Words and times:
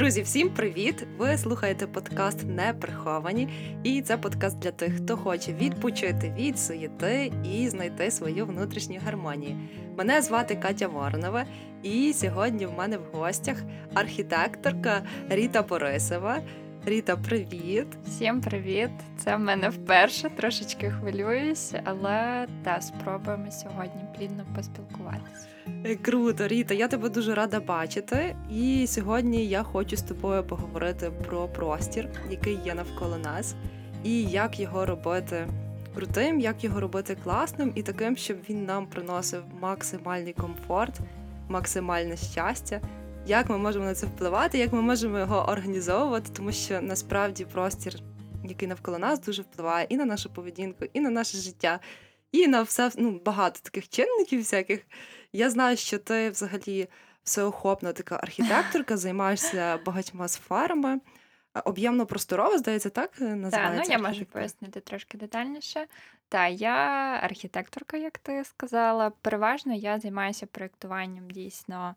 Друзі, 0.00 0.22
всім 0.22 0.50
привіт! 0.50 1.06
Ви 1.18 1.38
слухаєте 1.38 1.86
подкаст 1.86 2.44
Неприховані, 2.46 3.48
і 3.82 4.02
це 4.02 4.16
подкаст 4.16 4.58
для 4.58 4.70
тих, 4.70 4.96
хто 4.96 5.16
хоче 5.16 5.52
відпочити 5.52 6.34
від 6.38 6.58
суєти 6.58 7.32
і 7.44 7.68
знайти 7.68 8.10
свою 8.10 8.46
внутрішню 8.46 9.00
гармонію. 9.04 9.56
Мене 9.96 10.22
звати 10.22 10.56
Катя 10.56 10.88
Воронова, 10.88 11.44
і 11.82 12.12
сьогодні 12.12 12.66
в 12.66 12.72
мене 12.72 12.98
в 12.98 13.16
гостях 13.16 13.56
архітекторка 13.94 15.02
Ріта 15.28 15.62
Борисова. 15.62 16.40
Ріта, 16.86 17.16
привіт! 17.16 17.86
Всім 18.06 18.40
привіт! 18.40 18.90
Це 19.18 19.36
в 19.36 19.40
мене 19.40 19.68
вперше 19.68 20.30
трошечки 20.30 20.90
хвилююсь, 20.90 21.74
але 21.84 22.46
та 22.64 22.80
спробуємо 22.80 23.50
сьогодні 23.50 24.02
плідно 24.16 24.46
поспілкуватися. 24.56 25.49
Е, 25.84 25.96
круто, 25.96 26.48
Ріта, 26.48 26.74
я 26.74 26.88
тебе 26.88 27.08
дуже 27.08 27.34
рада 27.34 27.60
бачити. 27.60 28.36
І 28.50 28.86
сьогодні 28.86 29.46
я 29.46 29.62
хочу 29.62 29.96
з 29.96 30.02
тобою 30.02 30.44
поговорити 30.44 31.10
про 31.26 31.48
простір, 31.48 32.08
який 32.30 32.58
є 32.64 32.74
навколо 32.74 33.18
нас, 33.18 33.54
і 34.04 34.22
як 34.22 34.60
його 34.60 34.86
робити 34.86 35.48
крутим, 35.94 36.40
як 36.40 36.64
його 36.64 36.80
робити 36.80 37.16
класним 37.24 37.72
і 37.74 37.82
таким, 37.82 38.16
щоб 38.16 38.36
він 38.50 38.64
нам 38.64 38.86
приносив 38.86 39.42
максимальний 39.60 40.32
комфорт, 40.32 40.98
максимальне 41.48 42.16
щастя. 42.16 42.80
Як 43.26 43.50
ми 43.50 43.58
можемо 43.58 43.84
на 43.84 43.94
це 43.94 44.06
впливати, 44.06 44.58
як 44.58 44.72
ми 44.72 44.82
можемо 44.82 45.18
його 45.18 45.48
організовувати, 45.48 46.30
тому 46.36 46.52
що 46.52 46.80
насправді 46.80 47.44
простір, 47.44 47.94
який 48.44 48.68
навколо 48.68 48.98
нас, 48.98 49.20
дуже 49.20 49.42
впливає 49.42 49.86
і 49.88 49.96
на 49.96 50.04
нашу 50.04 50.30
поведінку, 50.30 50.84
і 50.92 51.00
на 51.00 51.10
наше 51.10 51.38
життя, 51.38 51.80
і 52.32 52.46
на 52.46 52.62
все 52.62 52.90
ну, 52.96 53.20
багато 53.24 53.60
таких 53.62 53.88
чинників 53.88 54.40
всяких. 54.40 54.80
Я 55.32 55.50
знаю, 55.50 55.76
що 55.76 55.98
ти 55.98 56.30
взагалі 56.30 56.88
всеохопна 57.24 57.92
така 57.92 58.16
архітекторка, 58.16 58.96
займаєшся 58.96 59.78
багатьма 59.86 60.28
сферами. 60.28 61.00
Об'ємно 61.64 62.06
просторово, 62.06 62.58
здається, 62.58 62.90
так 62.90 63.20
називається? 63.20 63.58
Так, 63.60 63.86
ну 63.86 63.92
я 63.92 63.98
можу 63.98 64.24
пояснити 64.24 64.80
трошки 64.80 65.18
детальніше. 65.18 65.86
Та 66.28 66.48
я 66.48 66.76
архітекторка, 67.22 67.96
як 67.96 68.18
ти 68.18 68.44
сказала. 68.44 69.10
Переважно 69.10 69.74
я 69.74 69.98
займаюся 69.98 70.46
проєктуванням 70.46 71.30
дійсно 71.30 71.94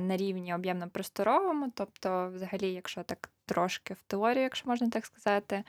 на 0.00 0.16
рівні 0.16 0.54
об'ємно-просторовому. 0.54 1.72
Тобто, 1.74 2.30
взагалі, 2.34 2.72
якщо 2.72 3.02
так 3.02 3.30
трошки 3.46 3.94
в 3.94 4.02
теорію, 4.06 4.42
якщо 4.42 4.68
можна 4.68 4.90
так 4.90 5.06
сказати, 5.06 5.64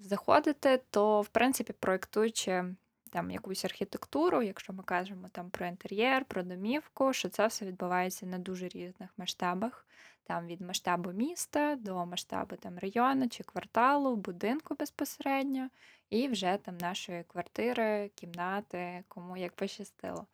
заходити, 0.00 0.80
то 0.90 1.20
в 1.20 1.28
принципі 1.28 1.72
проєктуючи 1.80 2.64
там 3.12 3.30
якусь 3.30 3.64
архітектуру, 3.64 4.42
якщо 4.42 4.72
ми 4.72 4.82
кажемо 4.82 5.28
там 5.32 5.50
про 5.50 5.66
інтер'єр, 5.66 6.24
про 6.24 6.42
домівку, 6.42 7.12
що 7.12 7.28
це 7.28 7.46
все 7.46 7.66
відбувається 7.66 8.26
на 8.26 8.38
дуже 8.38 8.68
різних 8.68 9.10
масштабах, 9.16 9.86
там 10.24 10.46
від 10.46 10.60
масштабу 10.60 11.12
міста 11.12 11.76
до 11.76 12.06
масштабу 12.06 12.56
там 12.56 12.78
району 12.78 13.28
чи 13.28 13.42
кварталу, 13.42 14.16
будинку 14.16 14.74
безпосередньо, 14.74 15.68
і 16.10 16.28
вже 16.28 16.58
там 16.64 16.78
нашої 16.78 17.24
квартири, 17.24 18.10
кімнати, 18.14 19.04
кому 19.08 19.36
як 19.36 19.52
пощастило. 19.52 20.26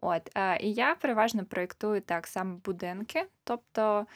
От, 0.00 0.30
І 0.60 0.72
я 0.72 0.94
переважно 0.94 1.44
проєктую 1.44 2.00
так 2.00 2.26
саме 2.26 2.56
будинки, 2.64 3.26
тобто. 3.44 4.06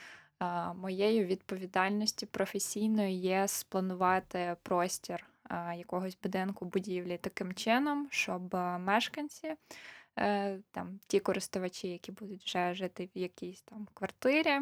Моєю 0.75 1.27
відповідальністю 1.27 2.27
професійною 2.27 3.11
є 3.11 3.49
спланувати 3.49 4.57
простір 4.63 5.27
якогось 5.77 6.19
будинку 6.23 6.65
будівлі 6.65 7.19
таким 7.19 7.55
чином, 7.55 8.09
щоб 8.11 8.55
мешканці, 8.79 9.55
е, 10.19 10.59
там 10.71 11.01
ті 11.07 11.21
користувачі, 11.21 11.89
які 11.89 12.13
будуть 12.13 12.45
вже 12.45 12.75
жити 12.75 13.11
в 13.15 13.19
якійсь 13.19 13.63
там 13.63 13.89
квартирі, 13.95 14.61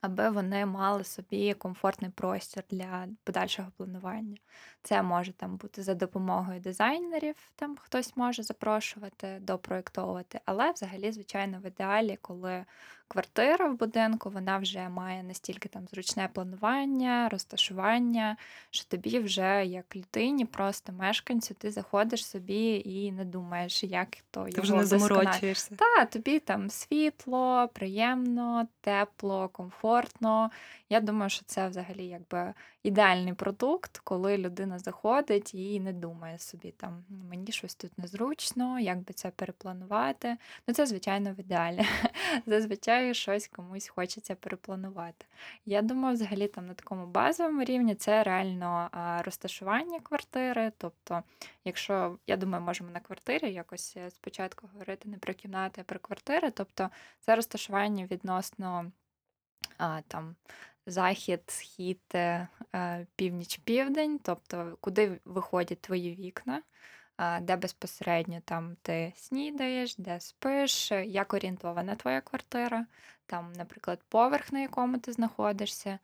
аби 0.00 0.30
вони 0.30 0.66
мали 0.66 1.04
собі 1.04 1.54
комфортний 1.54 2.10
простір 2.10 2.64
для 2.70 3.08
подальшого 3.24 3.70
планування. 3.76 4.36
Це 4.82 5.02
може 5.02 5.32
там 5.32 5.56
бути 5.56 5.82
за 5.82 5.94
допомогою 5.94 6.60
дизайнерів, 6.60 7.50
там 7.56 7.76
хтось 7.76 8.16
може 8.16 8.42
запрошувати, 8.42 9.38
допроєктовувати, 9.40 10.40
але 10.44 10.72
взагалі, 10.72 11.12
звичайно, 11.12 11.60
в 11.60 11.66
ідеалі, 11.66 12.18
коли 12.22 12.64
квартира 13.08 13.68
в 13.68 13.78
будинку, 13.78 14.30
вона 14.30 14.58
вже 14.58 14.88
має 14.88 15.22
настільки 15.22 15.68
там 15.68 15.86
зручне 15.88 16.28
планування, 16.32 17.28
розташування, 17.28 18.36
що 18.70 18.84
тобі 18.84 19.18
вже 19.18 19.66
як 19.66 19.96
людині, 19.96 20.44
просто 20.44 20.92
мешканцю, 20.92 21.54
ти 21.54 21.70
заходиш 21.70 22.26
собі 22.26 22.82
і 22.84 23.12
не 23.12 23.24
думаєш, 23.24 23.84
як 23.84 24.08
то 24.30 24.44
ти 24.44 24.50
його 24.50 24.62
вже 24.62 24.74
не 24.74 24.84
заморочуєшся. 24.84 25.76
Так, 25.76 26.10
тобі 26.10 26.38
там 26.38 26.70
світло, 26.70 27.68
приємно, 27.72 28.68
тепло, 28.80 29.48
комфортно. 29.48 30.50
Я 30.90 31.00
думаю, 31.00 31.30
що 31.30 31.42
це 31.46 31.68
взагалі 31.68 32.06
якби 32.06 32.54
ідеальний 32.82 33.34
продукт, 33.34 33.98
коли 33.98 34.38
людина 34.38 34.78
заходить 34.78 35.54
і 35.54 35.80
не 35.80 35.92
думає 35.92 36.38
собі 36.38 36.74
там 36.76 37.04
мені 37.30 37.52
щось 37.52 37.74
тут 37.74 37.98
незручно, 37.98 38.80
як 38.80 38.98
би 38.98 39.14
це 39.14 39.30
перепланувати. 39.30 40.36
Ну 40.66 40.74
це 40.74 40.86
звичайно 40.86 41.32
в 41.32 41.40
ідеалі. 41.40 41.86
Зазвичай 42.46 42.97
щось 43.14 43.48
комусь 43.48 43.88
хочеться 43.88 44.34
перепланувати. 44.34 45.26
Я 45.66 45.82
думаю, 45.82 46.14
взагалі 46.14 46.48
там 46.48 46.66
на 46.66 46.74
такому 46.74 47.06
базовому 47.06 47.64
рівні 47.64 47.94
це 47.94 48.22
реально 48.22 48.90
розташування 49.24 50.00
квартири. 50.00 50.72
Тобто, 50.78 51.22
якщо 51.64 52.18
я 52.26 52.36
думаю, 52.36 52.64
можемо 52.64 52.90
на 52.90 53.00
квартирі 53.00 53.52
якось 53.52 53.96
е, 53.96 54.10
спочатку 54.10 54.68
говорити 54.72 55.08
не 55.08 55.18
про 55.18 55.34
кімнати, 55.34 55.80
а 55.80 55.84
про 55.84 55.98
квартири, 55.98 56.50
тобто 56.50 56.90
це 57.20 57.36
розташування 57.36 58.06
відносно 58.10 58.92
а, 59.78 60.00
там 60.08 60.36
захід, 60.86 61.40
схід, 61.46 62.00
е, 62.14 62.48
е, 62.74 63.06
північ, 63.16 63.56
південь, 63.64 64.20
тобто 64.22 64.78
куди 64.80 65.20
виходять 65.24 65.80
твої 65.80 66.14
вікна, 66.14 66.62
де 67.40 67.56
безпосередньо 67.56 68.40
там 68.44 68.76
ти 68.82 69.12
снідаєш, 69.16 69.96
де 69.96 70.20
спиш, 70.20 70.90
як 70.90 71.34
орієнтована 71.34 71.94
твоя 71.94 72.20
квартира, 72.20 72.86
там, 73.26 73.52
наприклад, 73.52 74.00
поверх, 74.08 74.52
на 74.52 74.60
якому 74.60 74.98
ти 74.98 75.12
знаходишся. 75.12 75.98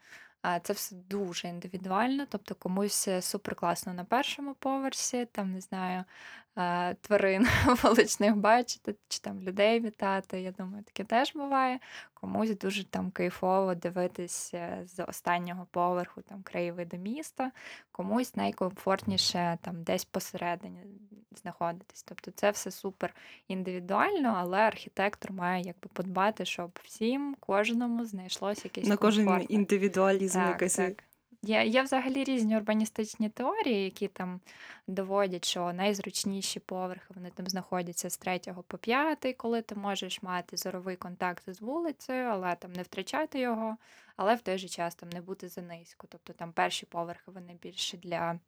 Це 0.63 0.73
все 0.73 0.97
дуже 0.97 1.49
індивідуально, 1.49 2.27
тобто 2.29 2.55
комусь 2.55 3.09
супер 3.21 3.55
класно 3.55 3.95
на 3.95 4.05
першому 4.05 4.55
поверсі, 4.55 5.27
там 5.33 5.53
не 5.53 5.61
знаю, 5.61 6.05
тварин 7.01 7.47
вуличних 7.83 8.37
бачити, 8.37 8.95
чи 9.09 9.19
там 9.21 9.41
людей 9.41 9.81
вітати. 9.81 10.41
Я 10.41 10.51
думаю, 10.51 10.85
таке 10.85 11.05
теж 11.05 11.35
буває. 11.35 11.79
Комусь 12.15 12.59
дуже 12.59 12.85
там 12.85 13.11
кайфово 13.11 13.75
дивитись 13.75 14.55
з 14.85 15.05
останнього 15.05 15.67
поверху 15.71 16.23
там 16.23 16.43
краєвиди 16.43 16.99
міста, 16.99 17.51
комусь 17.93 18.37
найкомфортніше 18.37 19.59
там 19.63 19.83
десь 19.83 20.05
посередині 20.05 20.79
знаходитись. 21.39 22.03
Тобто 22.03 22.31
це 22.31 22.51
все 22.51 22.71
супер 22.71 23.15
індивідуально, 23.49 24.35
але 24.39 24.59
архітектор 24.59 25.33
має 25.33 25.65
якби 25.65 25.89
подбати, 25.93 26.45
щоб 26.45 26.79
всім, 26.83 27.37
кожному 27.41 28.05
знайшлося 28.05 28.61
якесь 28.65 28.87
на 28.87 28.97
кожен 28.97 29.47
індивідуалізм 29.49 30.39
так, 30.39 30.49
якийсь. 30.49 30.77
Так. 30.77 31.05
Є 31.45 31.67
є 31.67 31.83
взагалі 31.83 32.25
різні 32.25 32.57
урбаністичні 32.57 33.29
теорії, 33.29 33.85
які 33.85 34.09
там 34.09 34.41
доводять, 34.87 35.45
що 35.45 35.73
найзручніші 35.73 36.61
поверхи 36.61 37.15
вони 37.15 37.31
там 37.31 37.47
знаходяться 37.47 38.11
з 38.11 38.17
третього 38.17 38.63
по 38.63 38.79
п'ятий, 38.79 39.33
коли 39.33 39.63
ти 39.63 39.75
можеш 39.75 40.23
мати 40.23 40.57
зоровий 40.57 40.97
контакт 40.97 41.45
з 41.47 41.61
вулицею, 41.61 42.27
але 42.27 42.55
там 42.55 42.73
не 42.73 42.83
втрачати 42.83 43.39
його, 43.39 43.77
але 44.17 44.35
в 44.35 44.41
той 44.41 44.59
же 44.59 44.69
час 44.69 44.95
там 44.95 45.09
не 45.09 45.21
бути 45.21 45.49
занизько. 45.49 46.07
Тобто 46.11 46.33
там 46.33 46.53
перші 46.53 46.87
поверхи 46.87 47.31
вони 47.31 47.59
більше 47.63 47.97
для 47.97 48.39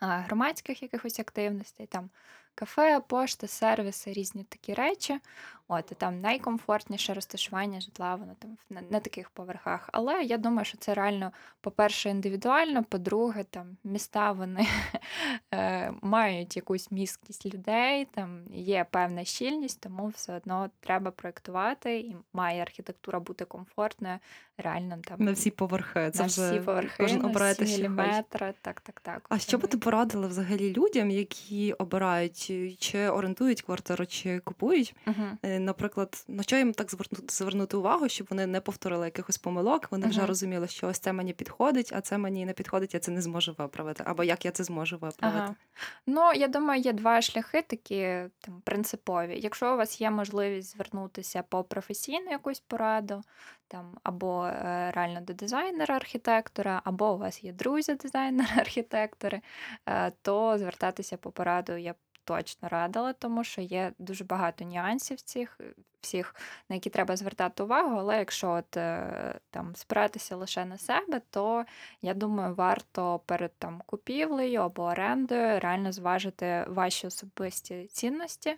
громадських 0.00 0.82
якихось 0.82 1.20
активностей, 1.20 1.86
там 1.86 2.10
кафе, 2.56 3.00
пошта, 3.06 3.46
сервіси, 3.46 4.12
різні 4.12 4.44
такі 4.44 4.74
речі. 4.74 5.20
От, 5.68 5.92
і 5.92 5.94
там 5.94 6.20
найкомфортніше 6.20 7.14
розташування 7.14 7.80
житла, 7.80 8.14
воно 8.14 8.34
там 8.38 8.58
на, 8.70 8.80
на 8.90 9.00
таких 9.00 9.30
поверхах. 9.30 9.88
Але 9.92 10.22
я 10.22 10.38
думаю, 10.38 10.64
що 10.64 10.78
це 10.78 10.94
реально, 10.94 11.32
по-перше, 11.60 12.10
індивідуально, 12.10 12.84
по-друге, 12.84 13.44
там 13.44 13.76
міста 13.84 14.32
вони 14.32 14.66
е, 15.54 15.92
мають 16.02 16.56
якусь 16.56 16.90
міськість 16.90 17.54
людей, 17.54 18.04
там 18.04 18.44
є 18.50 18.86
певна 18.90 19.24
щільність, 19.24 19.80
тому 19.80 20.08
все 20.08 20.36
одно 20.36 20.70
треба 20.80 21.10
проєктувати, 21.10 21.98
і 21.98 22.16
має 22.32 22.62
архітектура 22.62 23.20
бути 23.20 23.44
комфортною. 23.44 24.18
Реально 24.58 24.98
там 25.04 25.24
на 25.24 25.32
всі 25.32 25.50
поверхи. 25.50 26.10
Це 26.10 26.22
на 26.22 26.26
вже 26.26 26.50
всі 26.50 26.60
поверхи, 26.60 26.94
кожен 27.02 27.20
на 27.20 27.52
всі 27.52 27.64
міліметри. 27.64 28.54
Так, 28.60 28.80
так, 28.80 29.00
так. 29.00 29.26
А 29.28 29.38
що 29.38 29.58
би 29.58 29.68
ти 29.68 29.78
порадила 29.78 30.26
взагалі 30.26 30.72
людям, 30.72 31.10
які 31.10 31.72
обирають 31.72 32.45
думають, 32.48 32.78
чи 32.80 33.08
орендують 33.08 33.62
квартиру, 33.62 34.06
чи 34.06 34.38
купують. 34.38 34.94
Е, 35.42 35.58
Наприклад, 35.58 36.24
на 36.28 36.42
що 36.42 36.56
їм 36.56 36.72
так 36.72 36.90
звернути, 37.28 37.76
увагу, 37.76 38.08
щоб 38.08 38.26
вони 38.30 38.46
не 38.46 38.60
повторили 38.60 39.04
якихось 39.04 39.38
помилок, 39.38 39.88
вони 39.90 40.06
вже 40.06 40.26
розуміли, 40.26 40.68
що 40.68 40.86
ось 40.88 40.98
це 40.98 41.12
мені 41.12 41.32
підходить, 41.32 41.92
а 41.92 42.00
це 42.00 42.18
мені 42.18 42.46
не 42.46 42.52
підходить, 42.52 42.94
я 42.94 43.00
це 43.00 43.10
не 43.10 43.22
зможу 43.22 43.54
виправити. 43.58 44.04
Або 44.06 44.24
як 44.24 44.44
я 44.44 44.50
це 44.50 44.64
зможу 44.64 44.96
виправити. 44.96 45.38
Ага. 45.38 45.54
Ну, 46.06 46.32
я 46.32 46.48
думаю, 46.48 46.80
є 46.80 46.92
два 46.92 47.20
шляхи 47.20 47.62
такі 47.62 48.18
там, 48.40 48.62
принципові. 48.64 49.40
Якщо 49.40 49.74
у 49.74 49.76
вас 49.76 50.00
є 50.00 50.10
можливість 50.10 50.72
звернутися 50.72 51.42
по 51.42 51.64
професійну 51.64 52.30
якусь 52.30 52.60
пораду, 52.60 53.22
там, 53.68 53.98
або 54.02 54.46
е, 54.46 54.90
реально 54.94 55.20
до 55.20 55.32
дизайнера-архітектора, 55.32 56.80
або 56.84 57.14
у 57.14 57.18
вас 57.18 57.44
є 57.44 57.52
друзі 57.52 57.94
дизайнери-архітектори, 57.94 59.40
е, 59.86 60.12
то 60.22 60.58
звертатися 60.58 61.16
по 61.16 61.30
пораду 61.30 61.76
я 61.76 61.92
б 61.92 61.96
точно 62.26 62.68
радила, 62.68 63.12
тому 63.12 63.44
що 63.44 63.60
є 63.60 63.92
дуже 63.98 64.24
багато 64.24 64.64
нюансів 64.64 65.20
цих 65.20 65.60
всіх, 66.00 66.34
на 66.68 66.74
які 66.74 66.90
треба 66.90 67.16
звертати 67.16 67.62
увагу. 67.62 67.96
Але 67.98 68.18
якщо 68.18 68.50
от 68.50 68.76
е, 68.76 69.38
там 69.50 69.76
спиратися 69.76 70.36
лише 70.36 70.64
на 70.64 70.78
себе, 70.78 71.20
то 71.30 71.64
я 72.02 72.14
думаю, 72.14 72.54
варто 72.54 73.20
перед 73.26 73.52
там 73.58 73.82
купівлею 73.86 74.60
або 74.60 74.82
орендою 74.82 75.60
реально 75.60 75.92
зважити 75.92 76.64
ваші 76.68 77.06
особисті 77.06 77.86
цінності. 77.86 78.56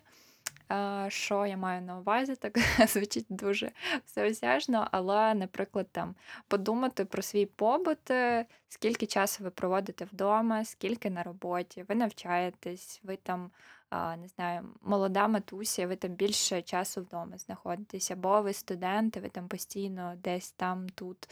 Що 1.07 1.45
я 1.45 1.57
маю 1.57 1.81
на 1.81 1.99
увазі, 1.99 2.35
так 2.35 2.57
звучить 2.87 3.25
дуже 3.29 3.71
всеосяжно, 4.05 4.87
але, 4.91 5.33
наприклад, 5.33 5.87
там 5.91 6.15
подумати 6.47 7.05
про 7.05 7.21
свій 7.21 7.45
побут, 7.45 8.11
е, 8.11 8.45
скільки 8.67 9.05
часу 9.05 9.43
ви 9.43 9.49
проводите 9.49 10.05
вдома, 10.05 10.65
скільки 10.65 11.09
на 11.09 11.23
роботі, 11.23 11.85
ви 11.87 11.95
навчаєтесь, 11.95 13.01
ви 13.03 13.15
там, 13.15 13.51
не 13.91 14.27
знаю, 14.35 14.69
молода 14.81 15.27
матуся, 15.27 15.87
ви 15.87 15.95
там 15.95 16.11
більше 16.11 16.61
часу 16.61 17.01
вдома 17.01 17.37
знаходитесь, 17.37 18.11
або 18.11 18.41
ви 18.41 18.53
студенти, 18.53 19.19
ви 19.19 19.29
там 19.29 19.47
постійно 19.47 20.13
десь 20.17 20.51
там, 20.51 20.89
тут. 20.89 21.29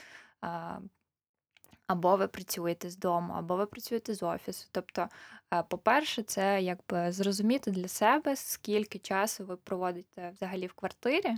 Або 1.88 2.16
ви 2.16 2.28
працюєте 2.28 2.89
з 2.89 2.98
дому, 2.98 3.34
або 3.34 3.56
ви 3.56 3.66
працюєте 3.66 4.13
з 4.13 4.24
офісу. 4.24 4.68
Тобто, 4.72 5.07
е, 5.54 5.63
по-перше, 5.63 6.24
це 6.24 6.62
якби 6.62 7.12
зрозуміти 7.12 7.72
для 7.72 7.88
себе, 7.88 8.36
скільки 8.36 9.00
часу 9.00 9.45
ви 9.45 9.56
проводите 9.57 10.30
взагалі 10.30 10.68
в 10.68 10.74
квартирі, 10.74 11.36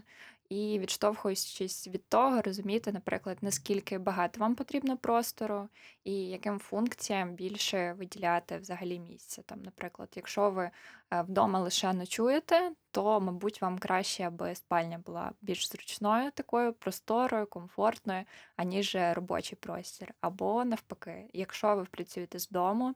і 0.49 0.79
відштовхуючись 0.79 1.87
від 1.87 2.09
того, 2.09 2.41
розуміти, 2.41 2.91
наприклад, 2.91 3.37
наскільки 3.41 3.97
багато 3.97 4.39
вам 4.39 4.55
потрібно 4.55 4.97
простору, 4.97 5.69
і 6.03 6.13
яким 6.13 6.59
функціям 6.59 7.33
більше 7.33 7.93
виділяти 7.93 8.57
взагалі 8.57 8.99
місця. 8.99 9.41
Там, 9.41 9.61
наприклад, 9.61 10.09
якщо 10.15 10.49
ви 10.49 10.71
е, 11.11 11.21
вдома 11.21 11.59
лише 11.59 11.93
ночуєте, 11.93 12.71
то, 12.91 13.19
мабуть, 13.21 13.61
вам 13.61 13.79
краще, 13.79 14.23
аби 14.23 14.55
спальня 14.55 14.97
була 14.97 15.31
більш 15.41 15.69
зручною, 15.69 16.31
такою 16.31 16.73
просторою, 16.73 17.47
комфортною, 17.47 18.23
аніж 18.55 18.97
робочий 19.13 19.57
простір. 19.61 20.13
Або 20.21 20.65
навпаки, 20.65 21.29
якщо 21.33 21.75
ви 21.75 21.85
працюєте 21.85 22.39
з 22.39 22.49
дому, 22.49 22.95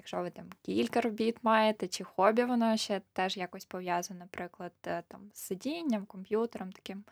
якщо 0.00 0.22
ви 0.22 0.30
там 0.30 0.44
кілька 0.62 1.00
робіт 1.00 1.36
маєте, 1.42 1.88
чи 1.88 2.04
хобі, 2.04 2.44
воно 2.44 2.76
ще 2.76 3.00
теж 3.12 3.36
якось 3.36 3.64
пов'язане, 3.64 4.20
наприклад, 4.20 4.72
е, 4.86 5.02
там 5.08 5.20
з 5.34 5.40
сидінням, 5.40 6.06
комп'ютером, 6.06 6.72
таким 6.72 7.04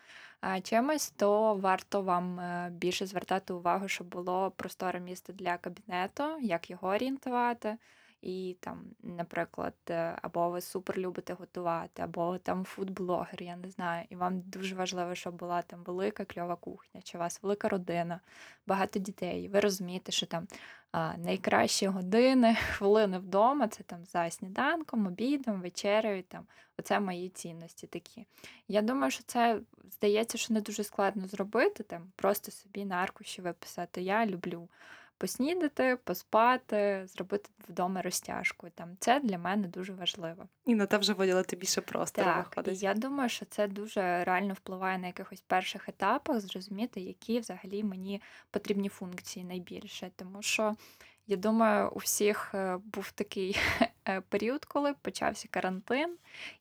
чимось, 0.62 1.10
то 1.10 1.54
варто 1.54 2.02
вам 2.02 2.40
е, 2.40 2.70
більше 2.70 3.06
звертати 3.06 3.52
увагу, 3.52 3.88
щоб 3.88 4.06
було 4.06 4.50
просторе 4.50 5.00
місце 5.00 5.32
для 5.32 5.56
кабінету, 5.56 6.38
як 6.40 6.70
його 6.70 6.88
орієнтувати. 6.88 7.76
І 8.22 8.56
там, 8.60 8.84
наприклад, 9.02 9.74
е, 9.90 10.18
або 10.22 10.50
ви 10.50 10.60
супер 10.60 10.98
любите 10.98 11.32
готувати, 11.32 12.02
або 12.02 12.38
там 12.38 12.64
фудблогер, 12.64 13.42
я 13.42 13.56
не 13.56 13.70
знаю, 13.70 14.06
і 14.10 14.16
вам 14.16 14.40
дуже 14.40 14.74
важливо, 14.74 15.14
щоб 15.14 15.34
була 15.34 15.62
там 15.62 15.82
велика 15.84 16.24
кльова 16.24 16.56
кухня, 16.56 17.00
чи 17.02 17.18
у 17.18 17.20
вас 17.20 17.42
велика 17.42 17.68
родина, 17.68 18.20
багато 18.66 18.98
дітей. 18.98 19.48
Ви 19.48 19.60
розумієте, 19.60 20.12
що 20.12 20.26
там 20.26 20.46
а, 20.92 21.16
найкращі 21.16 21.86
години, 21.86 22.54
хвилини 22.76 23.18
вдома 23.18 23.68
це 23.68 23.82
там 23.82 24.04
за 24.04 24.30
сніданком, 24.30 25.06
обідом, 25.06 25.60
вечерею. 25.60 26.22
Там 26.22 26.46
оце 26.78 27.00
мої 27.00 27.28
цінності 27.28 27.86
такі. 27.86 28.26
Я 28.68 28.82
думаю, 28.82 29.10
що 29.10 29.22
це 29.26 29.60
здається, 29.90 30.38
що 30.38 30.54
не 30.54 30.60
дуже 30.60 30.84
складно 30.84 31.26
зробити, 31.26 31.82
там 31.82 32.12
просто 32.16 32.50
собі 32.50 32.84
на 32.84 32.96
аркуші 32.96 33.42
виписати. 33.42 34.02
Я 34.02 34.26
люблю 34.26 34.68
поснідати, 35.18 35.98
поспати, 36.04 37.06
зробити 37.06 37.50
вдома 37.68 38.02
розтяжку. 38.02 38.70
Там 38.74 38.96
це 39.00 39.20
для 39.20 39.38
мене 39.38 39.68
дуже 39.68 39.92
важливо. 39.92 40.48
І 40.64 40.74
на 40.74 40.86
те 40.86 40.98
вже 40.98 41.12
виділити 41.12 41.56
більше 41.56 41.80
просто. 41.80 42.22
Так, 42.22 42.64
і 42.66 42.74
я 42.74 42.94
думаю, 42.94 43.28
що 43.28 43.46
це 43.46 43.68
дуже 43.68 44.24
реально 44.24 44.54
впливає 44.54 44.98
на 44.98 45.06
якихось 45.06 45.40
перших 45.40 45.88
етапах, 45.88 46.40
зрозуміти, 46.40 47.00
які 47.00 47.40
взагалі 47.40 47.84
мені 47.84 48.22
потрібні 48.50 48.88
функції 48.88 49.44
найбільше. 49.44 50.10
Тому 50.16 50.42
що 50.42 50.76
я 51.26 51.36
думаю, 51.36 51.90
у 51.94 51.98
всіх 51.98 52.54
е, 52.54 52.78
був 52.84 53.10
такий 53.10 53.58
період, 54.28 54.64
коли 54.64 54.94
почався 55.02 55.48
карантин, 55.50 56.16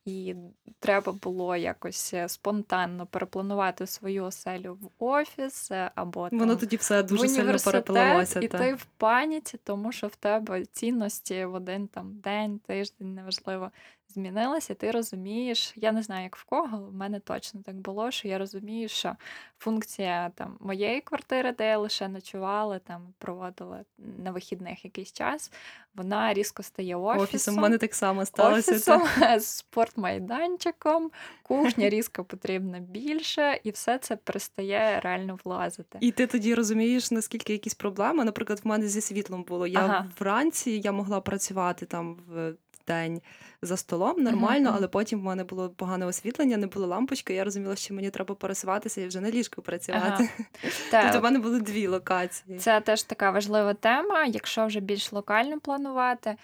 і 0.05 0.35
треба 0.79 1.11
було 1.11 1.55
якось 1.55 2.13
е, 2.13 2.29
спонтанно 2.29 3.05
перепланувати 3.05 3.88
свою 3.88 4.23
оселю 4.23 4.77
в 4.81 5.03
офіс 5.03 5.71
е, 5.71 5.91
або 5.95 6.29
Воно 6.31 6.45
там 6.45 6.57
тоді 6.57 6.75
все 6.75 7.01
в 7.01 7.05
дуже 7.05 7.27
сильно 7.27 7.44
університет, 7.44 8.44
і 8.44 8.47
та. 8.47 8.57
ти 8.57 8.73
в 8.73 8.85
паніці, 8.85 9.59
тому 9.63 9.91
що 9.91 10.07
в 10.07 10.15
тебе 10.15 10.65
цінності 10.65 11.45
в 11.45 11.53
один 11.53 11.88
там 11.88 12.19
день, 12.19 12.59
тиждень, 12.59 13.13
неважливо, 13.13 13.71
змінилися. 14.17 14.75
Ти 14.75 14.91
розумієш, 14.91 15.73
я 15.75 15.91
не 15.91 16.03
знаю, 16.03 16.23
як 16.23 16.35
в 16.35 16.43
кого, 16.43 16.69
але 16.73 16.88
в 16.88 16.93
мене 16.93 17.19
точно 17.19 17.61
так 17.65 17.75
було, 17.75 18.11
що 18.11 18.27
я 18.27 18.38
розумію, 18.38 18.89
що 18.89 19.15
функція 19.59 20.31
там 20.35 20.57
моєї 20.59 21.01
квартири, 21.01 21.51
де 21.51 21.67
я 21.67 21.77
лише 21.77 22.07
ночувала, 22.07 22.79
там 22.79 23.13
проводила 23.17 23.83
на 23.97 24.31
вихідних 24.31 24.85
якийсь 24.85 25.13
час, 25.13 25.51
вона 25.95 26.33
різко 26.33 26.63
стає 26.63 26.95
офісом. 26.95 27.37
Офісом 27.38 27.57
У 27.57 27.62
мене 27.62 27.78
так 27.78 27.95
само 27.95 28.25
сталося. 28.25 28.72
Офісом, 28.72 29.04
спортмайданчиком, 29.39 31.12
кухня 31.44 31.89
різко 31.89 32.24
потрібна 32.24 32.80
більше, 32.80 33.60
і 33.63 33.72
все 33.72 33.98
це 33.98 34.16
перестає 34.16 35.00
реально 35.00 35.39
влазити. 35.45 35.98
І 36.01 36.12
ти 36.12 36.28
тоді 36.28 36.56
розумієш, 36.56 37.12
наскільки 37.12 37.54
якісь 37.54 37.74
проблеми. 37.74 38.24
Наприклад, 38.25 38.62
в 38.63 38.68
мене 38.68 38.88
зі 38.88 39.01
світлом 39.01 39.44
було. 39.44 39.68
Я 39.68 39.80
Ага. 39.80 40.06
вранці 40.19 40.72
я 40.72 40.92
могла 40.92 41.22
працювати 41.22 41.86
там 41.86 42.18
в 42.28 42.54
день 42.88 43.22
за 43.62 43.78
столом 43.78 44.24
нормально, 44.24 44.74
але 44.75 44.88
потім 44.88 45.19
в 45.19 45.24
мене 45.24 45.44
було 45.44 45.69
погане 45.69 46.06
освітлення, 46.06 46.57
не 46.57 46.68
було 46.68 46.88
лампочки. 46.88 47.34
Я 47.34 47.44
розуміла, 47.44 47.75
що 47.75 47.94
мені 47.94 48.10
треба 48.10 48.36
пересуватися 48.36 49.01
і 49.01 49.07
вже 49.07 49.22
на 49.22 49.31
ліжку 49.31 49.62
працювати. 49.62 50.30
Тобто 50.92 51.19
в 51.19 51.24
мене 51.24 51.39
були 51.39 51.60
дві 51.60 51.88
локації. 51.88 52.57
Це 52.60 52.81
теж 52.81 53.04
така 53.04 53.31
важлива 53.31 53.74
тема, 53.74 54.25
якщо 54.25 54.66
вже 54.66 54.80
більш 54.80 55.12
локально 55.12 55.60
планувати. 55.60 56.36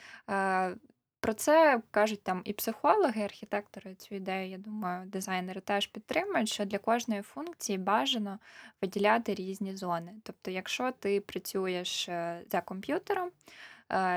Про 1.24 1.34
це 1.34 1.82
кажуть 1.92 2.24
там 2.24 2.42
і 2.46 2.54
психологи, 2.54 3.22
і 3.22 3.24
архітектори 3.24 3.96
цю 3.96 4.16
ідею, 4.16 4.50
я 4.50 4.58
думаю, 4.58 5.06
дизайнери 5.06 5.62
теж 5.62 5.88
підтримують, 5.88 6.50
що 6.50 6.66
для 6.66 6.78
кожної 6.78 7.22
функції 7.22 7.78
бажано 7.78 8.40
виділяти 8.82 9.34
різні 9.34 9.76
зони. 9.76 10.14
Тобто, 10.24 10.52
якщо 10.52 10.92
ти 11.00 11.22
працюєш 11.22 12.10
е, 12.10 12.42
за 12.52 12.62
комп'ютером, 12.62 13.30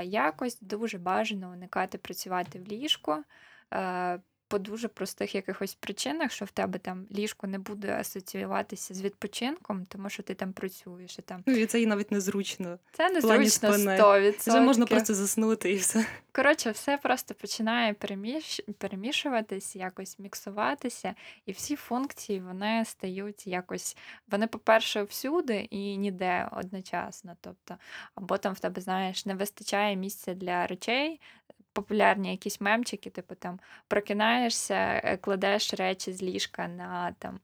якось 0.04 0.60
дуже 0.60 0.98
бажано 0.98 1.50
уникати 1.50 1.98
працювати 1.98 2.58
в 2.58 2.62
ліжку. 2.62 3.16
По 4.48 4.58
дуже 4.58 4.88
простих 4.88 5.34
якихось 5.34 5.74
причинах, 5.74 6.32
що 6.32 6.44
в 6.44 6.50
тебе 6.50 6.78
там 6.78 7.06
ліжко 7.12 7.46
не 7.46 7.58
буде 7.58 7.96
асоціюватися 8.00 8.94
з 8.94 9.02
відпочинком, 9.02 9.86
тому 9.88 10.10
що 10.10 10.22
ти 10.22 10.34
там 10.34 10.52
працюєш 10.52 11.18
і 11.18 11.22
там 11.22 11.42
Ну 11.46 11.54
і 11.54 11.66
це 11.66 11.82
і 11.82 11.86
навіть 11.86 12.12
незручно. 12.12 12.78
це 12.92 13.10
незручно 13.10 13.72
спини. 13.72 13.96
100%. 13.96 14.50
Вже 14.50 14.60
можна 14.60 14.86
просто 14.86 15.14
заснути 15.14 15.72
і 15.72 15.76
все. 15.76 16.06
Коротше, 16.32 16.70
все 16.70 16.98
просто 16.98 17.34
починає 17.34 17.94
переміш... 17.94 18.60
перемішуватись, 18.78 19.76
якось 19.76 20.18
міксуватися, 20.18 21.14
і 21.46 21.52
всі 21.52 21.76
функції 21.76 22.40
вони 22.40 22.84
стають 22.84 23.46
якось. 23.46 23.96
Вони, 24.30 24.46
по-перше, 24.46 25.02
всюди 25.02 25.68
і 25.70 25.96
ніде 25.96 26.48
одночасно. 26.52 27.36
Тобто, 27.40 27.76
або 28.14 28.38
там 28.38 28.54
в 28.54 28.58
тебе, 28.58 28.80
знаєш, 28.80 29.26
не 29.26 29.34
вистачає 29.34 29.96
місця 29.96 30.34
для 30.34 30.66
речей. 30.66 31.20
Популярні 31.76 32.30
якісь 32.30 32.60
мемчики, 32.60 33.10
типу 33.10 33.34
там 33.34 33.60
прокинаєшся, 33.88 34.74
е, 35.04 35.16
кладеш 35.16 35.74
речі 35.74 36.12
з 36.12 36.22
ліжка 36.22 36.68
на 36.68 37.14
там 37.18 37.40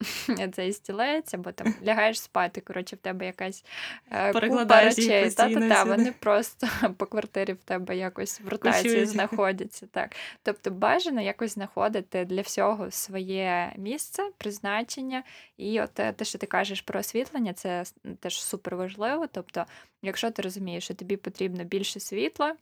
цей 0.53 0.73
стілець, 0.73 1.33
або 1.33 1.51
там 1.51 1.73
лягаєш 1.85 2.21
спати. 2.21 2.61
Коротше, 2.61 2.95
в 2.95 2.99
тебе 2.99 3.25
якась 3.25 3.65
е, 4.11 4.33
купа 4.33 4.81
речей. 4.83 5.31
Та-та-та, 5.31 5.83
вони 5.83 6.11
просто 6.19 6.67
по 6.97 7.05
квартирі 7.05 7.53
в 7.53 7.63
тебе 7.63 7.97
якось 7.97 8.41
в 8.41 8.47
ротації 8.47 9.05
знаходяться. 9.05 9.87
Так. 9.91 10.15
Тобто 10.43 10.71
бажано 10.71 11.21
якось 11.21 11.53
знаходити 11.53 12.25
для 12.25 12.41
всього 12.41 12.91
своє 12.91 13.73
місце, 13.77 14.23
призначення. 14.37 15.23
І 15.57 15.81
от 15.81 15.99
е, 15.99 16.13
те, 16.13 16.25
що 16.25 16.37
ти 16.37 16.45
кажеш 16.45 16.81
про 16.81 16.99
освітлення, 16.99 17.53
це 17.53 17.83
теж 18.19 18.43
супер 18.43 18.75
важливо. 18.75 19.27
Тобто, 19.31 19.65
якщо 20.01 20.31
ти 20.31 20.41
розумієш, 20.41 20.83
що 20.83 20.93
тобі 20.93 21.17
потрібно 21.17 21.63
більше 21.63 21.99
світла. 21.99 22.55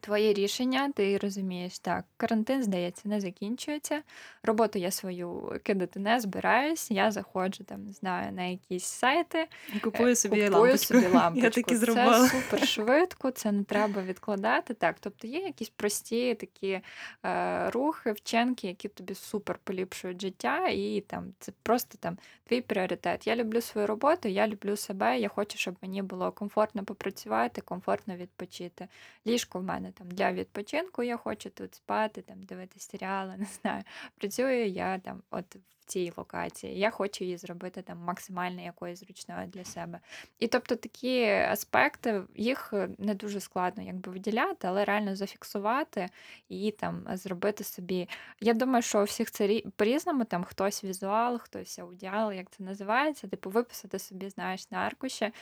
Твоє 0.00 0.32
рішення, 0.32 0.92
ти 0.96 1.18
розумієш, 1.18 1.78
так, 1.78 2.04
карантин, 2.16 2.62
здається, 2.62 3.08
не 3.08 3.20
закінчується. 3.20 4.02
Роботу 4.42 4.78
я 4.78 4.90
свою 4.90 5.60
кидати 5.62 6.00
не 6.00 6.20
збираюсь. 6.20 6.90
Я 6.90 7.10
заходжу 7.10 7.64
там, 7.64 7.84
не 7.84 7.92
знаю, 7.92 8.32
на 8.32 8.44
якісь 8.44 8.84
сайти, 8.84 9.38
е, 9.76 9.80
Купую 9.80 10.16
собі 10.16 10.42
купую 10.42 10.62
лампочку. 10.62 10.86
собі 10.86 11.02
Я 11.02 11.08
лампочку. 11.08 11.50
таки 11.50 11.78
Це 11.78 12.28
супер 12.28 12.68
швидко, 12.68 13.30
це 13.30 13.52
не 13.52 13.64
треба 13.64 14.02
відкладати. 14.02 14.74
Так, 14.74 14.96
тобто 15.00 15.26
є 15.26 15.38
якісь 15.38 15.68
прості 15.68 16.34
такі 16.34 16.80
е, 17.24 17.70
рухи, 17.70 18.12
вчинки, 18.12 18.66
які 18.66 18.88
тобі 18.88 19.14
супер 19.14 19.58
поліпшують 19.64 20.20
життя, 20.22 20.68
і 20.68 21.00
там 21.00 21.34
це 21.38 21.52
просто 21.62 21.98
там 22.00 22.18
твій 22.46 22.60
пріоритет. 22.60 23.26
Я 23.26 23.36
люблю 23.36 23.60
свою 23.60 23.86
роботу, 23.86 24.28
я 24.28 24.48
люблю 24.48 24.76
себе. 24.76 25.20
Я 25.20 25.28
хочу, 25.28 25.58
щоб 25.58 25.76
мені 25.82 26.02
було 26.02 26.32
комфортно 26.32 26.84
попрацювати, 26.84 27.60
комфортно 27.60 28.16
відпочити. 28.16 28.88
Ліжко 29.26 29.58
в 29.58 29.62
мене 29.62 29.77
там 29.80 30.08
для 30.10 30.32
відпочинку. 30.32 31.02
Я 31.02 31.16
хочу 31.16 31.50
тут 31.50 31.74
спати, 31.74 32.22
там 32.22 32.42
дивитися 32.42 32.90
серіали, 32.90 33.34
не 33.38 33.46
знаю. 33.62 33.82
Працюю 34.18 34.68
я 34.68 34.98
там, 34.98 35.22
от 35.30 35.56
в 35.56 35.84
цій 35.86 36.12
локації. 36.16 36.78
Я 36.78 36.90
хочу 36.90 37.24
її 37.24 37.36
зробити 37.36 37.82
там 37.82 37.98
максимально 37.98 38.62
якоюсь 38.62 39.00
зручною 39.00 39.48
для 39.48 39.64
себе. 39.64 40.00
І 40.38 40.46
тобто 40.46 40.76
такі 40.76 41.24
аспекти, 41.24 42.22
їх 42.34 42.70
е, 42.72 42.88
не 42.98 43.14
дуже 43.14 43.40
складно 43.40 43.82
якби 43.82 44.12
виділяти, 44.12 44.68
але 44.68 44.84
реально 44.84 45.16
зафіксувати 45.16 46.08
і 46.48 46.70
там 46.70 47.04
зробити 47.12 47.64
собі. 47.64 48.08
Я 48.40 48.54
думаю, 48.54 48.82
що 48.82 49.00
у 49.00 49.04
всіх 49.04 49.30
це 49.30 49.46
рі- 49.46 49.70
по-різному, 49.76 50.24
там 50.24 50.44
хтось 50.44 50.84
візуал, 50.84 51.38
хтось 51.38 51.78
аудіал, 51.78 52.32
як 52.32 52.50
це 52.50 52.62
називається, 52.62 53.28
типу 53.28 53.50
виписати 53.50 53.98
собі, 53.98 54.28
знаєш, 54.28 54.70
на 54.70 54.78
аркуші, 54.78 55.32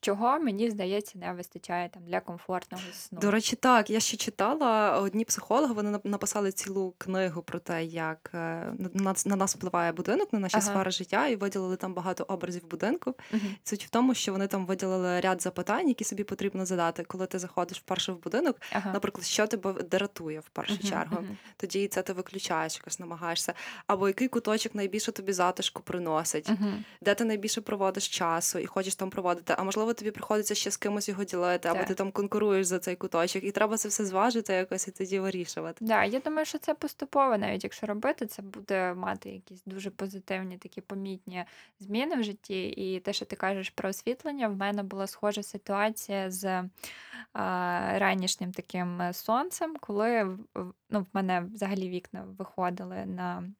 чого 0.00 0.38
мені 0.40 0.70
здається 0.70 1.18
не 1.18 1.32
вистачає 1.32 1.88
там 1.88 2.02
для 2.04 2.20
комфортного 2.20 2.82
сну. 2.92 3.18
До 3.20 3.30
речі, 3.30 3.56
так, 3.56 3.90
я 3.90 4.00
ще 4.00 4.16
читала 4.16 4.98
одні 5.00 5.24
психологи, 5.24 5.72
вони 5.74 5.98
написали 6.04 6.52
цілу 6.52 6.94
книгу 6.98 7.42
про 7.42 7.58
те, 7.58 7.84
як 7.84 8.30
е, 8.34 8.72
на 9.24 9.36
нас, 9.36 9.56
впливає 9.56 9.92
будинок, 9.92 10.32
на 10.32 10.38
наші 10.38 10.56
Ага. 10.56 10.66
сфери 10.66 10.90
життя, 10.90 11.26
і 11.26 11.36
виділили 11.36 11.76
там 11.76 11.94
багато 11.94 12.24
образів 12.28 12.68
будинку. 12.68 13.14
Мгм. 13.32 13.54
Суть 13.64 13.84
в 13.84 13.90
тому, 13.90 14.14
що 14.14 14.32
вони 14.32 14.46
там 14.46 14.66
виділили 14.66 15.20
ряд 15.20 15.42
запитань, 15.42 15.88
які 15.88 16.04
собі 16.04 16.24
потрібно 16.24 16.66
задати, 16.66 17.04
коли 17.04 17.26
ти 17.26 17.38
заходиш 17.38 17.78
вперше 17.78 18.12
в 18.12 18.22
будинок. 18.22 18.56
Ага. 18.72 18.92
Наприклад, 18.92 19.24
що 19.26 19.46
тебе 19.46 19.72
дратує 19.72 20.40
в 20.40 20.48
першу 20.48 20.74
Мгм, 20.74 20.82
чергу. 20.82 21.16
мгм. 21.22 21.36
Тоді 21.56 21.88
це 21.88 22.02
ти 22.02 22.12
виключаєш, 22.12 22.76
якось 22.76 22.98
намагаєшся. 23.00 23.54
Або 23.86 24.08
який 24.08 24.28
куточок 24.28 24.74
найбільше 24.74 25.12
тобі 25.12 25.32
затишку 25.32 25.82
приносить, 25.82 26.50
де 27.02 27.14
ти 27.14 27.24
найбільше 27.24 27.60
проводиш 27.60 28.08
часу 28.08 28.58
і 28.58 28.66
хочеш 28.66 28.94
там 28.94 29.10
проводити. 29.10 29.54
А 29.58 29.62
можливо, 29.62 29.79
тобі 29.94 30.10
приходиться 30.10 30.54
ще 30.54 30.70
з 30.70 30.76
кимось 30.76 31.08
його 31.08 31.24
ділити, 31.24 31.68
або 31.68 31.78
Так. 31.78 31.88
ти 31.88 31.94
там 31.94 32.12
конкуруєш 32.12 32.66
за 32.66 32.78
цей 32.78 32.96
куточок, 32.96 33.44
і 33.44 33.50
треба 33.50 33.76
це 33.76 33.88
все 33.88 34.04
зважити 34.04 34.52
якось 34.52 34.88
і 34.88 34.90
тоді 34.90 35.18
вирішувати. 35.20 35.84
Да, 35.84 36.04
я 36.04 36.20
думаю, 36.20 36.46
що 36.46 36.58
це 36.58 36.74
поступово, 36.74 37.38
навіть 37.38 37.64
якщо 37.64 37.86
робити, 37.86 38.26
це 38.26 38.42
буде 38.42 38.94
мати 38.94 39.30
якісь 39.30 39.62
дуже 39.66 39.90
позитивні 39.90 40.58
такі 40.58 40.80
помітні 40.80 41.44
зміни 41.80 42.16
в 42.16 42.22
житті. 42.22 42.68
І 42.68 43.00
те, 43.00 43.12
що 43.12 43.24
ти 43.24 43.36
кажеш 43.36 43.70
про 43.70 43.88
освітлення, 43.88 44.48
в 44.48 44.56
мене 44.56 44.82
була 44.82 45.06
схожа 45.06 45.42
ситуація 45.42 46.30
з 46.30 46.64
а, 47.32 47.98
ранішнім 47.98 48.52
таким 48.52 49.02
е, 49.02 49.12
сонцем, 49.12 49.76
коли 49.80 50.38
ну, 50.90 51.00
в 51.00 51.06
мене 51.12 51.40
взагалі 51.54 51.88
вікна 51.88 52.24
виходили 52.38 53.06
на 53.06 53.50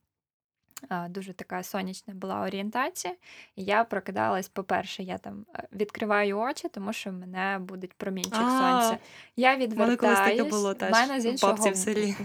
дуже 1.08 1.32
така 1.32 1.62
сонячна 1.62 2.14
була 2.14 2.40
орієнтація. 2.40 3.14
І 3.56 3.64
я 3.64 3.84
прокидалась, 3.84 4.48
по-перше, 4.48 5.02
я 5.02 5.18
там 5.18 5.46
е, 5.54 5.62
відкриваю 5.72 6.38
очі, 6.38 6.68
тому 6.68 6.92
що 6.92 7.10
в 7.10 7.12
мене 7.12 7.58
буде 7.60 7.88
промінчик 7.96 8.34
сонця. 8.34 8.98
Я 9.36 9.56
відвертаюсь, 9.56 10.52
в 10.80 10.90
мене 10.90 11.20
з 11.20 11.26
іншого 11.26 11.56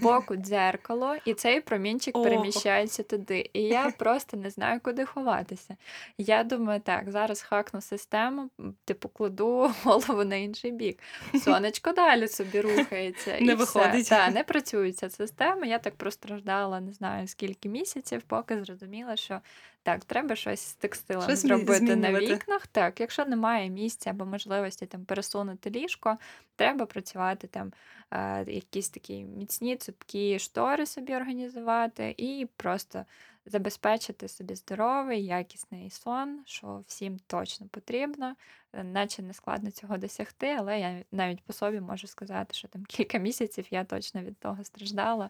боку 0.02 0.36
дзеркало, 0.36 1.16
і 1.26 1.34
цей 1.34 1.62
промінчик 1.62 2.14
переміщається 2.14 3.04
туди. 3.04 3.50
І 3.54 3.62
я 3.62 3.90
просто 3.98 4.38
не 4.38 4.50
знаю, 4.50 4.80
куди 4.84 5.06
ховатися. 5.06 5.76
Я 6.18 6.44
думаю, 6.44 6.80
так, 6.80 7.12
зараз 7.12 7.42
хакну 7.42 7.82
систему, 7.82 8.50
типу, 8.86 9.10
кладу 9.10 9.72
голову 9.84 10.24
на 10.24 10.36
інший 10.36 10.72
бік. 10.72 11.00
Сонечко 11.44 11.92
далі 11.92 12.28
собі 12.28 12.62
рухається. 12.62 13.38
не 13.42 13.56
виходить. 13.56 14.12
Не 14.34 14.44
працює 14.44 14.92
ця 14.92 15.10
система. 15.10 15.66
Я 15.66 15.80
так 15.80 15.96
простраждала, 15.96 16.80
не 16.80 16.94
знаю 16.94 17.28
скільки 17.28 17.70
місяців, 17.70 18.22
поки 18.28 18.45
зрозуміла, 18.52 19.16
що 19.16 19.42
так, 19.84 20.06
треба 20.06 20.36
щось 20.36 20.62
з 20.62 20.74
текстилем 20.74 21.24
Щось 21.24 21.40
зробити 21.40 21.96
на 21.96 22.20
вікнах. 22.20 22.68
Так, 22.68 23.00
якщо 23.00 23.26
немає 23.26 23.70
місця 23.70 24.10
або 24.10 24.26
можливості 24.26 24.86
там 24.86 25.06
пересунути 25.06 25.70
ліжко, 25.70 26.18
треба 26.56 26.86
працювати 26.86 27.48
там 27.48 27.74
е, 28.12 28.46
якісь 28.48 28.90
такі 28.90 29.24
міцні, 29.24 29.78
цупкі 29.78 30.40
штори 30.40 30.86
собі 30.86 31.16
організувати 31.16 32.16
і 32.18 32.48
просто 32.58 33.06
забезпечити 33.46 34.28
собі 34.28 34.56
здоровий, 34.56 35.26
якісний 35.26 35.90
сон, 35.90 36.40
що 36.46 36.84
всім 36.88 37.20
точно 37.28 37.68
потрібно. 37.68 38.36
Е, 38.78 38.84
Наче 38.84 39.22
не 39.22 39.34
складно 39.34 39.72
цього 39.72 39.98
досягти, 39.98 40.56
але 40.60 40.80
я 40.80 41.04
навіть 41.12 41.44
по 41.44 41.54
собі 41.54 41.80
можу 41.80 42.08
сказати, 42.08 42.54
що 42.54 42.68
там 42.68 42.86
кілька 42.86 43.18
місяців 43.18 43.66
я 43.72 43.84
точно 43.84 44.22
від 44.22 44.38
того 44.38 44.64
страждала. 44.64 45.30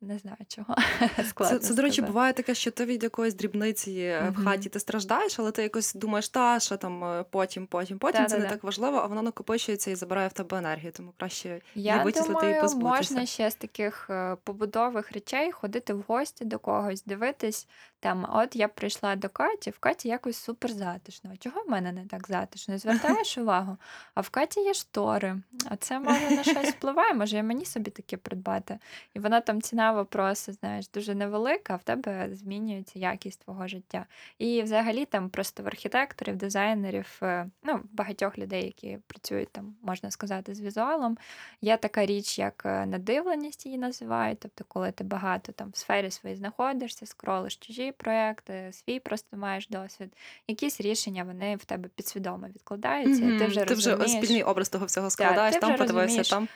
Не 0.00 0.18
знаю 0.18 0.36
чого. 0.48 0.76
Це, 1.16 1.24
Складно 1.24 1.58
це, 1.58 1.74
до 1.74 1.82
речі, 1.82 2.02
буває 2.02 2.32
таке, 2.32 2.54
що 2.54 2.70
ти 2.70 2.84
від 2.84 3.02
якоїсь 3.02 3.34
дрібниці 3.34 3.92
е, 3.92 4.34
в 4.36 4.44
хаті 4.44 4.68
ти 4.68 4.80
страждаєш, 4.80 5.38
але 5.38 5.50
ти 5.52 5.62
якось 5.62 5.94
думаєш, 5.94 6.28
та 6.28 6.60
що 6.60 6.76
там 6.76 7.04
е, 7.04 7.24
потім, 7.30 7.66
потім, 7.66 7.98
потім 7.98 8.26
це 8.26 8.38
не 8.38 8.48
так 8.48 8.64
важливо, 8.64 8.96
а 8.96 9.06
воно 9.06 9.22
накопичується 9.22 9.90
і 9.90 9.94
забирає 9.94 10.28
в 10.28 10.32
тебе 10.32 10.58
енергію. 10.58 10.92
Тому 10.92 11.12
краще 11.18 11.60
Я 11.74 12.02
вичислити 12.02 12.50
і 12.50 12.60
позбутися. 12.60 12.88
можна 12.88 13.26
ще 13.26 13.50
з 13.50 13.54
таких 13.54 14.10
побудових 14.44 15.12
речей 15.12 15.52
ходити 15.52 15.94
в 15.94 16.04
гості 16.08 16.44
до 16.44 16.58
когось, 16.58 17.04
дивитись 17.04 17.68
там. 18.02 18.26
От 18.32 18.56
я 18.56 18.68
прийшла 18.68 19.16
до 19.16 19.28
Каті, 19.28 19.70
в 19.70 19.78
Каті 19.78 20.08
якось 20.08 20.36
супер 20.36 20.72
затишно. 20.72 21.36
Чого 21.38 21.62
в 21.62 21.70
мене 21.70 21.92
не 21.92 22.06
так 22.06 22.28
затишно? 22.28 22.78
Звертаєш 22.78 23.38
увагу? 23.38 23.76
А 24.14 24.20
в 24.20 24.28
Каті 24.28 24.60
є 24.60 24.74
штори. 24.74 25.36
А 25.70 25.76
це 25.76 25.98
може 25.98 26.30
на 26.30 26.42
щось 26.42 26.70
впливає, 26.70 27.14
може 27.14 27.38
і 27.38 27.42
мені 27.42 27.64
собі 27.64 27.90
таке 27.90 28.16
придбати. 28.16 28.78
І 29.14 29.18
вона 29.18 29.40
там 29.40 29.62
ціна 29.62 29.92
вопросу, 29.92 30.52
знаєш, 30.52 30.88
дуже 30.88 31.14
невелика, 31.14 31.74
а 31.74 31.76
в 31.76 31.82
тебе 31.82 32.28
змінюється 32.32 32.98
якість 32.98 33.40
твого 33.40 33.68
життя. 33.68 34.06
І 34.38 34.62
взагалі 34.62 35.04
там 35.04 35.30
просто 35.30 35.62
в 35.62 35.66
архітекторів, 35.66 36.36
дизайнерів, 36.36 37.18
е, 37.22 37.50
ну, 37.62 37.80
багатьох 37.92 38.38
людей, 38.38 38.64
які 38.64 38.98
працюють 39.06 39.52
там, 39.52 39.74
можна 39.82 40.10
сказати, 40.10 40.54
з 40.54 40.60
візуалом, 40.60 41.18
є 41.60 41.76
така 41.76 42.06
річ, 42.06 42.38
як 42.38 42.62
е, 42.66 42.86
надивленість 42.86 43.66
її 43.66 43.78
називають. 43.78 44.40
Тобто, 44.40 44.64
коли 44.68 44.92
ти 44.92 45.04
багато 45.04 45.52
там 45.52 45.70
в 45.70 45.76
сфері 45.76 46.10
своїй 46.10 46.36
знаходишся, 46.36 47.06
скролиш 47.06 47.56
чужі 47.56 47.91
проекти, 47.92 48.70
свій 48.72 49.00
просто 49.00 49.36
маєш 49.36 49.68
досвід. 49.68 50.12
Якісь 50.48 50.80
рішення 50.80 51.24
вони 51.24 51.56
в 51.56 51.64
тебе 51.64 51.88
підсвідомо 51.88 52.46
відкладаються, 52.54 53.24
і 53.24 53.38
ти 53.38 53.46
вже 53.46 53.64
ти 53.64 53.74
вже 53.74 53.90
розумієш. 53.90 54.24
спільний 54.24 54.42
образ 54.42 54.68
того 54.68 54.86
всього 54.86 55.10
складаєш, 55.10 55.54
ти 55.54 55.60
там 55.60 55.76
подивився, 55.76 56.22
там. 56.22 56.48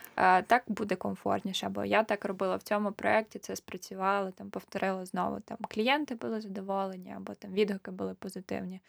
так 0.46 0.62
буде 0.66 0.96
комфортніше. 0.96 1.66
Або 1.66 1.84
я 1.84 2.02
так 2.02 2.24
робила 2.24 2.56
в 2.56 2.62
цьому 2.62 2.92
проєкті, 2.92 3.38
це 3.38 3.56
спрацювало, 3.56 4.30
там 4.30 4.50
повторила 4.50 5.06
знову. 5.06 5.40
Там 5.40 5.58
клієнти 5.68 6.14
були 6.14 6.40
задоволені, 6.40 7.14
або 7.16 7.34
там 7.34 7.52
відгуки 7.52 7.90
були 7.90 8.14
позитивні. 8.14 8.80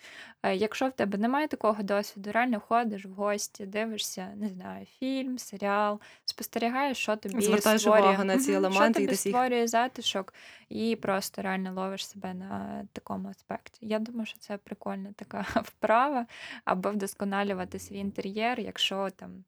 Якщо 0.54 0.88
в 0.88 0.92
тебе 0.92 1.18
немає 1.18 1.48
такого 1.48 1.84
досвіду, 1.84 2.32
реально 2.32 2.60
ходиш 2.60 3.06
в 3.06 3.10
гості, 3.10 3.66
дивишся, 3.66 4.28
не 4.36 4.50
знаю, 4.50 4.86
фільм, 5.00 5.38
серіал, 5.40 6.00
спостерігаєш, 6.26 6.98
що 6.98 7.16
тобі 7.16 7.42
Звертаєш 7.42 7.82
створює, 7.82 8.02
увагу 8.02 8.24
на 8.24 8.38
ці 8.38 8.52
елементи 8.52 8.76
що 8.76 8.90
і 8.90 8.94
тобі 8.94 9.08
десь 9.08 9.26
їх- 9.26 9.36
створює 9.36 9.68
затишок, 9.68 10.34
і 10.70 10.96
просто 10.96 11.42
реально 11.42 11.74
ловиш 11.74 12.08
себе 12.08 12.34
на 12.38 12.88
такому 12.94 13.30
аспекті. 13.30 13.88
Я 13.88 14.00
думаю, 14.00 14.26
що 14.26 14.40
це 14.40 14.58
прикольна 14.58 15.14
така 15.16 15.42
вправа, 15.56 16.26
аби 16.66 16.92
вдосконалювати 16.92 17.80
свій 17.80 17.98
інтер'єр, 17.98 18.60
якщо 18.60 19.10
там 19.10 19.44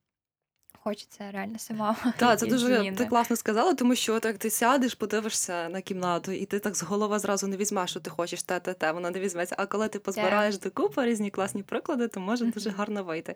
хочеться 0.83 1.31
реально 1.31 1.59
самому. 1.59 1.95
Так, 2.17 2.39
це 2.39 2.45
дуже 2.45 2.93
ти 2.97 3.05
класно 3.05 3.35
сказала, 3.35 3.73
тому 3.73 3.95
що 3.95 4.19
так 4.19 4.37
ти 4.37 4.49
сядеш, 4.49 4.95
подивишся 4.95 5.69
на 5.69 5.81
кімнату, 5.81 6.31
і 6.31 6.45
ти 6.45 6.59
так 6.59 6.75
з 6.75 6.83
голова 6.83 7.19
зразу 7.19 7.47
не 7.47 7.57
візьмеш, 7.57 7.89
що 7.89 7.99
ти 7.99 8.09
хочеш 8.09 8.43
те, 8.43 8.59
те, 8.59 8.73
те, 8.73 8.91
вона 8.91 9.09
не 9.09 9.19
візьметься. 9.19 9.55
А 9.57 9.65
коли 9.65 9.87
ти 9.87 9.99
позбираєш 9.99 10.57
докупи 10.57 11.05
різні 11.05 11.29
класні 11.29 11.63
приклади, 11.63 12.07
то 12.07 12.19
може 12.19 12.45
дуже 12.45 12.69
гарно 12.69 13.03
вийти. 13.03 13.35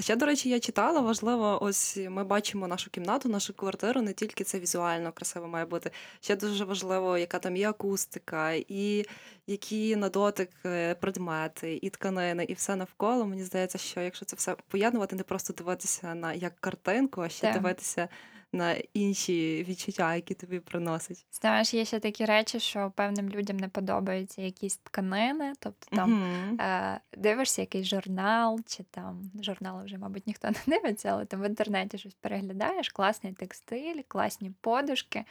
Ще, 0.00 0.16
до 0.16 0.26
речі, 0.26 0.48
я 0.48 0.60
читала, 0.60 1.00
важливо, 1.00 1.58
ось 1.62 1.98
ми 2.10 2.24
бачимо 2.24 2.68
нашу 2.68 2.90
кімнату, 2.90 3.28
нашу 3.28 3.54
квартиру, 3.54 4.02
не 4.02 4.12
тільки 4.12 4.44
це 4.44 4.58
візуально 4.58 5.12
красиво 5.12 5.48
має 5.48 5.64
бути. 5.64 5.90
Ще 6.20 6.36
дуже 6.36 6.64
важливо, 6.64 7.18
яка 7.18 7.38
там 7.38 7.56
є 7.56 7.68
акустика, 7.68 8.52
і 8.52 9.06
які 9.46 9.96
на 9.96 10.08
дотик 10.08 10.50
е, 10.64 10.94
предмети, 10.94 11.78
і 11.82 11.90
тканини, 11.90 12.44
і 12.44 12.54
все 12.54 12.76
навколо. 12.76 13.26
Мені 13.26 13.44
здається, 13.44 13.78
що 13.78 14.00
якщо 14.00 14.24
це 14.24 14.36
все 14.36 14.56
поєднувати, 14.68 15.16
не 15.16 15.22
просто 15.22 15.52
дивитися 15.52 16.14
на 16.14 16.32
як 16.32 16.60
картинку, 16.82 17.22
а 17.22 17.28
ще 17.28 17.42
Так. 17.42 17.52
дивитися 17.54 18.08
на 18.52 18.74
інші 18.94 19.64
відчуття, 19.68 20.14
які 20.14 20.34
тобі 20.34 20.60
приносить. 20.60 21.26
Знаєш, 21.32 21.74
є 21.74 21.84
ще 21.84 22.00
такі 22.00 22.24
речі, 22.24 22.60
що 22.60 22.92
певним 22.96 23.28
людям 23.28 23.56
не 23.56 23.68
подобаються 23.68 24.42
якісь 24.42 24.76
тканини, 24.76 25.52
тобто 25.58 25.96
там 25.96 26.10
Мгм. 26.10 26.60
е, 26.60 27.00
дивишся 27.16 27.62
якийсь 27.62 27.86
журнал, 27.86 28.60
чи 28.66 28.82
там 28.82 29.30
журнали 29.42 29.84
вже, 29.84 29.98
мабуть, 29.98 30.26
ніхто 30.26 30.48
не 30.48 30.76
дивиться, 30.78 31.08
але 31.08 31.24
там 31.24 31.40
в 31.42 31.48
інтернеті 31.48 31.98
щось 31.98 32.14
переглядаєш, 32.14 32.88
класний 32.88 33.32
текстиль, 33.32 34.02
класні 34.08 34.52
подушки, 34.60 35.24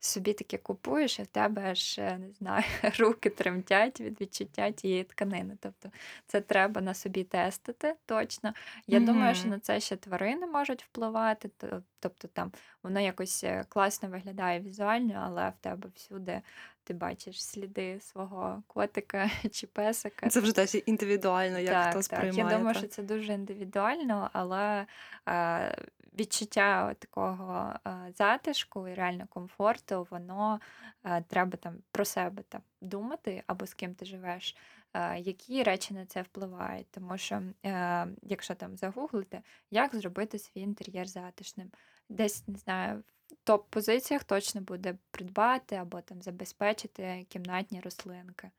собі 0.00 0.32
таке 0.32 0.58
купуєш, 0.58 1.18
і 1.18 1.22
в 1.22 1.26
тебе 1.26 1.62
аж 1.70 1.98
е, 1.98 2.18
не 2.18 2.32
знаю, 2.32 2.64
руки 2.98 3.30
тремтять 3.30 4.00
від 4.00 4.20
відчуття 4.20 4.70
тієї 4.70 5.04
тканини. 5.04 5.56
Тобто 5.60 5.90
це 6.26 6.40
треба 6.40 6.80
на 6.80 6.94
собі 6.94 7.24
тестити 7.24 7.94
точно. 8.06 8.52
Я 8.86 9.00
думаю, 9.00 9.34
що 9.34 9.48
на 9.48 9.58
це 9.58 9.80
ще 9.80 9.96
тварини 9.96 10.46
можуть 10.46 10.82
впливати. 10.84 11.50
То- 12.00 12.08
Тобто 12.08 12.28
там 12.28 12.52
воно 12.82 13.00
якось 13.00 13.44
е, 13.44 13.64
класно 13.68 14.08
виглядає 14.08 14.60
візуально, 14.60 15.22
але 15.26 15.48
в 15.48 15.56
тебе 15.60 15.88
всюди 15.94 16.40
ти 16.84 16.94
бачиш 16.94 17.44
сліди 17.44 18.00
свого 18.00 18.62
котика 18.66 19.30
чи 19.52 19.66
песика. 19.66 20.28
Це 20.28 20.40
вже 20.40 20.52
теж 20.52 20.76
індивідуально, 20.86 21.58
як 21.58 21.90
хто 21.90 22.02
Так, 22.02 22.08
так. 22.20 22.34
Я 22.34 22.44
думаю, 22.44 22.64
так. 22.64 22.76
що 22.76 22.86
це 22.86 23.02
дуже 23.02 23.32
індивідуально, 23.32 24.30
але 24.32 24.86
е, 25.28 25.76
відчуття 26.18 26.94
такого 26.98 27.74
е, 27.86 28.12
затишку 28.16 28.88
і 28.88 28.94
реально 28.94 29.26
комфорту, 29.28 30.06
воно 30.10 30.60
е, 31.04 31.24
треба 31.28 31.56
там 31.56 31.74
про 31.92 32.04
себе 32.04 32.42
там 32.48 32.60
думати 32.80 33.42
або 33.46 33.66
з 33.66 33.74
ким 33.74 33.94
ти 33.94 34.04
живеш. 34.04 34.56
Е, 34.94 35.18
Які 35.18 35.62
речі 35.62 35.94
на 35.94 36.06
це 36.06 36.22
впливають, 36.22 36.86
тому 36.90 37.18
що 37.18 37.42
е, 37.66 38.06
якщо 38.22 38.54
там 38.54 38.76
загуглити, 38.76 39.42
як 39.70 39.94
зробити 39.96 40.38
свій 40.38 40.60
інтер'єр 40.60 41.06
затишним, 41.06 41.70
десь 42.08 42.48
не 42.48 42.58
знаю, 42.58 43.02
в 43.30 43.50
топ-позиціях 43.50 44.24
точно 44.24 44.60
буде 44.60 44.98
придбати 45.10 45.76
або 45.76 46.00
там 46.00 46.22
забезпечити 46.22 47.26
кімнатні 47.28 47.80
рослинки. 47.80 48.50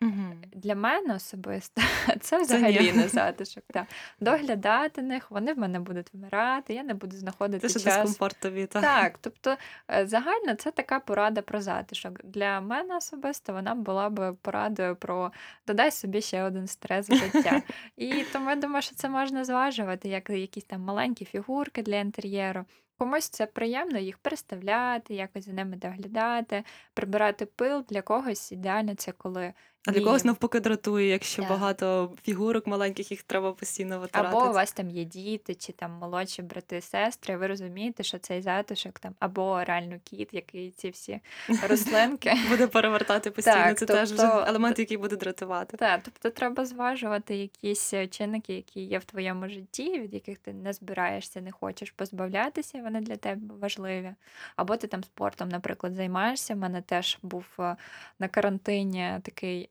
Мгм. 0.00 0.42
Для 0.52 0.74
мене 0.74 1.14
особисто 1.14 1.82
це 2.06 2.20
Це 2.20 2.42
взагалі 2.42 2.92
не 2.92 3.08
затишок. 3.08 3.64
Так. 3.72 3.86
Доглядати 4.20 5.02
них, 5.02 5.30
вони 5.30 5.54
в 5.54 5.58
мене 5.58 5.80
будуть 5.80 6.14
вмирати, 6.14 6.74
я 6.74 6.82
не 6.82 6.94
буду 6.94 7.16
знаходити 7.16 7.68
Це 7.68 7.74
час. 7.80 7.84
дискомфорт 7.84 8.36
тобі, 8.40 8.66
так? 8.66 8.82
Так, 8.82 9.18
тобто 9.20 9.56
е, 9.90 10.06
загально 10.06 10.54
це 10.54 10.70
така 10.70 11.00
порада 11.00 11.42
про 11.42 11.60
затишок. 11.60 12.24
Для 12.24 12.60
мене 12.60 12.96
особисто 12.96 13.52
вона 13.52 13.74
була 13.74 14.10
б 14.10 14.32
порадою 14.42 14.96
про 14.96 15.32
додай 15.66 15.90
собі 15.90 16.20
ще 16.20 16.42
один 16.42 16.66
стрес 16.66 17.10
в 17.10 17.14
життя. 17.14 17.62
І 17.96 18.24
тому 18.32 18.50
я 18.50 18.56
думаю, 18.56 18.82
що 18.82 18.94
це 18.94 19.08
можна 19.08 19.44
зважувати, 19.44 20.08
як 20.08 20.30
якісь 20.30 20.64
там 20.64 20.80
маленькі 20.80 21.24
фігурки 21.24 21.82
для 21.82 21.96
інтер'єру. 21.96 22.64
Комусь 22.98 23.28
це 23.28 23.46
приємно 23.46 23.98
їх 23.98 24.18
переставляти, 24.18 25.14
якось 25.14 25.44
за 25.44 25.52
ними 25.52 25.76
доглядати, 25.76 26.64
прибирати 26.94 27.46
пил. 27.46 27.84
Для 27.88 28.02
когось 28.02 28.52
ідеально 28.52 28.94
це 28.94 29.12
коли 29.12 29.52
А 29.86 29.92
для 29.92 30.00
когось 30.00 30.24
навпаки 30.24 30.60
дратує, 30.60 31.08
якщо 31.08 31.42
Так. 31.42 31.50
багато 31.50 32.12
фігурок 32.22 32.66
маленьких, 32.66 33.10
їх 33.10 33.22
треба 33.22 33.52
постійно 33.52 33.98
витирати. 34.00 34.36
Або 34.36 34.50
у 34.50 34.52
вас 34.52 34.72
там 34.72 34.90
є 34.90 35.04
діти, 35.04 35.54
чи 35.54 35.72
там 35.72 35.92
молодші 35.92 36.42
брати, 36.42 36.76
і 36.76 36.80
сестри, 36.80 37.36
ви 37.36 37.46
розумієте, 37.46 38.02
що 38.02 38.18
цей 38.18 38.42
затишок 38.42 38.98
там, 38.98 39.14
або 39.18 39.64
реально 39.64 39.98
кіт, 40.04 40.28
який 40.32 40.70
ці 40.70 40.90
всі 40.90 41.20
рослинки. 41.68 42.32
Буде 42.48 42.66
перевертати 42.66 43.30
постійно. 43.30 43.56
Так, 43.56 43.78
це 43.78 43.86
теж 43.86 44.12
вже 44.12 44.22
тобто- 44.22 44.44
елемент, 44.48 44.78
який 44.78 44.96
буде 44.96 45.16
дратувати. 45.16 45.76
Так, 45.76 46.00
тобто 46.04 46.30
треба 46.30 46.64
зважувати 46.64 47.36
якісь 47.36 47.94
чинники, 48.10 48.54
які 48.54 48.80
є 48.80 48.98
в 48.98 49.04
твоєму 49.04 49.48
житті, 49.48 50.00
від 50.00 50.14
яких 50.14 50.38
ти 50.38 50.52
не 50.52 50.72
збираєшся, 50.72 51.40
не 51.40 51.52
хочеш 51.52 51.90
позбавлятися, 51.90 52.82
вони 52.82 53.00
для 53.00 53.16
тебе 53.16 53.54
важливі. 53.60 54.14
Або 54.56 54.76
ти 54.76 54.86
там 54.86 55.04
спортом, 55.04 55.48
наприклад, 55.48 55.94
займаєшся. 55.94 56.54
У 56.54 56.56
мене 56.56 56.82
теж 56.82 57.18
був 57.22 57.44
е, 57.58 57.76
на 58.18 58.28
карантині 58.28 59.12
такий 59.22 59.68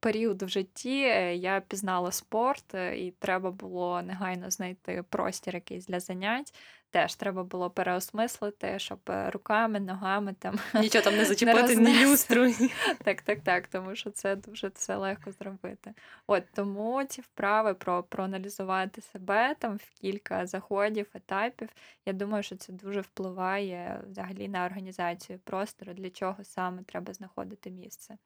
період 0.00 0.42
в 0.42 0.48
житті. 0.48 1.02
е, 1.02 1.36
Я 1.36 1.60
пізнала 1.60 2.12
спорт, 2.12 2.74
е, 2.74 2.98
і 2.98 3.10
треба 3.10 3.50
було 3.50 4.02
негайно 4.02 4.50
знайти 4.50 5.04
простір 5.08 5.54
якийсь 5.54 5.86
для 5.86 6.00
занять. 6.00 6.54
Теж 6.90 7.14
треба 7.14 7.44
було 7.44 7.70
переосмислити, 7.70 8.78
щоб 8.78 8.98
е, 9.08 9.30
руками, 9.30 9.80
ногами 9.80 10.34
там 10.38 10.58
Нічого 10.74 11.04
там 11.04 11.16
не 11.16 11.24
зачепити, 11.24 11.76
ні 11.76 12.06
люстру. 12.06 12.52
так, 13.04 13.22
так, 13.22 13.40
так, 13.40 13.68
тому 13.68 13.96
що 13.96 14.10
це 14.10 14.36
дуже 14.36 14.68
все 14.68 14.96
легко 14.96 15.32
зробити. 15.32 15.94
От 16.26 16.42
тому 16.54 17.04
ці 17.04 17.20
вправи 17.20 17.74
про 17.74 18.02
проаналізувати 18.02 19.00
себе 19.00 19.56
там 19.58 19.76
в 19.76 20.00
кілька 20.00 20.46
заходів, 20.46 21.06
етапів. 21.14 21.68
Я 22.06 22.12
думаю, 22.12 22.42
що 22.42 22.56
це 22.56 22.72
дуже 22.72 23.00
впливає 23.00 24.00
взагалі 24.10 24.48
на 24.48 24.66
організацію 24.66 25.38
простору, 25.44 25.92
для 25.92 26.10
чого 26.10 26.44
саме 26.44 26.82
треба 26.82 27.12
знаходити 27.12 27.70
місце. 27.70 28.16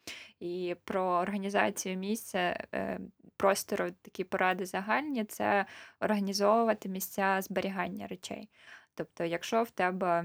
І 0.40 0.76
про 0.84 1.02
організацію 1.02 1.96
місця 1.96 2.66
е, 2.74 3.00
простору, 3.36 3.90
такі 4.02 4.24
поради 4.24 4.66
загальні 4.66 5.24
це 5.24 5.66
організовувати 6.00 6.88
місця 6.88 7.38
зберігання 7.42 8.06
речей. 8.06 8.48
Тобто, 8.94 9.24
якщо 9.24 9.62
в 9.62 9.70
тебе 9.70 10.24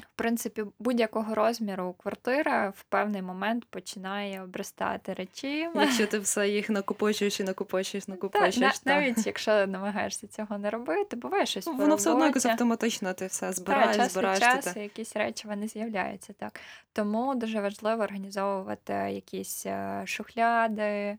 в 0.00 0.14
принципі, 0.16 0.64
будь-якого 0.78 1.34
розміру 1.34 1.92
квартира 1.92 2.68
в 2.76 2.82
певний 2.82 3.22
момент 3.22 3.64
починає 3.64 4.42
обростати 4.42 5.14
речима. 5.14 5.82
Якщо 5.82 6.06
ти 6.06 6.18
все 6.18 6.48
їх 6.48 6.70
накопичуєш 6.70 7.40
і 7.40 7.44
накопичуєш, 7.44 8.04
Та, 8.06 8.12
накопичуєш. 8.12 8.56
на- 8.56 8.70
так. 8.70 8.80
навіть 8.84 9.26
якщо 9.26 9.66
намагаєшся 9.66 10.26
цього 10.26 10.58
не 10.58 10.70
робити, 10.70 11.16
буває 11.16 11.46
щось 11.46 11.66
Ну, 11.66 11.72
Воно 11.76 11.96
все 11.96 12.10
одно 12.10 12.26
якось 12.26 12.46
автоматично, 12.46 13.12
ти 13.14 13.26
все 13.26 13.46
Та, 13.46 13.52
збираєш, 13.52 13.96
час 13.96 14.12
збираєш. 14.12 14.38
ти 14.38 14.44
часу 14.46 14.80
якісь 14.80 15.16
речі 15.16 15.48
вони 15.48 15.68
з'являються 15.68 16.32
так. 16.32 16.60
Тому 16.92 17.34
дуже 17.34 17.60
важливо 17.60 18.02
організовувати 18.02 18.92
якісь 18.92 19.66
е, 19.66 20.02
шухляди, 20.06 21.18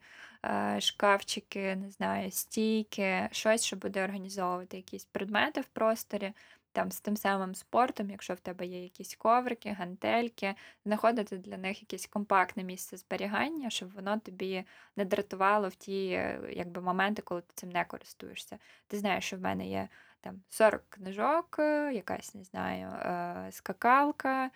шкафчики, 0.80 1.76
не 1.76 1.90
знаю, 1.90 2.32
стійки, 2.32 3.30
щось, 3.32 3.66
що 3.66 3.76
буде 3.76 4.04
організовувати 4.04 4.78
якісь 4.78 5.06
предмети 5.06 5.62
в 5.62 5.66
просторі. 5.66 6.34
Там 6.74 6.92
з 6.92 7.02
тим 7.02 7.18
самим 7.18 7.56
спортом, 7.56 8.10
якщо 8.10 8.34
в 8.34 8.40
тебе 8.40 8.66
є 8.66 8.84
якісь 8.84 9.16
коврики, 9.16 9.70
гантельки, 9.70 10.56
знаходити 10.86 11.38
для 11.38 11.58
них 11.58 11.82
якесь 11.82 12.08
компактне 12.08 12.64
місце 12.64 12.98
зберігання, 12.98 13.70
щоб 13.70 13.94
воно 13.94 14.20
тобі 14.20 14.66
не 14.96 15.06
дратувало 15.06 15.68
в 15.68 15.76
ті 15.76 16.08
е, 16.08 16.42
якби, 16.52 16.82
моменти, 16.82 17.22
коли 17.22 17.42
ти 17.42 17.52
цим 17.56 17.70
не 17.70 17.86
користуєшся. 17.86 18.58
Ти 18.88 18.98
знаєш, 18.98 19.26
що 19.26 19.38
в 19.38 19.42
мене 19.42 19.68
є 19.68 19.88
там 20.22 20.42
40 20.50 20.84
книжок, 20.90 21.56
е, 21.60 21.94
якась, 21.94 22.36
не 22.36 22.44
знаю, 22.44 22.88
е, 22.88 23.52
скакалка, 23.52 24.46
е, 24.46 24.50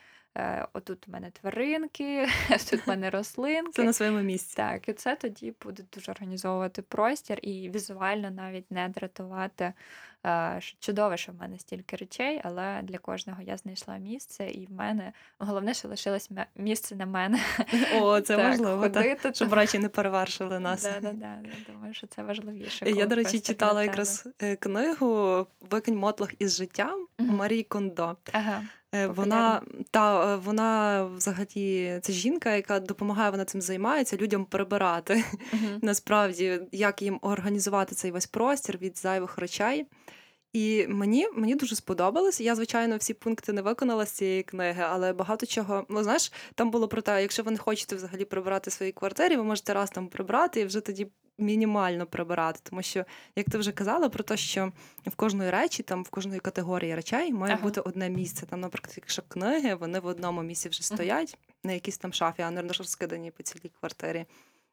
отут 0.74 1.08
у 1.08 1.12
мене 1.12 1.32
тваринки, 1.32 2.28
тут 2.70 2.86
в 2.86 2.90
мене 2.90 3.10
рослинки. 3.10 3.72
Це 3.72 3.84
на 3.84 3.94
своєму 3.94 4.22
місці. 4.22 4.54
Так, 4.58 4.90
і 4.90 4.94
це 4.94 5.16
тоді 5.16 5.54
буде 5.64 5.84
дуже 5.94 6.12
організовувати 6.12 6.82
простір 6.82 7.40
і 7.42 7.70
візуально 7.70 8.32
навіть 8.32 8.72
не 8.72 8.90
дратувати. 8.90 9.74
Що 10.60 10.78
Чудово, 10.80 11.18
що 11.18 11.32
в 11.32 11.36
мене 11.36 11.60
стільки 11.60 11.96
речей, 11.96 12.42
але 12.44 12.82
для 12.84 12.98
кожного 12.98 13.42
я 13.42 13.58
знайшла 13.58 13.98
місце, 13.98 14.48
і 14.48 14.66
в 14.66 14.72
мене 14.72 15.14
головне, 15.40 15.74
що 15.74 15.88
лишилось 15.88 16.30
місце 16.56 16.96
на 16.96 17.06
мене. 17.06 17.40
О, 18.02 18.22
це 18.22 18.36
Так, 18.38 18.48
важливо, 18.48 18.90
так. 18.90 19.36
щоб 19.36 19.54
речі 19.54 19.80
не 19.80 19.90
перевершили 19.90 20.60
нас. 20.60 20.84
Да, 20.84 21.00
да, 21.02 21.12
да. 21.14 21.40
Я 21.44 21.74
думаю, 21.74 21.94
що 21.94 22.08
це 22.08 22.24
важливіше. 22.24 22.90
Я, 22.90 23.06
до 23.06 23.16
речі, 23.16 23.40
читала 23.40 23.84
якраз 23.84 24.30
е, 24.42 24.56
книгу 24.56 25.48
Викинь 25.62 25.98
мотлох 25.98 26.30
із 26.40 26.58
життя 26.58 26.96
Мгм. 27.20 27.36
Марії 27.36 27.64
Кондо. 27.64 28.18
Ага. 28.32 28.64
Е, 28.96 29.08
Вона 29.08 29.62
та 29.92 30.34
е, 30.34 30.36
вона 30.36 31.04
взагалі 31.04 32.00
це 32.02 32.14
жінка, 32.14 32.56
яка 32.56 32.80
допомагає, 32.80 33.32
вона 33.32 33.46
цим 33.46 33.62
займається 33.62 34.18
людям 34.18 34.46
прибирати. 34.46 35.24
Мгм. 35.54 35.80
Насправді, 35.82 36.60
як 36.72 37.02
їм 37.02 37.20
організувати 37.22 37.96
цей 37.96 38.12
весь 38.12 38.28
простір 38.28 38.78
від 38.78 38.98
зайвих 38.98 39.38
речей. 39.38 39.86
І 40.54 40.86
мені, 40.88 41.28
мені 41.36 41.56
дуже 41.56 41.76
сподобалось. 41.76 42.42
Я, 42.42 42.56
звичайно, 42.56 42.98
всі 42.98 43.14
пункти 43.14 43.54
не 43.54 43.62
виконала 43.62 44.06
з 44.06 44.12
цієї 44.12 44.44
книги, 44.44 44.84
але 44.90 45.14
багато 45.14 45.46
чого. 45.46 45.86
Ну, 45.90 46.04
знаєш, 46.04 46.32
там 46.56 46.72
було 46.72 46.88
про 46.88 47.02
те, 47.02 47.22
якщо 47.22 47.44
ви 47.44 47.52
не 47.52 47.58
хочете 47.58 47.96
взагалі 47.96 48.26
прибирати 48.26 48.70
в 48.70 48.74
своїй 48.74 48.92
квартирі, 48.92 49.36
ви 49.36 49.44
можете 49.44 49.74
раз 49.74 49.90
там 49.90 50.08
прибрати 50.08 50.62
і 50.62 50.66
вже 50.66 50.82
тоді 50.82 51.08
мінімально 51.38 52.06
прибирати. 52.06 52.60
Тому 52.64 52.82
що, 52.82 53.06
як 53.36 53.50
ти 53.50 53.58
вже 53.58 53.72
казала, 53.72 54.10
про 54.10 54.24
те, 54.24 54.38
що 54.38 54.72
в 55.08 55.16
кожної 55.16 55.50
речі, 55.50 55.84
там 55.84 56.04
в 56.04 56.10
кожної 56.10 56.40
категорії 56.40 56.96
речей 56.96 57.34
має 57.34 57.54
Ага. 57.54 57.64
бути 57.64 57.82
одне 57.82 58.10
місце. 58.10 58.46
Там, 58.46 58.60
наприклад, 58.60 58.94
якщо 58.98 59.22
книги, 59.28 59.76
вони 59.76 60.00
в 60.00 60.06
одному 60.06 60.44
місці 60.44 60.70
вже 60.70 60.84
стоять, 60.84 61.38
на 61.64 61.74
якійсь 61.74 61.98
там 61.98 62.14
шафі, 62.14 62.42
а 62.42 62.52
не 62.52 62.62
розкидані 62.62 63.32
по 63.32 63.44
цілій 63.44 63.72
квартирі. 63.80 64.26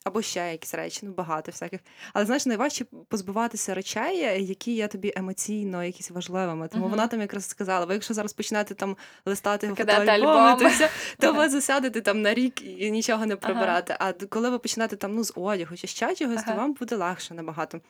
Або 0.05 0.23
ще 0.23 0.53
якісь 0.53 0.75
речі, 0.75 1.01
ну 1.03 1.12
багато 1.12 1.51
всяких. 1.51 1.81
Але 2.12 2.27
знаєш, 2.27 2.47
найважче 2.47 2.85
позбуватися 3.09 3.75
речей, 3.75 4.45
які 4.47 4.73
є 4.75 4.88
тобі 4.88 5.12
емоційно 5.17 5.85
якісь 5.85 6.11
важливими. 6.11 6.69
Тому 6.69 6.83
Мгм. 6.85 6.90
вона 6.90 7.07
там 7.07 7.21
якраз 7.21 7.49
сказала: 7.49 7.87
ви 7.87 7.95
якщо 7.95 8.14
зараз 8.14 8.33
почнете 8.33 8.75
там 8.75 8.97
листати 9.27 9.69
фотоальбоми, 9.69 10.57
то, 10.59 10.69
все, 10.69 10.90
то 11.19 11.33
ви 11.33 11.49
засядете 11.49 12.01
там 12.01 12.23
на 12.23 12.35
рік 12.35 12.62
і 12.62 12.90
нічого 12.90 13.27
не 13.27 13.37
прибирати. 13.37 13.97
А 13.99 14.12
коли 14.12 14.51
ви 14.51 14.59
почнете 14.59 14.97
там 14.97 15.14
ну 15.14 15.25
з 15.25 15.33
одягу 15.37 15.77
чи 15.77 15.87
ще 15.87 16.14
чогось, 16.14 16.43
то 16.43 16.55
вам 16.55 16.73
буде 16.73 16.97
легше 16.97 17.35
набагато. 17.35 17.81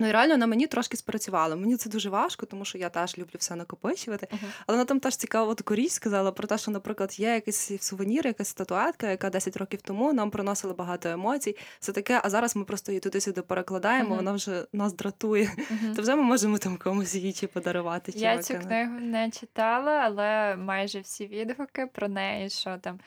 Ну 0.00 0.08
і 0.08 0.12
реально 0.12 0.36
на 0.36 0.46
мені 0.46 0.66
трошки 0.66 0.96
спрацювало. 0.96 1.56
Мені 1.56 1.76
це 1.76 1.90
дуже 1.90 2.10
важко, 2.10 2.46
тому 2.46 2.64
що 2.64 2.78
я 2.78 2.88
теж 2.88 3.18
люблю 3.18 3.34
все 3.38 3.56
накопичувати. 3.56 4.28
Мгм. 4.32 4.52
Але 4.66 4.76
вона 4.76 4.84
там 4.84 5.00
теж 5.00 5.16
цікаво 5.16 5.54
таку 5.54 5.74
річ 5.74 5.92
сказала 5.92 6.32
про 6.32 6.48
те, 6.48 6.58
що, 6.58 6.70
наприклад, 6.70 7.20
є 7.20 7.28
якийсь 7.34 7.82
сувенір, 7.82 8.26
якась 8.26 8.48
статуетка, 8.48 9.10
яка 9.10 9.30
10 9.30 9.56
років 9.56 9.82
тому 9.82 10.12
нам 10.12 10.30
приносила 10.30 10.74
багато 10.74 11.08
емоцій. 11.08 11.56
Все 11.80 11.92
таке, 11.92 12.20
а 12.24 12.30
зараз 12.30 12.56
ми 12.56 12.64
просто 12.64 12.92
її 12.92 13.00
туди-сюди 13.00 13.42
перекладаємо, 13.42 14.08
Мгм. 14.08 14.16
вона 14.16 14.32
вже 14.32 14.66
нас 14.72 14.92
дратує. 14.92 15.50
Мгм. 15.70 15.94
То 15.94 16.02
вже 16.02 16.16
ми 16.16 16.22
можемо 16.22 16.58
там 16.58 16.76
комусь 16.76 17.14
її 17.14 17.32
чи 17.32 17.46
подарувати, 17.46 18.12
чи 18.12 18.18
Я 18.18 18.38
цю 18.38 18.54
книгу 18.54 18.92
не 19.00 19.30
читала, 19.30 19.92
але 19.92 20.56
майже 20.56 21.00
всі 21.00 21.26
відгуки 21.26 21.86
про 21.86 22.08
неї, 22.08 22.50
що 22.50 22.78
там. 22.80 23.00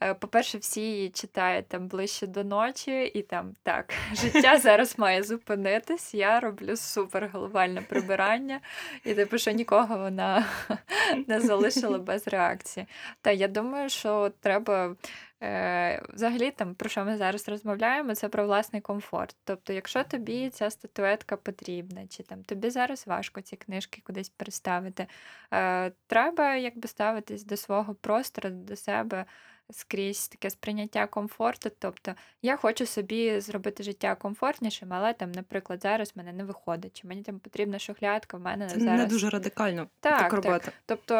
Е, 0.00 0.14
По-перше, 0.14 0.58
всі 0.58 0.80
її 0.80 1.10
читають 1.10 1.68
там 1.68 1.88
ближче 1.88 2.26
до 2.26 2.44
ночі, 2.44 3.04
і 3.04 3.22
там 3.22 3.54
так, 3.62 3.94
життя 4.12 4.58
зараз 4.58 4.98
має 4.98 5.22
зупинитись. 5.22 6.14
Я 6.14 6.40
роблю 6.40 6.76
супер 6.76 7.30
глобальне 7.32 7.82
прибирання, 7.82 8.60
і 9.04 9.14
типу, 9.14 9.38
що 9.38 9.50
нікого 9.50 9.98
вона 9.98 10.46
не 11.26 11.40
залишила 11.40 11.98
без 12.10 12.28
реакції. 12.28 12.86
Та 13.20 13.30
я 13.30 13.48
думаю, 13.48 13.88
що 13.88 14.32
треба 14.40 14.96
е, 15.42 16.02
взагалі 16.14 16.50
там 16.50 16.74
про 16.74 16.88
що 16.88 17.04
ми 17.04 17.16
зараз 17.16 17.48
розмовляємо, 17.48 18.14
це 18.14 18.28
про 18.28 18.44
власний 18.44 18.82
комфорт. 18.82 19.36
Тобто, 19.44 19.72
якщо 19.72 20.04
тобі 20.04 20.50
ця 20.50 20.70
статуетка 20.70 21.36
потрібна, 21.36 22.06
чи 22.06 22.22
там 22.22 22.44
тобі 22.44 22.70
зараз 22.70 23.06
важко 23.06 23.40
ці 23.40 23.56
книжки 23.56 24.02
кудись 24.06 24.28
переставити, 24.28 25.06
е, 25.52 25.92
треба 26.06 26.56
якби 26.56 26.88
ставитись 26.88 27.44
до 27.44 27.56
свого 27.56 27.94
простору, 27.94 28.50
до 28.50 28.76
себе. 28.76 29.24
Скрізь 29.72 30.28
таке 30.28 30.50
сприйняття 30.50 31.06
комфорту. 31.06 31.70
Тобто 31.78 32.14
я 32.42 32.56
хочу 32.56 32.86
собі 32.86 33.40
зробити 33.40 33.82
життя 33.82 34.14
комфортнішим, 34.14 34.92
але 34.92 35.12
там, 35.12 35.32
наприклад, 35.32 35.82
зараз 35.82 36.12
в 36.14 36.18
мене 36.18 36.32
не 36.32 36.44
виходить. 36.44 37.00
Чи 37.00 37.08
мені 37.08 37.22
там 37.22 37.38
потрібна 37.38 37.78
шухлядка, 37.78 38.36
в 38.36 38.40
мене 38.40 38.68
Це 38.68 38.80
зараз 38.80 39.00
не 39.00 39.06
дуже 39.06 39.30
радикально 39.30 39.88
Так, 40.00 40.30
так, 40.30 40.42
так. 40.42 40.72
Тобто 40.86 41.14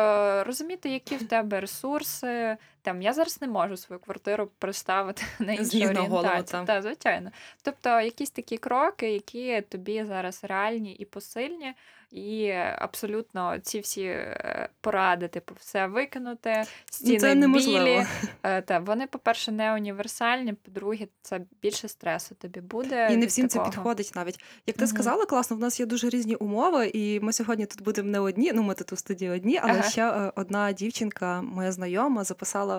розуміти, 0.45 0.89
які 0.89 1.17
в 1.17 1.29
тебе 1.29 1.61
ресурси. 1.61 2.57
Там 2.83 3.03
я 3.03 3.12
зараз 3.12 3.40
не 3.43 3.49
можу 3.49 3.77
свою 3.77 4.01
квартиру 4.01 4.49
приставити 4.59 5.23
на 5.38 5.53
іншу 5.53 5.64
З 5.64 5.75
ніг 5.75 5.93
на 5.93 6.01
голову, 6.01 6.16
орієнтацію. 6.29 6.64
та. 6.66 6.83
Звичайно. 6.83 7.31
Тобто, 7.62 8.01
якісь 8.01 8.31
такі 8.31 8.59
кроки, 8.59 9.12
які 9.12 9.61
тобі 9.69 10.05
зараз 10.05 10.45
реальні 10.45 10.93
і 10.93 11.05
посильні, 11.05 11.75
і 12.11 12.51
абсолютно 12.79 13.59
ці 13.59 13.81
всі 13.81 14.03
е, 14.05 14.69
поради, 14.81 15.29
типу, 15.29 15.55
все 15.59 15.87
викинути, 15.87 16.53
Ну, 16.59 16.64
стіни 16.90 17.19
це 17.19 17.35
білі. 17.35 18.07
Е, 18.43 18.62
Та 18.62 18.79
вони, 18.79 19.07
по-перше, 19.07 19.53
не 19.53 19.75
універсальні. 19.75 20.53
По-друге, 20.53 21.07
це 21.23 21.40
більше 21.62 21.88
стресу 21.88 22.35
тобі 22.35 22.61
буде. 22.61 23.09
І 23.12 23.16
не 23.16 23.27
всім 23.27 23.49
це 23.49 23.61
підходить 23.64 24.12
навіть. 24.14 24.40
Як 24.66 24.77
ти 24.77 24.83
Мгм. 24.85 24.88
сказала, 24.95 25.27
класно, 25.27 25.57
в 25.57 25.61
нас 25.61 25.81
є 25.81 25.87
дуже 25.87 26.09
різні 26.09 26.35
умови, 26.35 26.90
і 26.95 27.21
ми 27.21 27.33
сьогодні 27.33 27.66
тут 27.66 27.83
будемо 27.83 28.09
не 28.09 28.21
одні. 28.21 28.53
Ну, 28.55 28.62
ми 28.62 28.75
тут 28.75 28.93
у 28.93 28.97
студії 28.97 29.31
одні, 29.31 29.59
але 29.62 29.73
Ага. 29.73 29.83
ще 29.90 30.09
е, 30.11 30.33
одна 30.37 30.73
дівчинка, 30.73 31.43
моя 31.43 31.73
знайома, 31.73 32.25
записала 32.25 32.70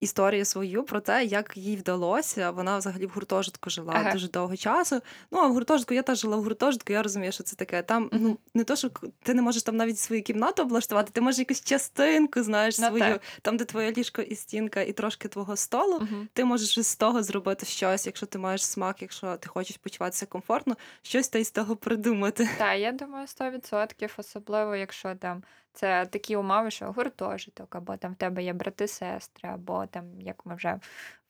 історію 0.00 0.44
свою 0.44 0.82
про 0.82 1.00
те, 1.00 1.24
як 1.24 1.56
їй 1.56 1.76
вдалося. 1.76 2.50
Вона 2.50 2.78
взагалі 2.78 3.06
в 3.06 3.10
гуртожитку 3.10 3.70
жила 3.70 3.92
Ага. 3.96 4.12
дуже 4.12 4.28
довго 4.28 4.56
часу. 4.56 5.00
Ну, 5.30 5.38
а 5.38 5.46
в 5.46 5.52
гуртожитку 5.52 5.94
я 5.94 6.02
теж 6.02 6.18
жила 6.20 6.36
в 6.36 6.42
гуртожитку, 6.42 6.92
я 6.92 7.02
розумію, 7.02 7.32
що 7.32 7.42
це 7.42 7.56
таке. 7.56 7.82
Там 7.82 8.08
ну 8.12 8.38
не 8.54 8.64
то, 8.64 8.76
що 8.76 8.90
ти 9.22 9.34
не 9.34 9.42
можеш 9.42 9.62
там 9.62 9.76
навіть 9.76 9.98
свою 9.98 10.22
кімнату 10.22 10.62
облаштувати, 10.62 11.10
ти 11.12 11.20
можеш 11.20 11.38
якусь 11.38 11.60
частинку, 11.64 12.42
знаєш, 12.42 12.78
Ну, 12.78 12.86
свою, 12.86 13.02
так. 13.04 13.20
там, 13.42 13.56
де 13.56 13.64
твоє 13.64 13.92
ліжко 13.92 14.22
і 14.22 14.34
стінка, 14.34 14.80
і 14.80 14.92
трошки 14.92 15.28
твого 15.28 15.56
столу. 15.56 15.98
Мгм. 16.00 16.28
Ти 16.32 16.44
можеш 16.44 16.80
з 16.86 16.96
того 16.96 17.22
зробити 17.22 17.66
щось, 17.66 18.06
якщо 18.06 18.26
ти 18.26 18.38
маєш 18.38 18.66
смак, 18.66 19.02
якщо 19.02 19.36
ти 19.36 19.48
хочеш 19.48 19.76
почуватися 19.76 20.26
комфортно, 20.26 20.76
щось 21.02 21.28
та 21.28 21.38
із 21.38 21.50
того 21.50 21.76
придумати. 21.76 22.48
Так, 22.58 22.78
я 22.78 22.92
думаю, 22.92 23.26
100%, 23.26 24.10
особливо, 24.16 24.76
якщо 24.76 25.14
там 25.14 25.42
це 25.72 26.06
такі 26.06 26.36
умови, 26.36 26.70
що 26.70 26.92
гуртожиток, 26.92 27.76
або 27.76 27.96
там 27.96 28.12
в 28.12 28.16
тебе 28.16 28.42
є 28.42 28.52
брати-сестри, 28.52 29.48
або 29.48 29.86
там, 29.86 30.20
як 30.20 30.46
ми 30.46 30.54
вже 30.54 30.78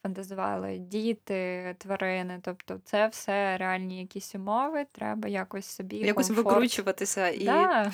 фантазували, 0.02 0.78
діти, 0.78 1.74
тварини. 1.78 2.40
Тобто 2.42 2.81
це 2.85 3.09
все 3.09 3.57
реальні 3.57 4.00
якісь 4.00 4.35
умови, 4.35 4.87
треба 4.92 5.28
якось 5.28 5.66
собі 5.66 5.96
Якось 5.96 6.26
комфорт. 6.26 6.46
викручуватися 6.48 7.28
і, 7.28 7.44
Да. 7.44 7.92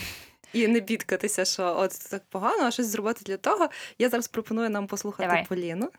і 0.52 0.68
не 0.68 0.80
бідкатися, 0.80 1.44
що 1.44 1.76
от 1.78 1.90
так 2.10 2.22
погано, 2.28 2.62
а 2.64 2.70
щось 2.70 2.86
зробити 2.86 3.20
для 3.24 3.36
того. 3.36 3.68
Я 3.98 4.08
зараз 4.08 4.28
пропоную 4.28 4.70
нам 4.70 4.86
послухати 4.86 5.28
Давай. 5.28 5.46
Поліну. 5.48 5.90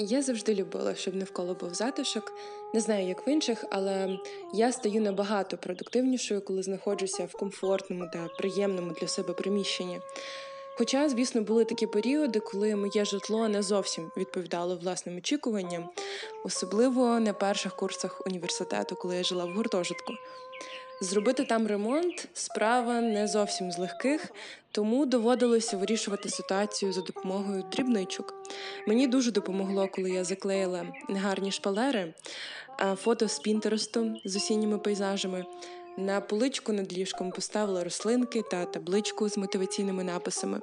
Я 0.00 0.22
завжди 0.22 0.54
любила, 0.54 0.94
щоб 0.94 1.14
навколо 1.14 1.54
був 1.54 1.74
затишок. 1.74 2.32
Не 2.74 2.80
знаю, 2.80 3.08
як 3.08 3.26
в 3.26 3.28
інших, 3.28 3.64
але 3.70 4.18
я 4.54 4.72
стаю 4.72 5.00
набагато 5.00 5.56
продуктивнішою, 5.56 6.40
коли 6.40 6.62
знаходжуся 6.62 7.24
в 7.24 7.32
комфортному 7.32 8.10
та 8.12 8.28
приємному 8.38 8.92
для 9.00 9.08
себе 9.08 9.34
приміщенні. 9.34 10.00
Хоча, 10.76 11.08
звісно, 11.08 11.42
були 11.42 11.64
такі 11.64 11.86
періоди, 11.86 12.40
коли 12.40 12.76
моє 12.76 13.04
житло 13.04 13.48
не 13.48 13.62
зовсім 13.62 14.10
відповідало 14.16 14.76
власним 14.76 15.16
очікуванням, 15.16 15.88
особливо 16.44 17.20
на 17.20 17.32
перших 17.32 17.76
курсах 17.76 18.22
університету, 18.26 18.96
коли 18.96 19.16
я 19.16 19.22
жила 19.22 19.44
в 19.44 19.52
гуртожитку. 19.52 20.12
Зробити 21.00 21.44
там 21.44 21.66
ремонт 21.66 22.28
справа 22.34 23.00
не 23.00 23.28
зовсім 23.28 23.72
з 23.72 23.78
легких, 23.78 24.32
тому 24.72 25.06
доводилося 25.06 25.76
вирішувати 25.76 26.28
ситуацію 26.28 26.92
за 26.92 27.00
допомогою 27.00 27.64
дрібничок. 27.72 28.34
Мені 28.86 29.06
дуже 29.06 29.30
допомогло, 29.30 29.88
коли 29.88 30.10
я 30.10 30.24
заклеїла 30.24 30.86
негарні 31.08 31.52
шпалери, 31.52 32.14
фото 32.96 33.28
з 33.28 33.38
Пінтересту 33.38 34.16
з 34.24 34.36
осінніми 34.36 34.78
пейзажами. 34.78 35.46
На 35.96 36.20
поличку 36.20 36.72
над 36.72 36.92
ліжком 36.92 37.30
поставила 37.30 37.84
рослинки 37.84 38.42
та 38.50 38.64
табличку 38.64 39.28
з 39.28 39.38
мотиваційними 39.38 40.04
написами. 40.04 40.60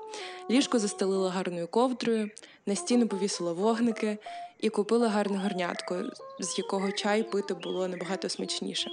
Ліжко 0.50 0.80
застелила 0.80 1.30
гарною 1.30 1.67
ковдрою, 1.67 2.30
на 2.65 2.76
стіну 2.76 3.08
повісила 3.08 3.54
вогники 3.54 4.17
і 4.60 4.69
купила 4.69 5.10
гарне 5.10 5.38
горнятко, 5.38 6.04
з 6.39 6.58
якого 6.58 6.91
чай 6.91 7.24
пити 7.24 7.54
було 7.54 7.88
набагато 7.88 8.30
смачніше. 8.30 8.89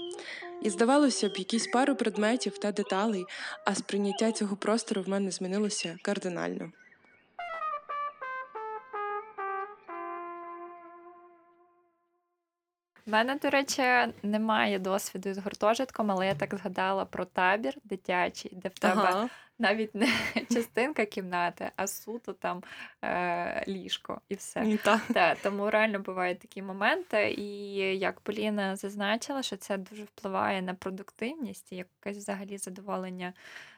І 0.62 0.70
здавалося 0.70 1.28
б, 1.28 1.36
якісь 1.36 1.66
пару 1.66 1.96
предметів 1.96 2.58
та 2.58 2.72
деталей, 2.72 3.24
а 3.66 3.74
сприйняття 3.74 4.32
цього 4.32 4.56
простору 4.56 5.02
в 5.02 5.08
мене 5.08 5.30
змінилося 5.30 5.98
кардинально. 6.02 6.72
У 13.06 13.10
мене, 13.10 13.38
до 13.42 13.50
речі, 13.50 13.82
немає 14.22 14.78
досвіду 14.78 15.34
з 15.34 15.38
гуртожитком, 15.38 16.10
але 16.10 16.26
я 16.26 16.34
так 16.34 16.54
згадала 16.54 17.04
про 17.04 17.24
табір 17.24 17.74
дитячий, 17.84 18.52
де 18.54 18.68
в 18.68 18.78
тебе 18.78 19.02
Ага. 19.02 19.28
Навіть 19.58 19.94
не 19.94 20.08
частинка 20.54 21.04
кімнати, 21.04 21.70
а 21.76 21.86
суто 21.86 22.32
там 22.32 22.62
е, 23.04 23.64
ліжко 23.68 24.20
і 24.28 24.34
все. 24.34 24.64
І 24.66 24.76
та. 24.76 25.00
Так, 25.14 25.38
тому 25.42 25.70
реально 25.70 25.98
бувають 25.98 26.38
такі 26.38 26.62
моменти, 26.62 27.34
і 27.38 27.74
як 27.98 28.20
Поліна 28.20 28.76
зазначила, 28.76 29.42
що 29.42 29.56
це 29.56 29.78
дуже 29.78 30.02
впливає 30.02 30.62
на 30.62 30.74
продуктивність 30.74 31.72
і 31.72 31.76
якесь 31.76 32.16
взагалі 32.16 32.58
задоволення 32.58 33.32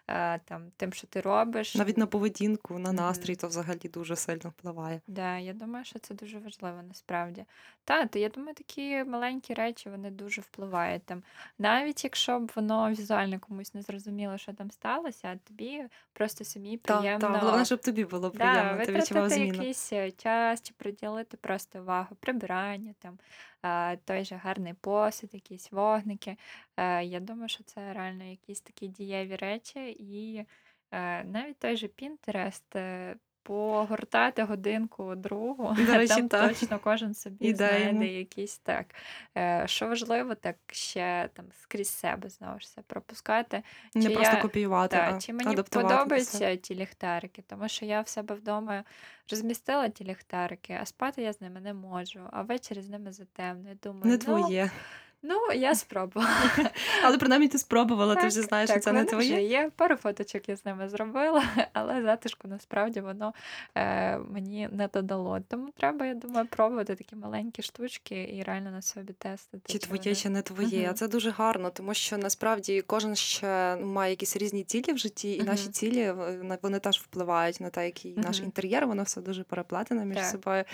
е, 0.09 0.39
там, 0.39 0.63
тим, 0.77 0.93
що 0.93 1.07
ти 1.07 1.21
робиш. 1.21 1.75
Навіть 1.75 1.99
на 1.99 2.07
поведінку, 2.07 2.79
на 2.79 2.93
настрій, 2.93 3.37
то 3.37 3.49
взагалі 3.49 3.89
дуже 3.95 4.17
сильно 4.17 4.51
впливає. 4.51 5.01
Да, 5.07 5.39
я 5.39 5.53
думаю, 5.53 5.85
що 5.85 5.99
це 5.99 6.15
дуже 6.15 6.39
важливо 6.39 6.83
насправді. 6.89 7.45
Та, 7.85 8.07
то 8.07 8.19
я 8.19 8.29
думаю, 8.29 8.55
такі 8.55 9.05
маленькі 9.05 9.55
речі 9.55 9.91
вони 9.91 10.11
дуже 10.11 10.41
впливають 10.41 11.03
там. 11.05 11.23
Навіть 11.59 12.05
якщо 12.05 12.39
б 12.41 12.53
воно 12.57 12.91
візуально 12.91 13.41
комусь 13.41 13.75
не 13.75 13.83
зрозуміло, 13.83 14.39
що 14.39 14.53
там 14.53 14.71
сталося, 14.71 15.29
а 15.29 15.49
тобі 15.49 15.64
просто 16.13 16.45
самі 16.45 16.77
приємно. 16.79 17.19
та. 17.33 17.39
Головне, 17.39 17.65
щоб 17.65 17.81
тобі 17.81 18.05
було 18.05 18.31
Да, 18.35 18.77
ти 18.87 18.93
відчував 18.93 19.29
зміну. 19.31 19.55
якийсь 19.55 19.93
е, 19.93 20.11
час 20.11 20.63
чи 20.63 20.75
приділити 20.77 21.37
просто 21.37 21.81
увагу 21.81 22.17
прибирання, 22.21 22.95
там, 22.99 23.19
той 24.05 24.25
же 24.25 24.35
гарний 24.37 24.75
посуд, 24.75 25.35
якісь 25.35 25.73
вогники. 25.73 26.37
Е, 26.77 27.05
Я 27.05 27.21
думаю, 27.21 27.49
що 27.49 27.65
це 27.65 27.93
реально 27.93 28.25
якісь 28.25 28.61
такі 28.61 28.89
дієві 28.89 29.37
речі, 29.37 29.91
і 29.99 30.47
е, 30.93 31.25
навіть 31.25 31.59
той 31.59 31.77
же 31.77 31.87
Pinterest, 31.87 33.15
погортати 33.45 34.43
годинку 34.43 35.15
другу, 35.15 35.75
До 35.87 35.93
речі, 35.95 36.15
там 36.15 36.29
так. 36.29 36.49
точно 36.49 36.79
кожен 36.79 37.15
собі 37.15 37.47
Ідеями. 37.47 37.79
знайде 37.91 38.07
якісь 38.19 38.59
так. 38.59 38.87
Е, 39.37 39.63
Що 39.67 39.89
важливо, 39.89 40.35
так 40.35 40.57
ще 40.73 41.29
там 41.35 41.45
скрізь 41.63 41.91
себе 41.91 42.29
знову 42.29 42.61
ж 42.61 42.65
все 42.67 42.83
пропускати. 42.83 43.63
Не 43.95 44.03
Чи 44.03 44.11
просто 44.11 44.37
я- 44.37 44.43
копіювати, 44.43 44.97
Так, 44.97 45.15
а 45.15 45.19
чи 45.21 45.33
мені 45.33 45.57
подобаються 45.57 46.57
ті 46.57 46.75
ліхтарики, 46.75 47.43
тому 47.47 47.69
що 47.69 47.85
я 47.85 48.01
в 48.01 48.09
себе 48.09 48.35
вдома 48.35 48.85
розмістила 49.31 49.89
ті 49.89 50.05
ліхтарики, 50.05 50.79
а 50.83 50.87
спати 50.87 51.23
я 51.23 51.33
з 51.33 51.41
ними 51.41 51.61
не 51.61 51.75
можу, 51.75 52.21
а 52.33 52.43
ввечері 52.43 52.81
з 52.81 52.89
ними 52.89 53.13
затемно. 53.13 53.69
Я 53.69 53.75
думаю, 53.83 54.05
Не 54.05 54.11
ну, 54.13 54.19
твоє. 54.19 54.71
Ну, 55.27 55.53
я 55.55 55.75
спробувала. 55.75 56.31
Але 57.05 57.19
принаймні 57.19 57.49
ти 57.49 57.59
спробувала, 57.59 58.15
ти 58.15 58.27
вже 58.27 58.37
Так, 58.37 58.49
знаєш, 58.49 58.71
що 58.71 58.81
це 58.81 58.93
не 58.93 59.05
твоє. 59.05 59.33
вже 59.33 59.43
є. 59.43 59.71
Пару 59.77 59.97
фоточок 59.97 60.49
я 60.49 60.57
з 60.57 60.65
ними 60.65 60.89
зробила, 60.89 61.45
але 61.73 62.03
затишку 62.03 62.49
насправді 62.49 63.01
воно 63.01 63.35
е, 63.75 64.19
мені 64.19 64.69
не 64.73 64.89
додало. 64.89 65.41
Тому 65.49 65.69
треба, 65.77 66.07
я 66.07 66.15
думаю, 66.15 66.47
пробувати 66.47 66.95
такі 66.95 67.17
маленькі 67.17 67.63
штучки 67.63 68.31
і 68.39 68.43
реально 68.43 68.71
на 68.71 68.83
собі 68.83 69.13
тестити. 69.13 69.63
Чи 69.73 69.79
чи 69.79 69.87
твоє, 69.87 70.01
вони- 70.03 70.15
чи 70.15 70.29
не 70.29 70.43
твоє. 70.43 70.89
А 70.91 70.93
це 70.93 71.09
дуже 71.09 71.31
гарно, 71.31 71.71
тому 71.71 71.95
що 71.95 72.19
насправді 72.19 72.83
кожен 72.83 73.17
ще 73.17 73.77
має 73.77 74.11
якісь 74.11 74.37
різні 74.37 74.65
цілі 74.65 74.93
в 74.93 74.99
житті, 74.99 75.37
і 75.37 75.43
наші 75.43 75.69
цілі 75.69 76.15
вони 76.63 76.79
теж 76.79 77.01
впливають 77.01 77.61
на 77.61 77.71
те, 77.71 77.85
який 77.85 78.15
наш 78.17 78.41
інтер'єр, 78.41 78.87
воно 78.87 79.03
все 79.03 79.21
дуже 79.21 79.43
переплетене 79.45 80.05
між 80.05 80.19
Так. 80.19 80.27
собою. 80.27 80.65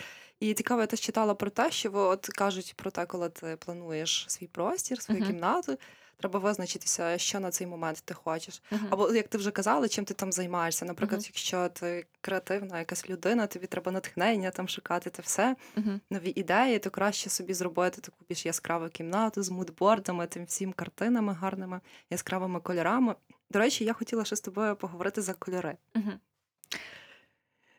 І 0.40 0.55
цікаво, 0.55 0.81
я 0.81 0.87
теж 0.87 1.00
читала 1.00 1.35
про 1.35 1.50
те, 1.50 1.70
що 1.70 1.90
от 1.94 2.26
кажуть 2.26 2.74
про 2.76 2.90
те, 2.90 3.07
коли 3.07 3.29
ти 3.29 3.57
плануєш 3.57 4.24
свій 4.29 4.46
простір, 4.46 5.03
свою 5.03 5.20
Мгм. 5.20 5.31
кімнату. 5.31 5.79
Треба 6.16 6.38
визначитися, 6.40 7.18
що 7.18 7.40
на 7.40 7.50
цей 7.50 7.66
момент 7.66 8.03
ти 8.05 8.14
хочеш. 8.14 8.62
Мгм. 8.70 8.87
Або 8.90 9.12
як 9.14 9.29
ти 9.29 9.38
вже 9.38 9.50
казала, 9.50 9.88
чим 9.88 10.05
ти 10.05 10.14
там 10.14 10.33
займаєшся. 10.33 10.85
Наприклад, 10.85 11.20
Мгм. 11.20 11.26
якщо 11.26 11.68
ти 11.68 12.07
креативна 12.20 12.79
якась 12.79 13.11
людина, 13.11 13.46
тобі 13.46 13.66
треба 13.66 13.92
натхнення 13.92 14.50
там 14.50 14.68
шукати 14.68 15.11
те 15.11 15.22
все 15.22 15.57
Мгм. 15.76 16.00
нові 16.11 16.33
ідеї, 16.37 16.79
то 16.79 16.90
краще 16.90 17.31
собі 17.31 17.55
зробити 17.55 18.00
таку 18.00 18.16
більш 18.29 18.46
яскраву 18.46 18.88
кімнату 18.88 19.42
з 19.42 19.50
мудбордами, 19.50 20.26
тим 20.26 20.44
всім 20.44 20.72
картинами 20.72 21.33
гарними, 21.33 21.81
яскравими 22.11 22.61
кольорами. 22.61 23.14
До 23.50 23.59
речі, 23.59 23.85
я 23.85 23.92
хотіла 23.92 24.24
ще 24.24 24.37
з 24.37 24.40
тобою 24.40 24.76
поговорити 24.76 25.22
за 25.22 25.35
кольори. 25.35 25.76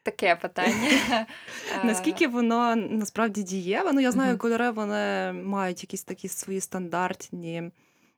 Таке 0.03 0.35
питання. 0.35 1.25
Наскільки 1.83 2.27
воно 2.27 2.75
насправді 2.75 3.43
дієве? 3.43 3.93
Ну, 3.93 3.99
я 4.01 4.11
знаю, 4.11 4.37
кольори 4.37 4.71
вони 4.71 5.31
мають 5.33 5.83
якісь 5.83 6.03
такі 6.03 6.27
свої 6.27 6.61
стандартні 6.61 7.71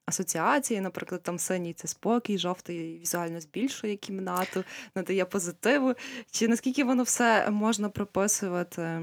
асоціації. 0.05 0.81
Наприклад, 0.81 1.23
там 1.23 1.39
синій 1.39 1.73
це 1.73 1.87
спокій, 1.87 2.37
жовтий 2.37 2.99
візуально 2.99 3.41
збільшує 3.41 3.95
кімнату, 3.95 4.63
надає 4.95 5.25
позитиву. 5.25 5.93
Чи 6.31 6.47
наскільки 6.47 6.83
воно 6.83 7.03
все 7.03 7.49
можна 7.49 7.89
прописувати? 7.89 9.01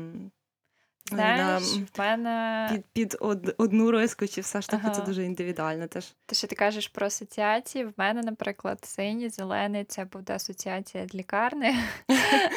Знаєш, 1.05 1.41
на- 1.77 1.83
в 1.95 1.99
мене 1.99 2.69
під, 2.73 2.85
під 2.93 3.17
од, 3.21 3.55
одну 3.59 3.91
риску, 3.91 4.27
чи 4.27 4.41
все 4.41 4.61
ж 4.61 4.69
таки 4.69 4.91
це 4.91 5.03
дуже 5.03 5.25
індивідуально 5.25 5.87
теж. 5.87 6.15
те, 6.27 6.35
що 6.35 6.47
ти 6.47 6.55
кажеш 6.57 6.89
про 6.89 7.07
асоціації, 7.07 7.85
в 7.85 7.93
мене, 7.97 8.23
наприклад, 8.23 8.79
синій, 8.85 9.29
зелений 9.29 9.85
це 9.85 10.05
буде 10.05 10.35
асоціація 10.35 11.07
з 11.09 11.15
лікарні, 11.15 11.77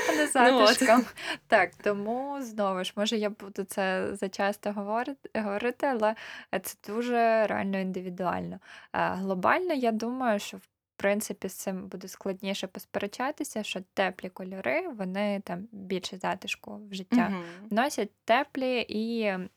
а 0.09 0.13
не 0.15 0.25
Ну 0.51 0.65
затишком. 0.67 1.05
Так, 1.47 1.71
тому 1.83 2.37
знову 2.41 2.83
ж, 2.83 2.93
може, 2.95 3.17
я 3.17 3.29
буду 3.29 3.63
це 3.63 4.07
зачасто 4.15 4.71
говорити, 4.71 5.29
говорити, 5.41 5.87
але 5.87 6.15
це 6.61 6.75
дуже 6.93 7.47
реально 7.47 7.79
індивідуально. 7.79 8.59
Глобально, 8.93 9.73
я 9.73 9.91
думаю, 9.91 10.39
що 10.39 10.57
в 10.57 10.61
принципі 11.03 11.47
з 11.49 11.53
цим 11.53 11.87
буде 11.87 12.07
складніше 12.07 12.67
посперечатися, 12.67 13.63
що 13.63 13.81
теплі 13.93 14.29
кольори, 14.29 14.87
вони 14.87 15.41
там 15.45 15.67
більше 15.71 16.17
затишку 16.17 16.79
в 16.89 16.93
життя 16.93 17.29
Мгм. 17.29 17.43
вносять 17.69 18.11
теплі 18.25 18.85
і 18.89 19.21
е, 19.23 19.47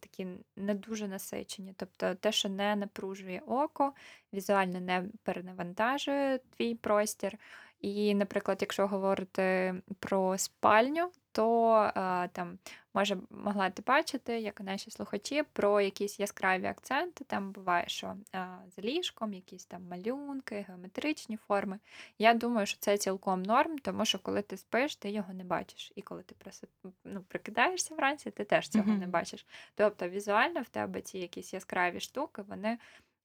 такі 0.00 0.26
не 0.56 0.74
дуже 0.74 1.08
насичені. 1.08 1.74
Тобто 1.76 2.14
те, 2.14 2.32
що 2.32 2.48
не 2.48 2.76
напружує 2.76 3.42
око, 3.46 3.92
візуально 4.32 4.80
не 4.80 5.04
перенавантажує 5.22 6.40
твій 6.56 6.74
простір. 6.74 7.38
І, 7.80 8.14
наприклад, 8.14 8.58
якщо 8.60 8.86
говорити 8.86 9.74
про 9.98 10.38
спальню, 10.38 11.10
то 11.36 11.74
е, 11.96 12.28
там 12.28 12.58
може 12.94 13.16
могла 13.30 13.70
ти 13.70 13.82
бачити, 13.86 14.40
як 14.40 14.60
наші 14.60 14.90
слухачі, 14.90 15.42
про 15.52 15.80
якісь 15.80 16.20
яскраві 16.20 16.66
акценти. 16.66 17.24
Там 17.24 17.52
буває, 17.52 17.84
що 17.88 18.16
е, 18.34 18.48
за 18.76 18.82
ліжком 18.82 19.34
якісь 19.34 19.66
там 19.66 19.88
малюнки, 19.88 20.64
геометричні 20.68 21.36
форми. 21.36 21.78
Я 22.18 22.34
думаю, 22.34 22.66
що 22.66 22.78
це 22.80 22.98
цілком 22.98 23.42
норм, 23.42 23.78
тому 23.78 24.04
що 24.04 24.18
коли 24.18 24.42
ти 24.42 24.56
спиш, 24.56 24.96
ти 24.96 25.10
його 25.10 25.32
не 25.32 25.44
бачиш. 25.44 25.92
І 25.96 26.02
коли 26.02 26.22
ти 26.22 26.34
просип... 26.38 26.70
ну, 27.04 27.22
прикидаєшся 27.28 27.94
вранці, 27.94 28.30
ти 28.30 28.44
теж 28.44 28.68
цього 28.68 28.92
не 28.92 29.06
бачиш. 29.06 29.46
Тобто 29.74 30.08
візуально 30.08 30.62
в 30.62 30.68
тебе 30.68 31.00
ці 31.00 31.18
якісь 31.18 31.54
яскраві 31.54 32.00
штуки, 32.00 32.42
вони 32.42 32.78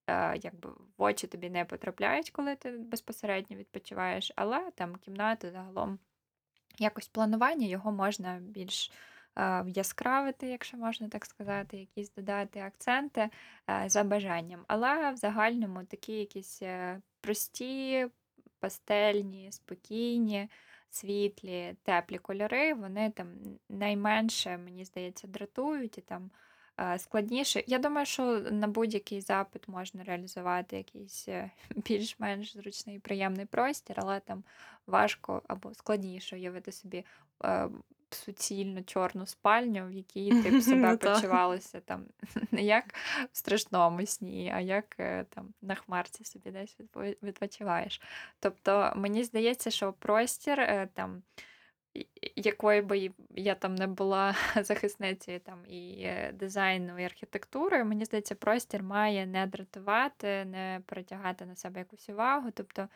е, 0.07 0.37
якби 0.37 0.69
в 0.69 1.03
очі 1.03 1.27
тобі 1.27 1.49
не 1.49 1.65
потрапляють, 1.65 2.29
коли 2.29 2.55
ти 2.55 2.71
безпосередньо 2.71 3.57
відпочиваєш, 3.57 4.31
але 4.35 4.71
там 4.75 4.95
кімната 4.95 5.51
загалом 5.51 5.99
якось 6.81 7.07
планування 7.07 7.67
його 7.67 7.91
можна 7.91 8.39
більш 8.41 8.91
в'яскравити, 9.35 9.71
яскравити, 9.79 10.47
якщо 10.47 10.77
можна 10.77 11.09
так 11.09 11.25
сказати, 11.25 11.77
якісь 11.77 12.11
додати 12.11 12.59
акценти 12.59 13.29
е, 13.69 13.83
за 13.87 14.03
бажанням. 14.03 14.63
Але 14.67 15.11
в 15.11 15.17
загальному 15.17 15.83
такі 15.83 16.13
якісь 16.13 16.61
е, 16.61 17.01
прості, 17.21 18.07
пастельні, 18.59 19.51
спокійні, 19.51 20.49
світлі, 20.89 21.75
теплі 21.83 22.17
кольори, 22.17 22.73
вони 22.73 23.09
там 23.09 23.27
найменше, 23.69 24.57
мені 24.57 24.85
здається, 24.85 25.27
дратують 25.27 25.97
і 25.97 26.01
там. 26.01 26.31
Е, 26.81 26.99
Складніше. 26.99 27.63
Я 27.67 27.79
думаю, 27.79 28.05
що 28.05 28.39
на 28.39 28.67
будь-який 28.67 29.21
запит 29.21 29.67
можна 29.67 30.03
реалізувати 30.03 30.77
якийсь 30.77 31.27
е, 31.27 31.51
більш-менш 31.75 32.53
зручний 32.53 32.95
і 32.95 32.99
приємний 32.99 33.45
простір, 33.45 33.95
але 33.99 34.19
там 34.19 34.43
важко 34.87 35.41
або 35.47 35.73
складніше 35.73 36.35
уявити 36.35 36.71
собі 36.71 37.05
е, 37.43 37.69
суцільну 38.09 38.83
чорну 38.83 39.25
спальню, 39.25 39.87
в 39.87 39.91
якій 39.91 40.29
ти 40.43 40.57
б 40.57 40.61
себе 40.61 40.91
Ну, 40.91 40.97
почувалася 40.97 41.79
там 41.79 42.05
не 42.51 42.63
як 42.63 42.93
в 43.31 43.37
страшному 43.37 44.05
сні, 44.05 44.51
а 44.55 44.59
як 44.59 44.95
е, 44.99 45.25
там 45.29 45.53
на 45.61 45.75
хмарці 45.75 46.23
собі 46.23 46.51
десь 46.51 46.77
відпо- 46.79 47.15
відпочиваєш. 47.23 48.01
Тобто 48.39 48.93
мені 48.95 49.23
здається, 49.23 49.71
що 49.71 49.93
простір 49.93 50.87
там. 50.93 51.21
Якої 52.35 52.81
би 52.81 53.11
я 53.35 53.55
там 53.55 53.75
не 53.75 53.87
була 53.87 54.35
захисницею 54.61 55.39
там 55.39 55.59
і 55.67 56.01
е, 56.03 56.31
дизайну, 56.33 56.99
і 56.99 57.03
архітектури, 57.03 57.83
мені 57.83 58.05
здається, 58.05 58.35
простір 58.35 58.83
має 58.83 59.25
не 59.25 59.47
дратувати, 59.47 60.45
не 60.45 60.81
притягати 60.85 61.45
на 61.45 61.55
себе 61.55 61.79
якусь 61.79 62.09
увагу. 62.09 62.51
Тобто 62.53 62.87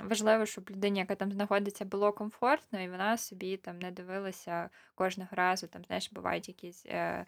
важливо, 0.00 0.46
щоб 0.46 0.70
людині, 0.70 0.98
яка 0.98 1.14
там 1.14 1.32
знаходиться, 1.32 1.84
було 1.84 2.12
комфортно, 2.12 2.80
і 2.80 2.88
вона 2.88 3.16
собі 3.16 3.56
там 3.56 3.78
не 3.78 3.90
дивилася 3.90 4.70
кожного 4.94 5.30
разу. 5.32 5.66
Там, 5.66 5.84
знаєш, 5.84 6.12
бувають 6.12 6.48
якісь 6.48 6.86
е, 6.86 7.26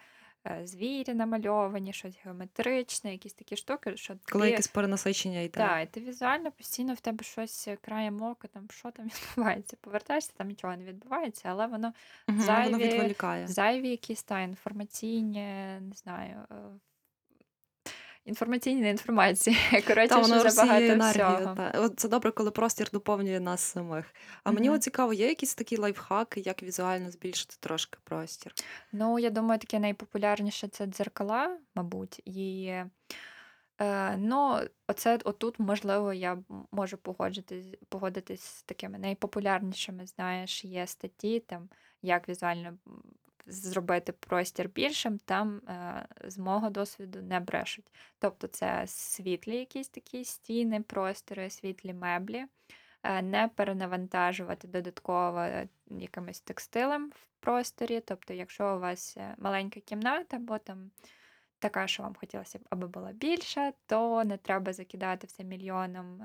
звірі 0.63 1.13
намальовані, 1.13 1.93
щось 1.93 2.15
геометричне, 2.23 3.11
якісь 3.11 3.33
такі 3.33 3.55
штуки, 3.55 3.97
що 3.97 4.15
Коли 4.31 4.45
ти, 4.45 4.51
якесь 4.51 4.67
перенасичення 4.67 5.39
йде. 5.39 5.59
так, 5.59 5.83
і 5.83 5.85
ти 5.85 5.99
візуально 5.99 6.51
постійно 6.51 6.93
в 6.93 6.99
тебе 6.99 7.23
щось 7.23 7.67
е, 7.67 7.75
краєм 7.81 8.21
ока, 8.21 8.47
там 8.47 8.67
що 8.69 8.91
там 8.91 9.05
відбувається. 9.35 9.77
Повертаєшся, 9.81 10.31
там 10.37 10.47
нічого 10.47 10.77
не 10.77 10.83
відбувається, 10.83 11.49
але 11.49 11.67
воно 11.67 11.93
Мгм, 12.27 12.39
Воно 12.41 12.77
відволікає. 12.77 13.47
зайві 13.47 13.89
якісь 13.89 14.23
та 14.23 14.41
інформаційні, 14.41 15.43
не 15.81 15.93
знаю. 15.95 16.35
Інформаційні 18.25 18.89
інформації. 18.89 19.57
Коротше, 19.87 20.07
Та 20.07 20.19
воно 20.21 20.49
забагато 20.49 20.83
енергію. 20.85 21.11
всього. 21.37 21.55
Та. 21.55 21.73
От 21.75 21.99
це 21.99 22.07
добре, 22.07 22.31
коли 22.31 22.51
простір 22.51 22.89
доповнює 22.93 23.39
нас 23.39 23.61
самих. 23.61 24.05
А 24.43 24.51
мені 24.51 24.67
Мгм. 24.67 24.75
от 24.75 24.83
цікаво, 24.83 25.13
є 25.13 25.27
якісь 25.27 25.55
такі 25.55 25.77
лайфхаки, 25.77 26.39
як 26.39 26.63
візуально 26.63 27.11
збільшити 27.11 27.55
трошки 27.59 27.99
простір? 28.03 28.53
Ну, 28.91 29.19
я 29.19 29.29
думаю, 29.29 29.59
таке 29.59 29.79
найпопулярніше 29.79 30.67
це 30.67 30.85
дзеркала, 30.85 31.57
мабуть. 31.75 32.21
І 32.25 32.73
е, 33.81 34.17
ну, 34.17 34.59
оце 34.87 35.19
отут, 35.23 35.59
можливо, 35.59 36.13
я 36.13 36.37
можу 36.71 36.97
погодитись, 36.97 37.67
погодитись 37.89 38.43
з 38.43 38.63
такими 38.63 38.97
найпопулярнішими, 38.97 40.05
знаєш, 40.05 40.65
є 40.65 40.87
статті, 40.87 41.39
там, 41.39 41.69
як 42.01 42.29
візуально 42.29 42.77
зробити 43.45 44.11
простір 44.11 44.69
більшим, 44.69 45.17
там 45.19 45.57
е, 45.57 46.07
з 46.23 46.37
мого 46.37 46.69
досвіду 46.69 47.21
не 47.21 47.39
брешуть. 47.39 47.91
Тобто 48.19 48.47
це 48.47 48.83
світлі 48.87 49.55
якісь 49.55 49.89
такі 49.89 50.25
стіни, 50.25 50.81
простори, 50.81 51.49
світлі 51.49 51.93
меблі. 51.93 52.45
е, 53.03 53.21
Не 53.21 53.47
перенавантажувати 53.47 54.67
додатково 54.67 55.39
е, 55.39 55.67
якимось 55.87 56.41
текстилем 56.41 57.09
в 57.09 57.25
просторі. 57.39 57.99
Тобто, 57.99 58.33
якщо 58.33 58.75
у 58.75 58.79
вас 58.79 59.17
маленька 59.37 59.79
кімната, 59.79 60.37
або 60.37 60.57
там 60.57 60.91
така, 61.59 61.87
що 61.87 62.03
вам 62.03 62.15
хотілося 62.15 62.59
б, 62.59 62.61
аби 62.69 62.87
була 62.87 63.11
більша, 63.11 63.73
то 63.85 64.23
не 64.23 64.37
треба 64.37 64.73
закидати 64.73 65.27
все 65.27 65.43
мільйоном 65.43 66.21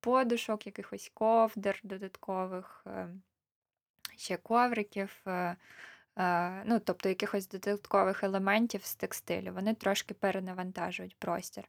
подушок, 0.00 0.66
якихось 0.66 1.10
ковдр 1.14 1.80
додаткових, 1.82 2.86
ще 4.16 4.36
ковриків. 4.36 5.24
Е, 6.18 6.62
Ну, 6.66 6.80
тобто 6.80 7.08
якихось 7.08 7.48
додаткових 7.48 8.24
елементів 8.24 8.84
з 8.84 8.94
текстилю. 8.96 9.52
Вони 9.54 9.74
трошки 9.74 10.14
перенавантажують 10.14 11.16
простір. 11.18 11.64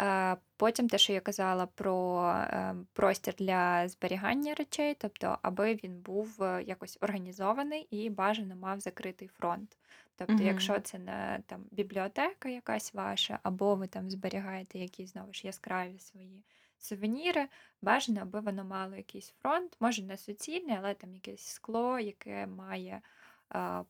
Е, 0.00 0.36
Потім 0.56 0.88
те, 0.88 0.98
що 0.98 1.12
я 1.12 1.20
казала 1.20 1.66
про 1.66 2.22
е, 2.30 2.74
простір 2.92 3.34
для 3.34 3.88
зберігання 3.88 4.54
речей, 4.54 4.94
тобто, 4.94 5.38
аби 5.42 5.74
він 5.74 6.00
був 6.00 6.36
якось 6.66 6.98
організований 7.00 7.82
і 7.90 8.10
бажано 8.10 8.56
мав 8.56 8.80
закритий 8.80 9.28
фронт. 9.28 9.78
Тобто, 10.16 10.42
Мгм. 10.42 10.46
якщо 10.46 10.80
це 10.80 10.98
не 10.98 11.40
там 11.46 11.64
бібліотека 11.70 12.48
якась 12.48 12.94
ваша, 12.94 13.38
або 13.42 13.74
ви 13.74 13.86
там 13.86 14.10
зберігаєте 14.10 14.78
якісь 14.78 15.12
знову 15.12 15.32
ж 15.32 15.46
яскраві 15.46 15.98
свої 15.98 16.44
сувеніри, 16.78 17.48
бажано, 17.82 18.20
аби 18.22 18.40
воно 18.40 18.64
мало 18.64 18.96
якийсь 18.96 19.30
фронт, 19.42 19.76
може 19.80 20.02
не 20.02 20.16
суцільний, 20.16 20.76
але 20.76 20.94
там 20.94 21.14
якесь 21.14 21.46
скло, 21.46 21.98
яке 21.98 22.46
має 22.46 23.02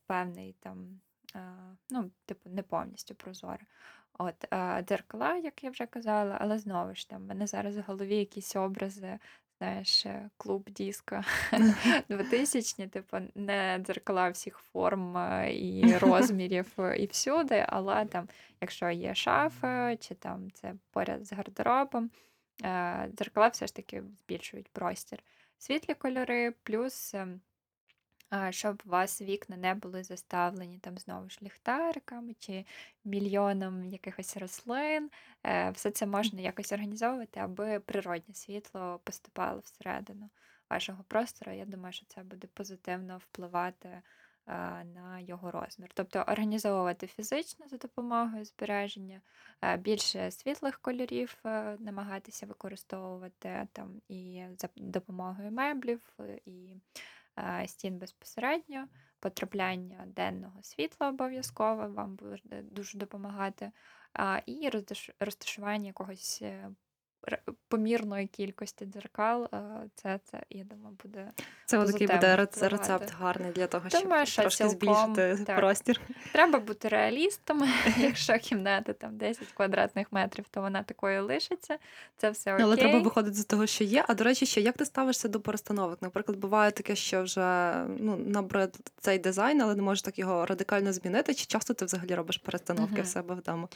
певний 0.07 0.55
там, 0.61 1.01
ну, 1.91 2.11
типу, 2.27 2.51
не 2.51 2.63
повністю 2.63 3.15
прозоре. 3.15 3.67
От, 4.19 4.49
дзеркала, 4.89 5.37
як 5.37 5.65
я 5.65 5.71
вже 5.71 5.87
казала, 5.87 6.39
але 6.41 6.59
знову 6.59 6.95
ж 6.95 7.09
там, 7.09 7.23
в 7.23 7.27
мене 7.27 7.47
зараз 7.47 7.77
в 7.77 7.83
голові 7.87 8.17
якісь 8.17 8.57
образи, 8.57 9.19
знаєш, 9.63 10.07
е, 10.07 10.31
клуб 10.37 10.71
диско 10.71 11.21
2000 12.09 12.87
типу, 12.87 13.17
не 13.35 13.79
дзеркала 13.87 14.29
всіх 14.29 14.59
форм 14.59 15.17
е, 15.17 15.55
і 15.55 15.97
розмірів 15.99 16.73
е, 16.79 16.97
і 16.97 17.07
всюди, 17.07 17.67
але 17.69 18.05
там, 18.05 18.29
якщо 18.61 18.91
є 18.91 19.15
шафа, 19.15 19.97
чи 19.97 20.15
там 20.15 20.51
це 20.51 20.75
поряд 20.91 21.27
з 21.27 21.33
гардеробом, 21.33 22.11
е, 22.65 23.09
дзеркала 23.15 23.49
все 23.49 23.67
ж 23.67 23.75
таки 23.75 24.03
збільшують 24.19 24.69
простір. 24.69 25.19
Світлі 25.59 25.95
кольори, 25.95 26.51
плюс. 26.63 27.15
Щоб 28.51 28.83
у 28.87 28.89
вас 28.89 29.23
вікна 29.23 29.57
не 29.57 29.75
були 29.75 30.03
заставлені 30.03 30.79
там 30.79 30.99
знову 30.99 31.29
ж 31.29 31.39
ліхтариками 31.43 32.35
чи 32.39 32.65
мільйоном 33.05 33.85
якихось 33.85 34.37
рослин. 34.37 35.11
Е, 35.47 35.71
Все 35.71 35.91
це 35.91 36.07
можна 36.07 36.41
якось 36.41 36.73
організовувати, 36.73 37.41
аби 37.41 37.81
природнє 37.81 38.35
світло 38.35 39.01
поступало 39.05 39.61
всередину 39.61 40.31
вашого 40.71 41.05
простору. 41.09 41.53
Я 41.53 41.65
думаю, 41.65 41.93
що 41.93 42.07
це 42.07 42.23
буде 42.23 42.47
позитивно 42.55 43.19
впливати 43.19 44.03
на 44.47 45.21
його 45.21 45.51
розмір. 45.51 45.91
Тобто 45.95 46.19
організовувати 46.19 47.07
фізично 47.07 47.69
за 47.69 47.77
допомогою 47.77 48.45
збереження, 48.45 49.21
е, 49.65 49.77
більше 49.77 50.31
світлих 50.31 50.79
кольорів 50.79 51.39
е, 51.45 51.77
намагатися 51.81 52.47
використовувати 52.47 53.69
там 53.73 54.01
і 54.09 54.45
за 54.59 54.69
допомогою 54.77 55.51
меблів, 55.51 56.01
і 56.47 56.75
стін 57.67 57.99
безпосередньо, 57.99 58.89
потрапляння 59.21 60.05
денного 60.07 60.63
світла 60.63 61.09
обов'язково 61.09 61.89
вам 61.89 62.17
буде 62.17 62.63
дуже 62.63 62.99
допомагати, 62.99 63.73
і 64.47 64.71
розташування 65.21 65.87
якогось 65.87 66.39
е, 66.43 66.71
помірної 67.69 68.27
кількості 68.27 68.87
дзеркал. 68.87 69.49
е, 69.55 69.59
Це, 69.95 70.21
це, 70.25 70.43
я 70.51 70.65
думаю, 70.65 70.97
буде 71.03 71.31
Це 71.67 71.79
такий 71.85 72.07
буде 72.07 72.17
впливати. 72.45 72.69
рецепт 72.69 73.13
гарний 73.19 73.53
для 73.53 73.67
того, 73.67 73.89
щоб 73.89 74.03
Думаю, 74.03 74.27
трошки 74.27 74.69
цілком 74.69 75.15
збільшити 75.15 75.45
так. 75.45 75.57
простір. 75.57 76.01
Треба 76.33 76.59
бути 76.59 76.89
реалістами. 76.89 77.69
Якщо 77.99 78.39
кімната 78.39 78.93
там 78.93 79.17
10 79.17 79.47
квадратних 79.49 80.13
метрів, 80.13 80.45
то 80.51 80.61
вона 80.61 80.83
такою 80.83 81.25
лишиться. 81.25 81.79
Це 82.17 82.31
все 82.31 82.53
окей. 82.55 82.65
Але 82.65 82.77
треба 82.77 82.99
виходити 82.99 83.37
з 83.37 83.45
того, 83.45 83.67
що 83.67 83.85
є. 83.85 84.05
А 84.09 84.15
до 84.15 84.25
речі, 84.25 84.47
ще 84.47 84.61
як 84.61 84.77
ти 84.77 84.85
ставишся 84.85 85.29
до 85.29 85.41
перестановок? 85.41 86.03
Наприклад, 86.03 86.39
буває 86.39 86.71
таке, 86.71 86.97
що 86.97 87.23
вже 87.23 87.75
ну 87.99 88.17
набрид 88.17 88.77
цей 89.01 89.19
дизайн, 89.19 89.61
але 89.63 89.75
не 89.75 89.83
можеш 89.83 90.03
так 90.03 90.19
його 90.19 90.47
радикально 90.47 90.93
змінити. 90.93 91.35
Чи 91.35 91.47
часто 91.47 91.75
ти 91.75 91.85
взагалі 91.85 92.15
робиш 92.15 92.37
перестановки 92.39 92.93
Мгм. 92.95 93.03
в 93.03 93.07
себе 93.07 93.35
вдома? 93.35 93.69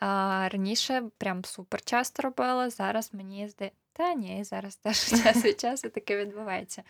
Раніше 0.00 1.10
прям 1.18 1.44
супер 1.44 1.82
часто 1.82 2.22
робила. 2.22 2.70
Зараз 2.70 3.14
мені 3.14 3.48
здається. 3.48 3.83
Та 3.96 4.14
ні, 4.14 4.44
зараз 4.44 4.76
теж 4.76 4.96
час 5.24 5.44
від 5.44 5.60
часу 5.60 5.88
таке 5.88 6.16
відбувається. 6.16 6.82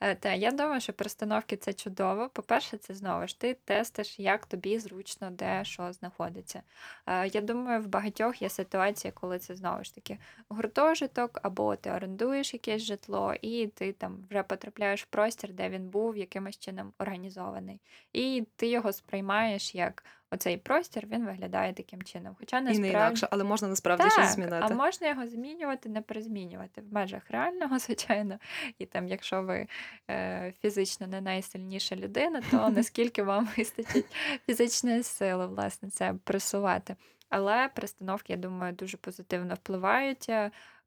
Е, 0.00 0.14
Та 0.14 0.32
я 0.32 0.50
думаю, 0.50 0.80
що 0.80 0.92
перестановки 0.92 1.56
це 1.56 1.72
чудово. 1.72 2.28
По-перше, 2.28 2.76
це 2.76 2.94
знову 2.94 3.26
ж 3.26 3.40
ти 3.40 3.54
тестиш, 3.64 4.18
як 4.18 4.46
тобі 4.46 4.78
зручно, 4.78 5.30
де 5.30 5.64
що 5.64 5.92
знаходиться. 5.92 6.62
Е, 7.06 7.26
Я 7.28 7.40
думаю, 7.40 7.80
в 7.82 7.86
багатьох 7.86 8.42
є 8.42 8.48
ситуації, 8.48 9.12
коли 9.12 9.38
це 9.38 9.54
знову 9.54 9.84
ж 9.84 9.94
таки 9.94 10.18
гуртожиток, 10.48 11.40
або 11.42 11.76
ти 11.76 11.90
орендуєш 11.90 12.54
якесь 12.54 12.82
житло, 12.82 13.34
і 13.42 13.66
ти 13.66 13.92
там 13.92 14.24
вже 14.30 14.42
потрапляєш 14.42 15.02
в 15.02 15.06
простір, 15.06 15.52
де 15.52 15.68
він 15.68 15.88
був 15.88 16.16
якимось 16.16 16.58
чином 16.58 16.92
організований. 16.98 17.80
І 18.12 18.46
ти 18.56 18.66
його 18.66 18.92
сприймаєш 18.92 19.74
як 19.74 20.04
оцей 20.32 20.56
простір, 20.56 21.06
він 21.06 21.26
виглядає 21.26 21.72
таким 21.72 22.02
чином. 22.02 22.36
Хоча 22.38 22.58
І 22.58 22.62
не 22.62 22.68
насправді 22.68 22.90
інакше, 22.90 23.28
але 23.30 23.44
можна 23.44 23.68
насправді 23.68 24.10
щось 24.10 24.34
змінити. 24.34 24.58
а 24.60 24.68
можна 24.68 25.08
його 25.08 25.28
змінювати, 25.28 25.88
не 25.88 26.00
перезмінювати 26.00 26.51
в 26.58 26.92
межах 26.92 27.30
реального, 27.30 27.78
звичайно. 27.78 28.38
І 28.78 28.86
там, 28.86 29.08
якщо 29.08 29.42
ви 29.42 29.66
е, 30.10 30.52
фізично 30.62 31.06
не 31.06 31.20
найсильніша 31.20 31.96
людина, 31.96 32.42
то 32.50 32.68
наскільки 32.76 33.22
вам 33.22 33.48
вистачить 33.56 34.06
фізичної 34.46 35.02
сили, 35.02 35.46
власне, 35.46 35.90
це 35.90 36.14
пресувати. 36.24 36.96
Але 37.28 37.68
перестановки, 37.68 38.32
я 38.32 38.36
думаю, 38.36 38.72
дуже 38.72 38.96
позитивно 38.96 39.54
впливають. 39.54 40.30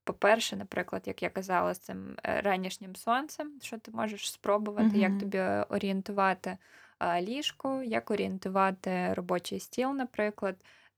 По-перше, 0.03 0.55
наприклад, 0.55 1.03
як 1.05 1.23
я 1.23 1.29
казала, 1.29 1.73
з 1.73 1.79
цим 1.79 2.17
е, 2.23 2.41
ранішнім 2.41 2.95
сонцем, 2.95 3.59
що 3.61 3.77
ти 3.77 3.91
можеш 3.91 4.31
спробувати, 4.31 4.97
як 4.97 5.19
тобі 5.19 5.39
орієнтувати 5.69 6.57
ліжко, 7.21 7.83
як 7.83 8.11
орієнтувати 8.11 9.13
робочий 9.13 9.59
стіл, 9.59 9.93
наприклад. 9.93 10.55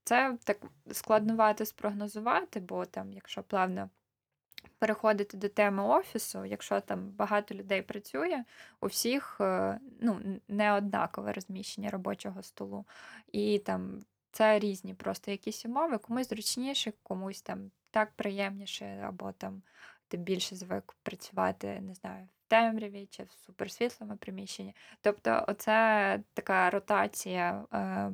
Це 0.08 0.36
так 0.44 0.58
складнувато 0.92 1.64
спрогнозувати, 1.64 2.60
бо 2.60 2.84
там, 2.84 3.12
якщо 3.12 3.42
плавно 3.42 3.90
переходити 4.78 5.36
до 5.36 5.48
теми 5.48 5.82
офісу, 5.82 6.44
якщо 6.44 6.80
там 6.80 7.10
багато 7.10 7.54
людей 7.54 7.82
працює, 7.82 8.44
у 8.80 8.86
всіх 8.86 9.36
е, 9.40 9.80
ну, 10.00 10.20
не 10.48 10.72
однакове 10.72 11.32
розміщення 11.32 11.90
робочого 11.90 12.42
столу. 12.42 12.84
І 13.32 13.58
там 13.58 14.04
це 14.32 14.58
різні 14.58 14.94
просто 14.94 15.30
якісь 15.30 15.66
умови, 15.66 15.98
комусь 15.98 16.28
зручніше, 16.28 16.92
комусь 17.02 17.42
там 17.42 17.70
так 17.90 18.12
приємніше, 18.16 19.04
або 19.06 19.32
там 19.32 19.62
ти 20.08 20.16
більше 20.16 20.56
звик 20.56 20.96
працювати, 21.02 21.80
не 21.80 21.94
знаю, 21.94 22.28
темряві 22.48 23.06
чи 23.10 23.22
в 23.22 23.32
суперсвітлому 23.46 24.16
приміщенні. 24.16 24.74
Тобто, 25.00 25.44
оце 25.48 26.20
така 26.34 26.70
ротація 26.70 27.64
е, 27.72 28.10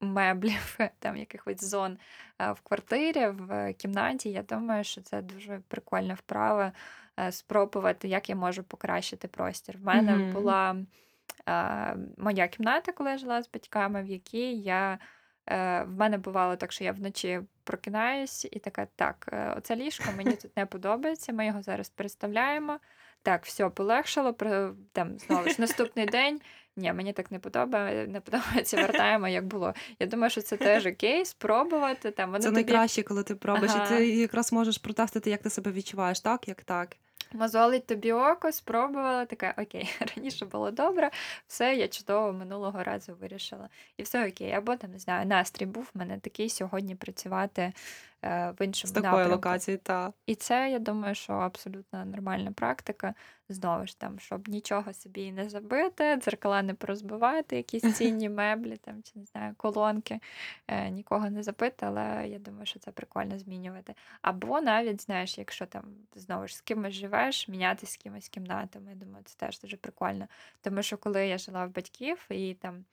меблів, 0.00 0.78
там 0.98 1.16
якихось 1.16 1.64
зон 1.64 1.98
е, 2.38 2.52
в 2.52 2.60
квартирі, 2.60 3.26
в 3.26 3.72
кімнаті. 3.72 4.30
Я 4.30 4.42
думаю, 4.42 4.84
що 4.84 5.00
це 5.00 5.22
дуже 5.22 5.60
прикольна 5.68 6.14
вправа 6.14 6.72
е, 7.20 7.32
спробувати, 7.32 8.08
як 8.08 8.28
я 8.28 8.36
можу 8.36 8.62
покращити 8.62 9.28
простір. 9.28 9.78
В 9.78 9.84
мене 9.84 10.16
Мгм. 10.16 10.32
була 10.32 10.76
е, 11.48 11.96
моя 12.18 12.48
кімната, 12.48 12.92
коли 12.92 13.10
я 13.10 13.18
жила 13.18 13.42
з 13.42 13.50
батьками, 13.50 14.02
в 14.02 14.06
якій 14.06 14.54
я. 14.56 14.98
В 15.86 15.86
мене 15.86 16.18
бувало 16.18 16.56
так, 16.56 16.72
що 16.72 16.84
я 16.84 16.92
вночі 16.92 17.40
прокинаюсь 17.64 18.48
і 18.52 18.58
така: 18.58 18.86
так, 18.96 19.28
оце 19.56 19.76
ліжко 19.76 20.04
мені 20.16 20.32
тут 20.32 20.56
не 20.56 20.66
подобається. 20.66 21.32
Ми 21.32 21.46
його 21.46 21.62
зараз 21.62 21.88
переставляємо. 21.88 22.78
Так, 23.22 23.44
все 23.44 23.68
полегшало. 23.68 24.32
Там 24.92 25.18
знову 25.18 25.48
ж 25.48 25.56
наступний 25.58 26.06
день. 26.06 26.40
Ні, 26.76 26.92
мені 26.92 27.12
так 27.12 27.30
не 27.30 27.38
подобається, 27.38 28.12
не 28.12 28.20
подобається, 28.20 28.76
вертаємо, 28.76 29.28
як 29.28 29.46
було. 29.46 29.74
Я 29.98 30.06
думаю, 30.06 30.30
що 30.30 30.42
це 30.42 30.56
теж 30.56 30.86
окей, 30.86 31.24
спробувати. 31.24 32.10
Там 32.10 32.30
вони 32.30 32.40
Це 32.40 32.48
тобі 32.48 32.54
найкраще, 32.54 33.02
коли 33.02 33.22
ти 33.22 33.34
пробуєш, 33.34 33.72
Ага. 33.74 33.84
і 33.84 33.98
ти 33.98 34.08
якраз 34.08 34.52
можеш 34.52 34.78
протестити, 34.78 35.30
як 35.30 35.42
ти 35.42 35.50
себе 35.50 35.72
відчуваєш, 35.72 36.20
так, 36.20 36.48
як 36.48 36.62
так. 36.64 36.96
мозолить 37.32 37.86
тобі 37.86 38.12
око, 38.12 38.52
спробувала, 38.52 39.24
така 39.24 39.54
окей, 39.58 39.90
раніше 40.16 40.46
було 40.46 40.70
добре, 40.70 41.10
все, 41.46 41.74
я 41.74 41.88
чудово 41.88 42.32
минулого 42.32 42.82
разу 42.82 43.14
вирішила. 43.20 43.68
І 43.96 44.02
все 44.02 44.28
окей. 44.28 44.52
Або 44.52 44.76
там, 44.76 44.90
не 44.90 44.98
знаю, 44.98 45.26
настрій 45.26 45.66
був 45.66 45.90
в 45.94 45.98
мене 45.98 46.18
такий 46.18 46.48
сьогодні 46.48 46.94
працювати 46.94 47.72
е, 48.22 48.50
в 48.50 48.56
З 48.60 48.64
іншому 48.64 48.94
такої 48.94 49.12
напрямку. 49.12 49.32
локації, 49.32 49.76
та. 49.76 50.12
І 50.26 50.34
це, 50.34 50.70
я 50.70 50.78
думаю, 50.78 51.14
що 51.14 51.32
абсолютно 51.32 52.04
нормальна 52.04 52.52
практика. 52.52 53.14
Знову 53.48 53.86
ж 53.86 53.98
там, 53.98 54.18
щоб 54.18 54.48
нічого 54.48 54.92
собі 54.94 55.32
не 55.32 55.48
забити, 55.48 56.16
дзеркала 56.16 56.62
не 56.62 56.74
порозбивати, 56.74 57.56
якісь 57.56 57.82
цінні 57.96 58.28
меблі, 58.28 58.76
там, 58.76 59.02
чи 59.02 59.12
не 59.18 59.24
знаю, 59.24 59.54
колонки, 59.56 60.20
е, 60.68 60.90
нікого 60.90 61.30
не 61.30 61.42
забити, 61.42 61.86
але 61.86 62.28
я 62.28 62.38
думаю, 62.38 62.66
що 62.66 62.78
це 62.78 62.90
прикольно 62.90 63.38
змінювати. 63.38 63.94
Або 64.22 64.60
навіть, 64.60 65.02
знаєш, 65.02 65.38
якщо 65.38 65.66
там 65.66 65.84
знову 66.14 66.46
ж 66.46 66.56
з 66.56 66.60
кимось 66.60 66.94
живеш, 66.94 67.48
міняти 67.48 67.86
з 67.86 67.96
кимось 67.96 68.28
кімнатами. 68.28 68.90
Я 68.90 68.96
думаю, 68.96 69.24
це 69.24 69.36
теж 69.36 69.60
дуже 69.60 69.76
прикольно. 69.76 70.26
Тому 70.60 70.82
що 70.82 70.96
коли 70.98 71.26
я 71.26 71.38
жила 71.38 71.66
в 71.66 71.74
батьків 71.74 72.26
і 72.30 72.54
там 72.54 72.84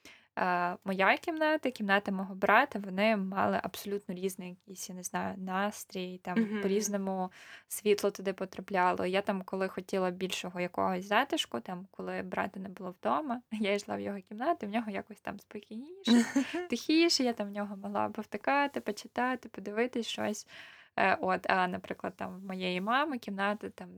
моя 0.86 1.18
кімната, 1.18 1.72
кімната 1.72 2.12
мого 2.12 2.36
брата, 2.36 2.80
вони 2.80 3.18
мали 3.18 3.60
абсолютно 3.64 4.16
різний 4.16 4.50
якийсь, 4.50 4.90
я 4.90 4.96
не 4.96 5.04
знаю, 5.04 5.36
настрій, 5.38 6.18
там 6.24 6.40
Мгм. 6.42 6.62
по-різному 6.62 7.32
світло 7.68 8.12
туди 8.12 8.34
потрапляло. 8.34 9.06
Я 9.06 9.22
там, 9.22 9.42
коли 9.42 9.68
хотіла 9.68 10.12
більшого 10.12 10.60
якогось 10.60 11.06
затишку, 11.06 11.60
там, 11.60 11.88
коли 11.92 12.22
брата 12.22 12.60
не 12.60 12.70
було 12.70 12.96
вдома, 13.00 13.42
я 13.52 13.74
йшла 13.74 13.96
в 13.96 14.00
його 14.00 14.20
кімнату, 14.20 14.68
в 14.68 14.70
нього 14.70 14.92
якось 14.92 15.22
там 15.22 15.40
спокійніше, 15.40 16.26
тихіше, 16.70 17.24
я 17.24 17.34
там 17.34 17.48
в 17.48 17.52
нього 17.52 17.78
могла 17.78 18.10
повтикати, 18.10 18.82
почитати, 18.82 19.50
подивитись 19.50 20.08
щось. 20.08 20.48
Е, 20.96 21.18
От, 21.22 21.50
а, 21.50 21.68
наприклад, 21.68 22.14
там 22.16 22.40
в 22.40 22.46
моєї 22.46 22.82
мами 22.82 23.18
кімната 23.18 23.70
там 23.70 23.90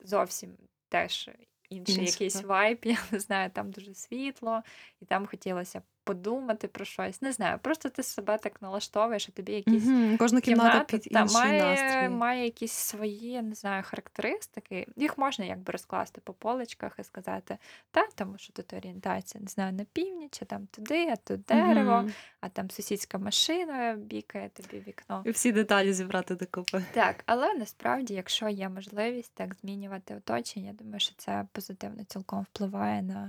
зовсім 0.00 0.56
теж 0.88 1.30
інший 1.70 2.04
якийсь 2.04 2.42
вайп, 2.42 2.84
я 2.86 2.98
не 3.10 3.20
знаю, 3.20 3.50
там 3.50 3.70
дуже 3.70 3.94
світло, 3.94 4.62
і 5.00 5.04
там 5.04 5.26
хотілося 5.26 5.82
подумати 6.04 6.68
про 6.68 6.84
щось. 6.84 7.22
Не 7.22 7.32
знаю, 7.32 7.58
просто 7.62 7.88
ти 7.88 8.02
себе 8.02 8.38
так 8.38 8.62
налаштовуєш, 8.62 9.28
а 9.28 9.32
тобі 9.32 9.52
якісь 9.52 9.84
Мгм. 9.84 10.16
Кожна 10.18 10.40
кімната 10.40 10.70
кімната 10.70 10.84
під 10.84 11.02
та, 11.12 11.20
інший 11.20 11.34
має, 11.40 11.62
настрій. 11.62 12.08
має 12.16 12.44
якісь 12.44 12.72
свої, 12.72 13.30
я 13.30 13.42
не 13.42 13.54
знаю, 13.54 13.82
характеристики. 13.86 14.86
Їх 14.96 15.18
можна 15.18 15.44
якби 15.44 15.72
розкласти 15.72 16.20
по 16.24 16.32
поличках 16.32 16.92
і 16.98 17.04
сказати, 17.04 17.58
та, 17.90 18.06
тому 18.14 18.38
що 18.38 18.52
тут 18.52 18.72
орієнтація, 18.72 19.42
не 19.42 19.48
знаю, 19.48 19.72
на 19.72 19.84
північ, 19.92 20.38
а 20.42 20.44
там 20.44 20.66
туди, 20.66 21.08
а 21.12 21.16
тут 21.16 21.42
дерево, 21.42 21.96
Мгм. 21.96 22.12
а 22.40 22.48
там 22.48 22.70
сусідська 22.70 23.18
машина 23.18 23.94
бікає 23.98 24.48
тобі 24.48 24.82
вікно. 24.86 25.22
І 25.26 25.30
всі 25.30 25.52
деталі 25.52 25.92
зібрати 25.92 26.34
докупи. 26.34 26.84
Так, 26.92 27.22
але 27.26 27.54
насправді, 27.54 28.14
якщо 28.14 28.48
є 28.48 28.68
можливість 28.68 29.34
так 29.34 29.54
змінювати 29.54 30.14
оточення, 30.14 30.66
я 30.66 30.72
думаю, 30.72 31.00
що 31.00 31.14
це 31.16 31.46
позитивно 31.52 32.04
цілком 32.04 32.46
впливає 32.52 33.02
на 33.02 33.28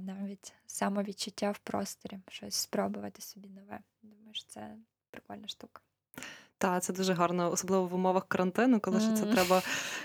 навіть 0.00 0.52
самовідчуття 0.66 1.50
в 1.50 1.58
просторі, 1.58 2.18
щось 2.28 2.54
спробувати 2.54 3.22
собі 3.22 3.48
нове. 3.48 3.78
Думаю, 4.02 4.34
що 4.34 4.44
це 4.48 4.70
прикольна 5.10 5.48
штука. 5.48 5.80
Та, 6.58 6.80
це 6.80 6.92
дуже 6.92 7.12
гарно, 7.12 7.50
особливо 7.52 7.86
в 7.86 7.94
умовах 7.94 8.28
карантину, 8.28 8.80
коли 8.80 9.00
ж 9.00 9.14
це 9.14 9.26
треба. 9.26 9.62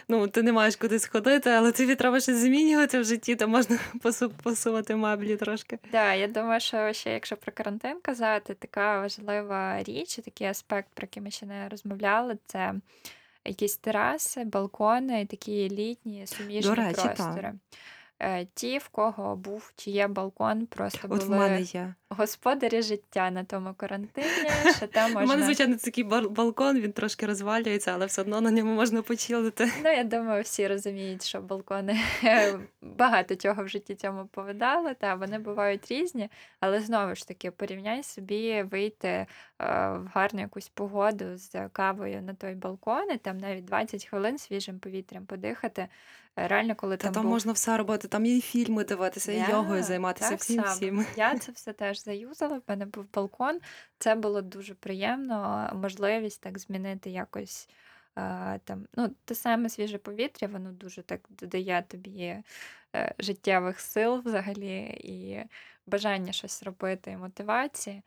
Ну, 0.07 0.27
ти 0.27 0.43
не 0.43 0.51
маєш 0.51 0.75
кудись 0.75 1.07
ходити, 1.07 1.49
але 1.49 1.71
тобі 1.71 1.95
треба 1.95 2.19
щось 2.19 2.37
змінювати 2.37 2.99
в 2.99 3.03
житті, 3.03 3.35
то 3.35 3.47
можна 3.47 3.79
посувати 4.43 4.95
меблі 4.95 5.37
трошки. 5.37 5.79
Да, 5.91 6.13
я 6.13 6.27
думаю, 6.27 6.59
що 6.59 6.93
ще 6.93 7.13
якщо 7.13 7.37
про 7.37 7.51
карантин 7.51 7.99
казати, 8.01 8.53
така 8.53 8.99
важлива 8.99 9.83
річ, 9.83 10.15
такий 10.15 10.47
аспект, 10.47 10.87
про 10.93 11.03
який 11.03 11.23
ми 11.23 11.31
ще 11.31 11.45
не 11.45 11.69
розмовляли, 11.69 12.37
це 12.45 12.73
якісь 13.45 13.77
тераси, 13.77 14.43
балкони, 14.43 15.25
такі 15.25 15.69
літні 15.69 16.27
суміжні 16.27 16.73
речі, 16.73 17.01
простори. 17.01 17.47
Е, 17.47 17.53
Ті, 18.53 18.77
в 18.77 18.87
кого 18.87 19.35
був 19.35 19.73
чи 19.75 19.91
є 19.91 20.07
балкон, 20.07 20.65
просто 20.65 21.07
От 21.09 21.23
в 21.23 21.29
мене 21.29 21.61
є. 21.61 21.93
господарі 22.09 22.81
життя 22.81 23.31
на 23.31 23.43
тому 23.43 23.73
карантині, 23.73 24.27
що 24.77 24.87
там 24.87 25.15
У 25.15 25.25
мене, 25.25 25.43
звичайно, 25.43 25.75
такий 25.75 26.03
балкон, 26.03 26.79
він 26.79 26.91
трошки 26.91 27.25
розвалюється, 27.25 27.91
але 27.93 28.05
все 28.05 28.21
одно 28.21 28.41
на 28.41 28.51
ньому 28.51 28.75
можна 28.75 29.01
почилити. 29.01 29.71
Ну, 29.83 29.91
я 29.91 30.03
думаю, 30.03 30.43
всі 30.43 30.67
розуміють, 30.67 31.25
що 31.25 31.41
балкони 31.41 31.99
багато 32.81 33.35
чого 33.35 33.63
в 33.63 33.67
житті 33.67 33.95
цьому 33.95 34.25
повидали, 34.25 34.93
та 34.93 35.15
вони 35.15 35.39
бувають 35.39 35.91
різні, 35.91 36.29
але 36.59 36.81
знову 36.81 37.15
ж 37.15 37.27
таки, 37.27 37.51
порівняй 37.51 38.03
собі 38.03 38.63
вийти 38.63 39.07
е, 39.07 39.25
в 39.89 40.07
гарну 40.13 40.41
якусь 40.41 40.69
погоду 40.69 41.25
з 41.37 41.69
кавою 41.69 42.21
на 42.21 42.33
той 42.33 42.55
балкон, 42.55 43.11
і 43.11 43.17
там 43.17 43.37
навіть 43.37 43.65
20 43.65 44.05
хвилин 44.05 44.37
свіжим 44.37 44.79
повітрям 44.79 45.25
подихати. 45.25 45.87
Е, 46.37 46.47
Реально, 46.47 46.75
коли 46.75 46.97
Та 46.97 47.03
там, 47.03 47.13
там 47.13 47.23
був 47.23 47.31
можна 47.31 47.51
все 47.51 47.77
робити, 47.77 48.07
там 48.07 48.25
і 48.25 48.41
фільми 48.41 48.83
дивитися, 48.83 49.31
і 49.31 49.39
Да, 49.39 49.49
йогою 49.49 49.83
займатися, 49.83 50.29
так 50.29 50.39
всім 50.39 50.63
всім. 50.63 51.05
Я 51.15 51.37
це 51.39 51.51
все 51.51 51.73
теж 51.73 52.03
заюзала. 52.03 52.57
В 52.57 52.61
мене 52.67 52.85
був 52.85 53.05
балкон. 53.13 53.59
Це 53.97 54.15
було 54.15 54.41
дуже 54.41 54.73
приємно. 54.75 55.69
Можливість 55.75 56.41
так 56.41 56.59
змінити 56.59 57.09
якось 57.09 57.69
е, 58.17 58.59
там, 58.63 58.87
ну, 58.93 59.09
те 59.25 59.35
саме 59.35 59.69
свіже 59.69 59.97
повітря, 59.97 60.47
воно 60.47 60.71
дуже 60.71 61.01
так 61.01 61.21
додає 61.29 61.85
тобі 61.87 62.43
е, 62.95 63.15
життєвих 63.19 63.79
сил 63.79 64.21
взагалі 64.25 64.99
і 65.03 65.43
бажання 65.87 66.31
щось 66.31 66.63
робити, 66.63 67.11
і 67.11 67.17
мотивації. 67.17 68.01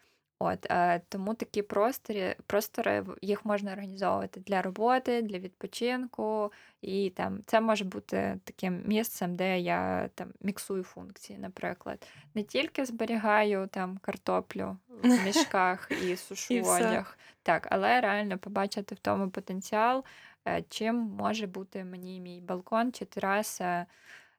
От, 0.45 0.67
е, 0.71 1.01
тому 1.09 1.35
такі 1.35 1.63
простори, 1.63 2.37
простори 2.47 3.05
їх 3.23 3.45
можна 3.45 3.73
організовувати 3.73 4.41
для 4.41 4.63
роботи, 4.63 5.23
для 5.23 5.39
відпочинку, 5.39 6.53
і 6.81 7.11
там 7.11 7.41
це 7.47 7.61
може 7.61 7.85
бути 7.85 8.41
таким 8.45 8.83
місцем, 8.87 9.37
де 9.37 9.61
я 9.61 10.11
там 10.15 10.33
міксую 10.41 10.83
функції, 10.85 11.39
наприклад. 11.39 12.09
Не 12.35 12.43
тільки 12.43 12.85
зберігаю 12.85 13.67
там 13.67 13.99
картоплю 13.99 14.77
в 14.89 15.07
мішках 15.25 15.91
і 16.03 16.17
сушу 16.17 16.55
одяг, 16.55 17.19
так, 17.43 17.69
але 17.71 18.01
реально 18.01 18.39
побачити 18.39 18.95
в 18.95 18.99
тому 18.99 19.31
потенціал, 19.31 20.05
е, 20.49 20.65
чим 20.69 20.97
може 20.97 21.47
бути 21.47 21.85
мені 21.85 22.21
мій 22.21 22.41
балкон 22.41 22.93
чи 22.93 23.05
тераса, 23.05 23.87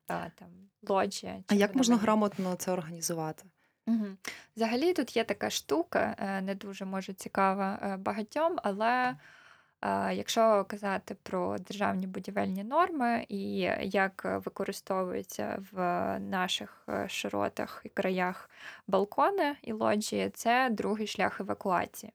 е, 0.09 0.31
там 0.35 0.47
лоджія. 0.87 1.43
А 1.47 1.53
як 1.53 1.75
можна 1.75 1.95
грамотно 1.95 2.55
це 2.55 2.71
організувати? 2.71 3.43
Мгм. 3.87 4.17
Взагалі 4.55 4.93
тут 4.93 5.15
є 5.17 5.23
така 5.23 5.49
штука, 5.49 6.15
е, 6.19 6.41
не 6.41 6.55
дуже 6.55 6.85
може 6.85 7.13
цікава 7.13 7.79
е, 7.83 7.97
багатьом, 7.97 8.57
але 8.63 9.15
е, 9.81 10.15
якщо 10.15 10.65
казати 10.65 11.15
про 11.23 11.57
державні 11.57 12.07
будівельні 12.07 12.63
норми 12.63 13.25
і 13.29 13.57
як 13.81 14.21
е, 14.25 14.37
використовуються 14.37 15.63
в 15.71 15.79
наших 16.19 16.83
е, 16.89 17.09
широтах 17.09 17.81
і 17.85 17.89
краях 17.89 18.49
балкони 18.87 19.55
і 19.61 19.73
лоджії, 19.73 20.29
це 20.29 20.69
другий 20.71 21.07
шлях 21.07 21.41
евакуації. 21.41 22.13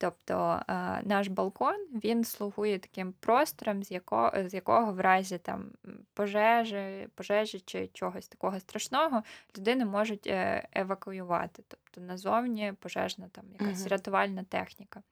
Тобто 0.00 0.60
е, 0.68 0.72
наш 1.02 1.28
балкон 1.28 1.74
він 2.04 2.24
слугує 2.24 2.78
таким 2.78 3.12
простором, 3.12 3.82
з 3.82 3.90
якого, 3.90 4.32
з 4.48 4.54
якого 4.54 4.92
в 4.92 5.00
разі 5.00 5.38
там 5.38 5.70
пожежі, 6.14 7.08
пожежі 7.14 7.60
чи 7.60 7.86
чогось 7.92 8.28
такого 8.28 8.60
страшного 8.60 9.22
людини 9.58 9.84
можуть 9.84 10.26
е, 10.26 10.68
евакуювати. 10.72 11.62
Тобто 11.68 12.00
назовні 12.00 12.72
пожежна 12.80 13.28
там 13.32 13.44
якась 13.52 13.80
Мгм. 13.80 13.88
рятувальна 13.88 14.44
техніка. 14.44 15.02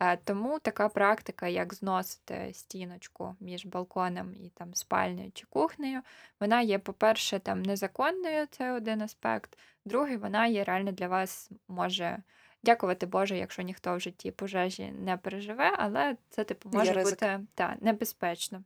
Е, 0.00 0.16
Тому 0.16 0.58
така 0.58 0.88
практика, 0.88 1.48
як 1.48 1.74
зносити 1.74 2.50
стіночку 2.54 3.36
між 3.40 3.66
балконом 3.66 4.34
і 4.34 4.48
там 4.48 4.74
спальнею 4.74 5.30
чи 5.34 5.46
кухнею, 5.46 6.00
вона 6.40 6.60
є, 6.60 6.78
по-перше, 6.78 7.38
там 7.38 7.62
незаконною, 7.62 8.46
це 8.50 8.72
один 8.72 9.02
аспект. 9.02 9.58
Другий, 9.84 10.16
вона 10.16 10.46
є 10.46 10.64
реально 10.64 10.92
для 10.92 11.08
вас 11.08 11.50
може. 11.68 12.18
Дякувати 12.62 13.06
Боже, 13.06 13.36
якщо 13.36 13.62
ніхто 13.62 13.96
в 13.96 14.00
житті 14.00 14.30
пожежі 14.30 14.92
не 14.92 15.16
переживе, 15.16 15.74
але 15.78 16.16
це 16.30 16.44
типу 16.44 16.70
може 16.72 16.94
бути 16.94 17.40
та, 17.54 17.76
небезпечно. 17.80 18.62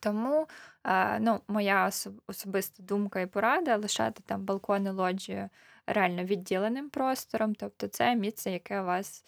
Тому 0.00 0.48
е, 0.84 1.20
ну, 1.20 1.40
моя 1.48 1.90
особиста 2.26 2.82
думка 2.82 3.20
і 3.20 3.26
порада 3.26 3.76
лишати 3.76 4.22
там 4.26 4.44
балкони 4.44 4.90
лоджію 4.90 5.48
реально 5.86 6.24
відділеним 6.24 6.90
простором. 6.90 7.54
Тобто 7.54 7.88
це 7.88 8.14
місце, 8.14 8.50
яке 8.50 8.80
у 8.80 8.84
вас 8.84 9.24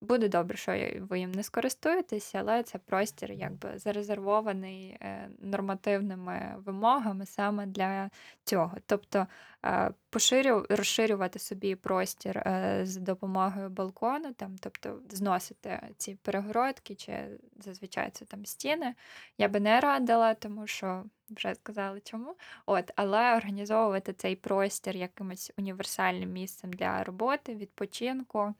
буде 0.00 0.28
добре, 0.28 0.56
що 0.56 0.72
ви 1.00 1.18
їм 1.18 1.32
не 1.32 1.42
скористуєтеся, 1.42 2.38
але 2.38 2.62
це 2.62 2.78
простір 2.78 3.32
якби 3.32 3.78
зарезервований 3.78 4.98
е, 5.00 5.28
нормативними 5.38 6.54
вимогами 6.64 7.26
саме 7.26 7.66
для 7.66 8.10
цього. 8.44 8.76
Тобто 8.86 9.26
е, 9.64 9.90
поширю, 10.10 10.66
розширювати 10.70 11.38
собі 11.38 11.74
простір 11.74 12.38
е, 12.38 12.80
з 12.84 12.96
допомогою 12.96 13.70
балкону, 13.70 14.32
там, 14.32 14.56
тобто 14.60 15.00
зносити 15.10 15.80
ці 15.96 16.14
перегородки, 16.22 16.94
чи 16.94 17.26
зазвичай 17.60 18.10
це 18.10 18.24
там 18.24 18.46
стіни. 18.46 18.94
Я 19.38 19.48
би 19.48 19.60
не 19.60 19.80
радила, 19.80 20.34
тому 20.34 20.66
що 20.66 21.04
вже 21.30 21.54
сказали 21.54 22.00
чому. 22.04 22.34
От, 22.66 22.90
але 22.96 23.36
організовувати 23.36 24.12
цей 24.12 24.36
простір 24.36 24.96
якимось 24.96 25.52
універсальним 25.58 26.32
місцем 26.32 26.72
для 26.72 27.04
роботи, 27.04 27.54
відпочинку, 27.54 28.54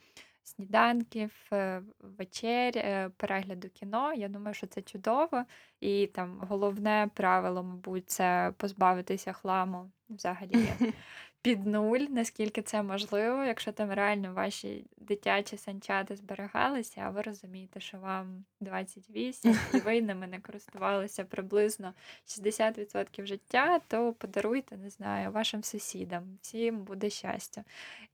сніданків, 0.44 1.32
е, 1.52 1.82
вечер, 2.00 2.72
е, 2.76 3.10
перегляду 3.16 3.68
кіно. 3.68 4.12
Я 4.14 4.28
думаю, 4.28 4.54
що 4.54 4.66
це 4.66 4.82
чудово. 4.82 5.44
І 5.80 6.06
там 6.06 6.40
головне 6.48 7.10
правило, 7.14 7.62
мабуть, 7.62 8.10
це 8.10 8.52
позбавитися 8.56 9.32
хламу 9.32 9.90
взагалі 10.08 10.68
під 11.42 11.66
нуль, 11.66 12.06
наскільки 12.10 12.62
це 12.62 12.82
можливо, 12.82 13.44
якщо 13.44 13.72
там 13.72 13.92
реально 13.92 14.34
ваші 14.34 14.86
дитячі 14.96 15.56
санчата 15.56 16.16
зберігалися, 16.16 17.00
а 17.04 17.10
ви 17.10 17.22
розумієте, 17.22 17.80
що 17.80 17.98
вам 17.98 18.44
28, 18.60 19.58
і 19.74 19.76
ви 19.76 20.02
ними 20.02 20.26
не 20.26 20.40
користувалися 20.40 21.24
приблизно 21.24 21.94
60% 22.26 23.26
життя, 23.26 23.80
то 23.88 24.12
подаруйте, 24.12 24.76
не 24.76 24.90
знаю, 24.90 25.30
вашим 25.30 25.64
сусідам, 25.64 26.38
всім 26.42 26.84
буде 26.84 27.10
щастя. 27.10 27.64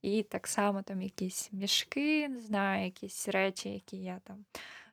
І 0.02 0.22
так 0.22 0.46
само 0.46 0.82
там 0.82 1.02
якісь 1.02 1.52
мішки, 1.52 2.28
не 2.28 2.40
знаю, 2.40 2.84
якісь 2.84 3.28
речі, 3.28 3.68
які 3.68 3.96
я 3.96 4.20
там 4.24 4.44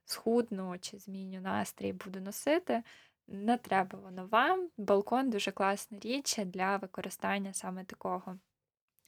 схудну 0.06 0.76
чи 0.82 0.98
зміню 0.98 1.42
настрій, 1.42 1.94
буду 1.94 2.20
носити. 2.20 2.84
Не 3.28 3.58
треба 3.58 4.00
воно 4.00 4.28
вам. 4.28 4.70
Балкон 4.78 5.30
дуже 5.30 5.52
класна 5.52 6.00
річ 6.00 6.38
для 6.38 6.78
використання 6.78 7.54
саме 7.54 7.86
такого 7.86 8.40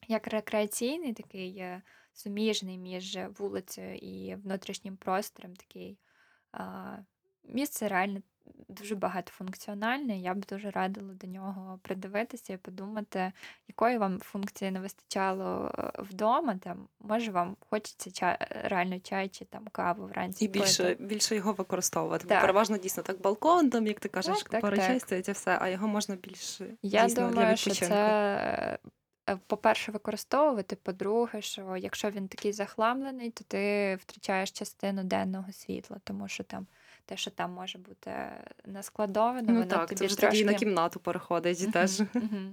як 0.07 0.27
рекреаційний, 0.27 1.13
такий 1.13 1.57
е, 1.57 1.81
суміжний 2.13 2.77
між 2.77 3.17
вулицею 3.39 3.95
і 3.95 4.35
внутрішнім 4.35 4.97
простором, 4.97 5.55
такий 5.55 5.99
місце 7.43 7.87
реально 7.87 8.21
дуже 8.67 8.95
багатофункціональне. 8.95 10.17
Я 10.17 10.33
б 10.33 10.45
дуже 10.45 10.71
радила 10.71 11.13
до 11.13 11.27
нього 11.27 11.79
придивитися 11.81 12.53
і 12.53 12.57
подумати, 12.57 13.31
якої 13.67 13.97
вам 13.97 14.19
функції 14.19 14.71
не 14.71 14.79
вистачало 14.79 15.71
е, 15.77 15.91
вдома. 15.97 16.55
Там, 16.55 16.87
може, 16.99 17.31
вам 17.31 17.55
хочеться 17.69 18.11
чай, 18.11 18.37
реально 18.49 18.99
чай 18.99 19.29
чи 19.29 19.45
там 19.45 19.67
каву 19.71 20.07
вранці. 20.07 20.45
І 20.45 20.47
більше, 20.47 20.83
пити. 20.83 21.03
більше 21.03 21.35
його 21.35 21.53
використовувати. 21.53 22.23
Бо 22.23 22.29
Так. 22.29 22.41
переважно 22.41 22.77
дійсно 22.77 23.03
так 23.03 23.21
балкон, 23.21 23.69
там, 23.69 23.87
як 23.87 23.99
ти 23.99 24.09
кажеш, 24.09 24.43
Так, 24.43 24.61
так, 24.61 24.75
чай 24.75 24.99
стоїть 24.99 25.29
і 25.29 25.31
все, 25.31 25.57
а 25.61 25.69
його 25.69 25.87
можна 25.87 26.15
більше 26.15 26.67
Я 26.81 27.05
дійсно 27.05 27.29
для 27.29 27.55
що 27.55 27.71
це, 27.71 28.77
е, 29.29 29.37
по-перше, 29.47 29.91
використовувати. 29.91 30.75
По-друге, 30.75 31.41
що 31.41 31.77
якщо 31.77 32.09
він 32.09 32.27
такий 32.27 32.53
захламлений, 32.53 33.31
то 33.31 33.43
ти 33.43 33.95
втрачаєш 33.95 34.51
частину 34.51 35.03
денного 35.03 35.51
світла, 35.51 35.97
тому 36.03 36.27
що 36.27 36.43
там 36.43 36.67
те, 37.05 37.17
що 37.17 37.31
там 37.31 37.51
може 37.51 37.77
бути 37.77 38.11
наскладовано, 38.65 39.41
Ну 39.47 39.53
воно 39.53 39.65
так, 39.65 39.87
тобі 39.89 39.99
це 39.99 40.05
вже 40.05 40.17
трошки... 40.17 40.37
тоді 40.37 40.45
на 40.51 40.53
кімнату 40.53 40.99
переходить 40.99 41.61
і 41.61 41.67
теж. 41.67 42.01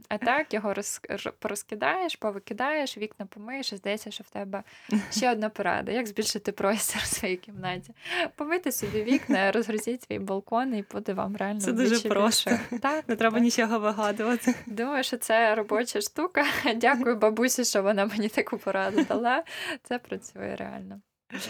А 0.08 0.18
так 0.18 0.54
його 0.54 0.74
роз, 0.74 1.00
порозкидаєш, 1.38 2.16
повикидаєш, 2.16 2.98
вікна 2.98 3.26
помиєш, 3.26 3.72
і 3.72 3.76
здається, 3.76 4.10
що 4.10 4.24
в 4.24 4.30
тебе 4.30 4.62
ще 5.10 5.32
одна 5.32 5.48
порада. 5.48 5.92
Як 5.92 6.06
збільшити 6.06 6.52
простір 6.52 7.00
в 7.02 7.06
своїй 7.06 7.36
кімнаті? 7.36 7.94
Помити 8.36 8.72
собі 8.72 9.02
вікна, 9.02 9.52
розгрузіть 9.52 10.02
свій 10.02 10.18
балкон, 10.18 10.74
і 10.74 10.84
буде 10.92 11.12
вам 11.12 11.36
реально 11.36 11.60
Це 11.60 11.72
дуже 11.72 11.86
вдвічі 11.86 12.08
просто. 12.08 12.50
більше. 12.50 12.78
Так, 12.80 13.08
Не 13.08 13.16
треба 13.16 13.34
так. 13.34 13.42
нічого 13.44 13.78
вигадувати. 13.78 14.54
Думаю, 14.66 15.04
що 15.04 15.16
це 15.16 15.54
робоча 15.54 16.00
штука. 16.00 16.44
Дякую 16.76 17.16
бабусі, 17.16 17.64
що 17.64 17.82
вона 17.82 18.06
мені 18.06 18.28
таку 18.28 18.58
пораду 18.58 19.04
дала. 19.04 19.44
Це 19.82 19.98
працює 19.98 20.56
реально. 20.58 21.00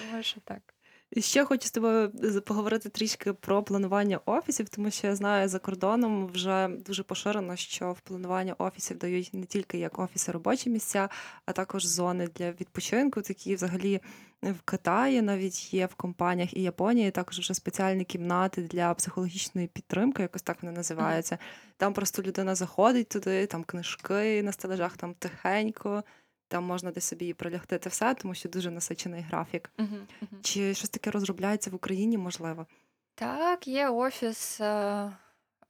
Думаю, 0.07 0.23
що 0.23 0.41
так. 0.41 0.72
Ще 1.19 1.45
хочу 1.45 1.69
з 1.69 1.71
тобою 1.71 2.13
поговорити 2.47 2.89
трішки 2.89 3.33
про 3.33 3.63
планування 3.63 4.21
офісів, 4.27 4.69
тому 4.69 4.91
що 4.91 5.07
я 5.07 5.17
знаю 5.17 5.49
за 5.49 5.59
кордоном 5.59 6.27
вже 6.27 6.69
дуже 6.87 7.03
поширено, 7.03 7.57
що 7.57 7.93
в 7.93 8.01
планування 8.01 8.55
офісів 8.59 8.99
дають 8.99 9.31
не 9.33 9.45
тільки 9.45 9.79
як 9.79 9.99
офіси 9.99 10.33
робочі 10.33 10.71
місця, 10.71 11.09
а 11.47 11.53
також 11.53 11.85
зони 11.85 12.29
для 12.37 12.51
відпочинку. 12.51 13.23
Такі 13.23 13.55
взагалі 13.55 14.01
в 14.43 14.61
Китаї 14.65 15.23
навіть 15.23 15.75
є 15.75 15.87
в 15.87 15.95
компаніях 15.95 16.57
і 16.57 16.63
Японії 16.63 17.11
також 17.11 17.39
вже 17.39 17.55
спеціальні 17.55 18.05
кімнати 18.05 18.63
для 18.63 18.95
психологічної 18.95 19.67
підтримки, 19.67 20.23
якось 20.23 20.43
так 20.43 20.63
вони 20.63 20.77
називаються. 20.77 21.39
Там 21.77 21.93
просто 21.93 22.23
людина 22.23 22.55
заходить 22.55 23.09
туди, 23.09 23.47
там 23.47 23.65
книжки 23.65 24.43
на 24.43 24.53
стележах, 24.53 24.97
там 24.97 25.15
тихенько. 25.15 26.05
Там 26.53 26.65
можна 26.65 26.91
десь 26.91 27.05
собі 27.05 27.27
і 27.29 27.35
прилягти 27.35 27.79
те 27.79 27.89
все, 27.91 28.15
тому 28.15 28.35
що 28.35 28.49
дуже 28.49 28.71
насичений 28.71 29.23
графік. 29.23 29.71
Мгм, 29.79 30.07
мгм. 30.21 30.41
Чи 30.43 30.75
щось 30.75 30.91
таке 30.91 31.11
розробляється 31.11 31.71
в 31.71 31.75
Україні, 31.75 32.19
можливо? 32.19 32.67
Так, 33.15 33.69
є 33.69 33.89
офіс. 33.89 34.61
е, 34.61 35.13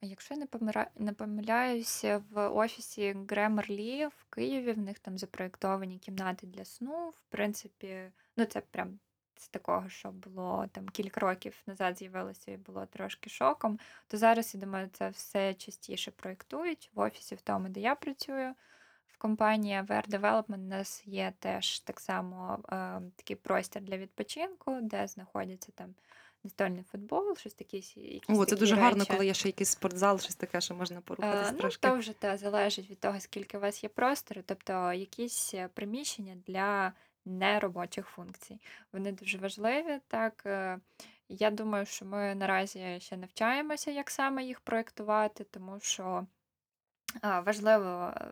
Якщо 0.01 0.33
я 0.33 0.39
не 0.39 0.45
помира- 0.45 0.87
не 0.95 1.13
помиляюся, 1.13 2.23
в 2.31 2.47
офісі 2.49 3.13
Grammarly 3.13 4.07
в 4.07 4.23
Києві 4.29 4.71
в 4.71 4.77
них 4.77 4.99
там 4.99 5.17
запроєктовані 5.17 5.99
кімнати 5.99 6.47
для 6.47 6.65
сну. 6.65 7.09
В 7.09 7.21
принципі, 7.29 8.11
ну 8.37 8.45
це 8.45 8.61
прям 8.61 8.99
з 9.37 9.47
такого, 9.47 9.89
що 9.89 10.11
було 10.11 10.65
там 10.71 10.89
кілька 10.89 11.19
років 11.19 11.55
назад 11.67 11.97
з'явилося 11.97 12.51
і 12.51 12.57
було 12.57 12.85
трошки 12.85 13.29
шоком. 13.29 13.79
То 14.07 14.17
зараз, 14.17 14.55
я 14.55 14.59
думаю, 14.61 14.89
це 14.93 15.09
все 15.09 15.53
частіше 15.53 16.11
проєктують 16.11 16.89
в 16.93 16.99
офісі, 16.99 17.35
в 17.35 17.41
тому, 17.41 17.69
де 17.69 17.79
я 17.79 17.95
працюю. 17.95 18.53
В 19.23 19.25
компанії 19.25 19.75
AWare 19.75 20.09
Development 20.09 20.55
у 20.55 20.67
нас 20.67 21.03
є 21.05 21.33
теж 21.39 21.79
так 21.79 21.99
само 21.99 22.59
е, 22.71 23.01
такий 23.15 23.35
простір 23.35 23.81
для 23.81 23.97
відпочинку, 23.97 24.79
де 24.81 25.07
знаходяться 25.07 25.71
там 25.75 25.95
настольний 26.43 26.83
футбол, 26.83 27.35
щось 27.37 27.55
якісь 27.59 27.97
О, 28.27 28.33
це 28.33 28.45
такі 28.45 28.59
дуже 28.59 28.75
гарно, 28.75 29.05
коли 29.05 29.25
є 29.25 29.33
ще 29.33 29.49
якийсь 29.49 29.69
спортзал, 29.69 30.19
щось 30.19 30.35
таке, 30.35 30.61
що 30.61 30.75
можна 30.75 31.01
порухатись 31.01 31.49
Е, 31.49 31.51
ну, 31.51 31.59
трошки. 31.59 31.87
то 31.87 31.95
вже 31.95 32.13
та 32.13 32.37
залежить 32.37 32.89
від 32.89 32.99
того, 32.99 33.19
скільки 33.19 33.57
у 33.57 33.61
вас 33.61 33.83
є 33.83 33.89
простору, 33.89 34.41
тобто 34.45 34.93
якісь 34.93 35.53
е, 35.53 35.69
приміщення 35.73 36.35
для 36.47 36.93
неробочих 37.25 38.07
функцій. 38.07 38.59
Вони 38.93 39.11
дуже 39.11 39.37
важливі. 39.37 39.99
Так, 40.07 40.43
е, 40.45 40.79
я 41.29 41.51
думаю, 41.51 41.85
що 41.85 42.05
ми 42.05 42.35
наразі 42.35 42.97
ще 42.99 43.17
навчаємося, 43.17 43.91
як 43.91 44.09
саме 44.09 44.43
їх 44.43 44.59
проєктувати, 44.59 45.43
тому 45.43 45.79
що 45.79 46.27
важливо 47.21 48.13
е, 48.17 48.31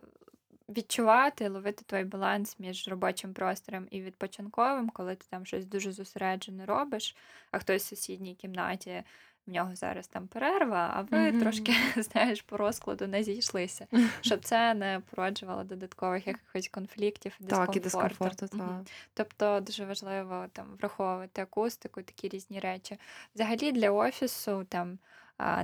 відчувати, 0.76 1.48
ловити 1.48 1.84
той 1.86 2.04
баланс 2.04 2.56
між 2.58 2.88
робочим 2.88 3.34
простором 3.34 3.86
і 3.90 4.02
відпочинковим, 4.02 4.90
коли 4.90 5.14
ти 5.14 5.26
там 5.30 5.46
щось 5.46 5.66
дуже 5.66 5.92
зосереджено 5.92 6.66
робиш, 6.66 7.16
а 7.50 7.58
хтось 7.58 7.82
в 7.84 7.86
сусідній 7.86 8.34
кімнаті. 8.34 9.02
В 9.46 9.50
нього 9.50 9.74
зараз 9.76 10.08
там 10.08 10.26
перерва, 10.28 10.92
а 10.96 11.02
ви 11.02 11.18
Мгм. 11.30 11.40
трошки, 11.40 11.72
знаєш, 11.96 12.42
по 12.42 12.56
розкладу 12.56 13.06
не 13.06 13.22
зійшлися, 13.22 13.86
щоб 14.20 14.44
це 14.44 14.74
не 14.74 15.00
породжувало 15.10 15.64
додаткових 15.64 16.26
якихось 16.26 16.68
конфліктів 16.68 17.36
і 17.40 17.44
Так, 17.44 17.76
і 17.76 17.80
дискомфорту. 17.80 18.36
дискомфорту, 18.46 18.58
так. 18.58 18.94
Тобто 19.14 19.60
дуже 19.60 19.84
важливо 19.84 20.46
там 20.52 20.66
враховувати 20.80 21.42
акустику, 21.42 22.02
такі 22.02 22.28
різні 22.28 22.60
речі. 22.60 22.98
Взагалі 23.34 23.72
для 23.72 23.90
офісу 23.90 24.64
там 24.68 24.98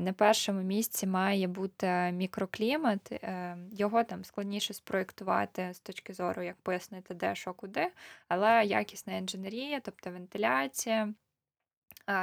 на 0.01 0.13
першому 0.13 0.63
місці 0.63 1.07
має 1.07 1.49
бути 1.49 1.87
мікроклімат. 2.13 3.13
е, 3.13 3.57
Його 3.73 4.05
там 4.05 4.25
складніше 4.25 4.75
спроєктувати 4.75 5.71
з 5.75 5.81
точки 5.81 6.13
зору, 6.13 6.43
як 6.43 6.57
пояснити, 6.57 7.15
де, 7.15 7.35
що, 7.35 7.55
куди, 7.55 7.89
але 8.29 8.65
якісна 8.65 9.17
інженерія, 9.17 9.81
тобто 9.81 10.11
вентиляція. 10.11 11.15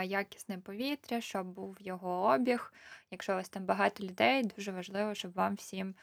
Якісне 0.06 0.58
повітря, 0.58 1.22
щоб 1.22 1.47
був 1.47 1.78
його 1.80 2.34
обіг. 2.34 2.74
Якщо 3.12 3.34
у 3.34 3.36
вас 3.36 3.49
там 3.49 3.66
багато 3.66 4.03
людей, 4.03 4.43
дуже 4.43 4.72
важливо, 4.72 5.16
щоб 5.16 5.34
вам 5.34 5.56
всім 5.56 5.95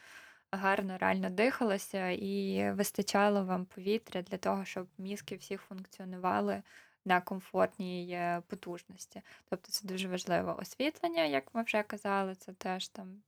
гарно 0.51 0.97
реально 0.97 1.29
дихалося 1.29 2.09
і 2.09 2.71
вистачало 2.71 3.45
вам 3.45 3.65
повітря 3.65 4.21
для 4.21 4.37
того, 4.37 4.65
щоб 4.65 4.87
мізки 4.97 5.35
всіх 5.35 5.61
функціонували 5.61 6.63
на 7.05 7.21
комфортній 7.21 8.09
е, 8.11 8.41
потужності. 8.47 9.21
Тобто 9.49 9.71
це 9.71 9.87
дуже 9.87 10.07
важливо. 10.07 10.57
Освітлення, 10.61 11.25
як 11.25 11.55
ми 11.55 11.63
вже 11.63 11.83
казали, 11.83 12.35
це 12.35 12.53
теж 12.53 12.87
там 12.87 13.21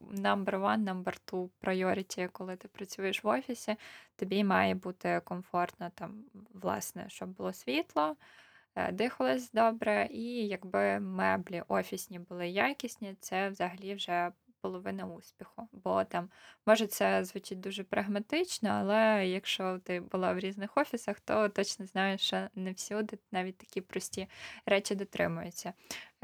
number 0.00 0.60
one, 0.60 0.84
number 0.84 1.20
two 1.26 1.50
priority, 1.62 2.28
коли 2.32 2.56
ти 2.56 2.68
працюєш 2.68 3.24
в 3.24 3.28
офісі, 3.28 3.76
тобі 4.16 4.44
має 4.44 4.74
бути 4.74 5.20
комфортно 5.24 5.90
там, 5.94 6.24
власне, 6.52 7.04
щоб 7.08 7.28
було 7.28 7.52
світло, 7.52 8.16
е, 8.74 8.92
дихалось 8.92 9.52
добре, 9.52 10.08
і 10.10 10.48
якби 10.48 11.00
меблі 11.00 11.62
офісні 11.68 12.18
були 12.18 12.48
якісні, 12.48 13.16
це 13.20 13.48
взагалі 13.48 13.94
вже 13.94 14.32
половина 14.64 15.06
успіху. 15.06 15.68
Бо 15.72 16.04
там, 16.04 16.30
може, 16.66 16.86
це 16.86 17.24
звучить 17.24 17.60
дуже 17.60 17.84
прагматично, 17.84 18.68
але 18.70 19.26
якщо 19.26 19.78
ти 19.78 20.00
була 20.00 20.32
в 20.32 20.38
різних 20.38 20.76
офісах, 20.76 21.20
то 21.20 21.48
точно 21.48 21.86
знаєш, 21.86 22.20
що 22.20 22.48
не 22.54 22.72
всюди 22.72 23.18
навіть 23.32 23.58
такі 23.58 23.80
прості 23.80 24.28
речі 24.66 24.94
дотримуються. 24.94 25.72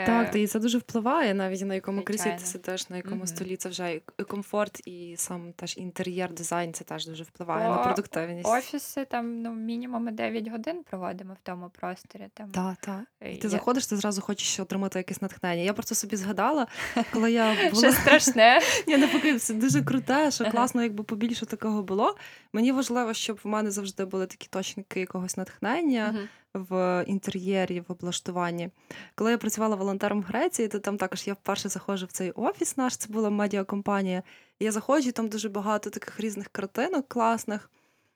Так, 0.07 0.29
Е, 0.29 0.31
та 0.33 0.39
і 0.39 0.47
це 0.47 0.59
дуже 0.59 0.79
впливає 0.79 1.35
навіть 1.35 1.61
на 1.63 1.75
якому 1.75 2.03
кріслі 2.03 2.37
ти 2.41 2.47
сидиш, 2.47 2.89
на 2.91 2.97
якому 2.97 3.17
Мгм. 3.17 3.27
столі. 3.27 3.57
Це 3.57 3.69
вже 3.69 3.95
і 3.95 4.23
комфорт, 4.29 4.81
і 4.87 5.15
сам 5.19 5.53
теж 5.53 5.77
інтер'єр, 5.79 6.33
дизайн 6.33 6.73
це 6.73 6.85
теж 6.85 7.07
дуже 7.07 7.23
впливає 7.25 7.69
на 7.69 7.77
продуктивність. 7.77 8.49
Офіси 8.49 9.05
там 9.05 9.43
ну, 9.43 9.55
мінімум 9.55 10.15
9 10.17 10.49
годин 10.49 10.83
проводимо 10.91 11.35
в 11.35 11.39
тому 11.43 11.71
просторі. 11.81 12.29
Там, 12.35 12.51
Так, 12.51 12.77
так. 12.81 13.01
е, 13.21 13.33
І 13.33 13.37
ти 13.37 13.47
я- 13.47 13.51
заходиш, 13.51 13.87
ти 13.87 13.97
зразу 13.97 14.21
хочеш 14.21 14.61
отримати 14.61 14.99
якесь 14.99 15.23
натхнення. 15.23 15.63
Я 15.63 15.73
просто 15.73 15.95
собі 15.95 16.17
згадала, 16.17 16.67
коли 17.13 17.33
я 17.33 17.55
була 17.71 17.83
Щось 17.83 17.97
страшне. 17.97 18.61
Ні, 18.87 18.97
навпаки, 18.97 19.39
це 19.39 19.55
дуже 19.55 19.83
круте, 19.83 20.31
що 20.31 20.51
класно, 20.51 20.83
якби 20.83 21.05
побільше 21.05 21.47
такого 21.47 21.83
було. 21.83 22.17
Мені 22.53 22.73
важливо, 22.73 23.15
щоб 23.15 23.41
в 23.45 23.49
мене 23.49 23.71
завжди 23.71 24.05
були 24.05 24.27
такі 24.27 24.49
точники 24.51 25.01
якогось 25.01 25.37
натхнення. 25.37 26.29
В 26.55 27.05
інтер'єрі, 27.07 27.81
в 27.81 27.93
облаштуванні. 27.93 28.71
Коли 29.15 29.31
я 29.31 29.39
працювала 29.39 29.77
волонтером 29.77 30.21
в 30.21 30.25
Греції, 30.25 30.69
то 30.69 30.79
там 30.79 30.97
також 30.97 31.27
я 31.27 31.33
вперше 31.33 31.69
заходжу 31.69 32.07
в 32.07 32.13
цей 32.13 32.31
офіс 32.31 32.77
наш, 32.77 32.97
це 32.97 33.13
була 33.13 33.31
медіакомпанія. 33.31 34.23
І 34.59 34.65
я 34.65 34.73
заходжу, 34.73 35.09
і 35.09 35.13
там 35.13 35.29
дуже 35.29 35.49
багато 35.49 35.91
таких 35.91 36.21
різних 36.21 36.49
картинок 36.49 37.09
класних. 37.09 37.71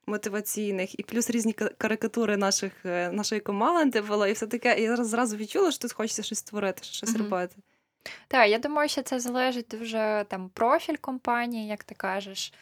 Мотиваційних 0.07 1.01
і 1.01 1.03
плюс 1.03 1.31
різні 1.31 1.53
карикатури 1.53 2.37
наших 2.37 2.73
е, 2.85 3.13
нашої 3.13 3.41
команди 3.41 4.01
було, 4.01 4.27
і 4.27 4.33
все 4.33 4.47
таке. 4.47 4.81
І 4.81 4.83
я 4.83 4.97
зразу 4.97 5.37
відчула, 5.37 5.71
що 5.71 5.81
тут 5.83 5.93
хочеться 5.93 6.23
щось 6.23 6.39
створити, 6.39 6.83
щось 6.85 7.11
Мгм. 7.15 7.23
робити. 7.23 7.57
Так, 8.29 8.49
я 8.49 8.59
думаю, 8.59 8.89
що 8.89 9.03
це 9.03 9.21
залежить 9.21 9.67
дуже 9.71 10.27
там 10.29 10.49
профіль 10.55 10.97
компанії, 11.01 11.69
як 11.69 11.85
ти 11.85 11.95
кажеш. 11.95 12.53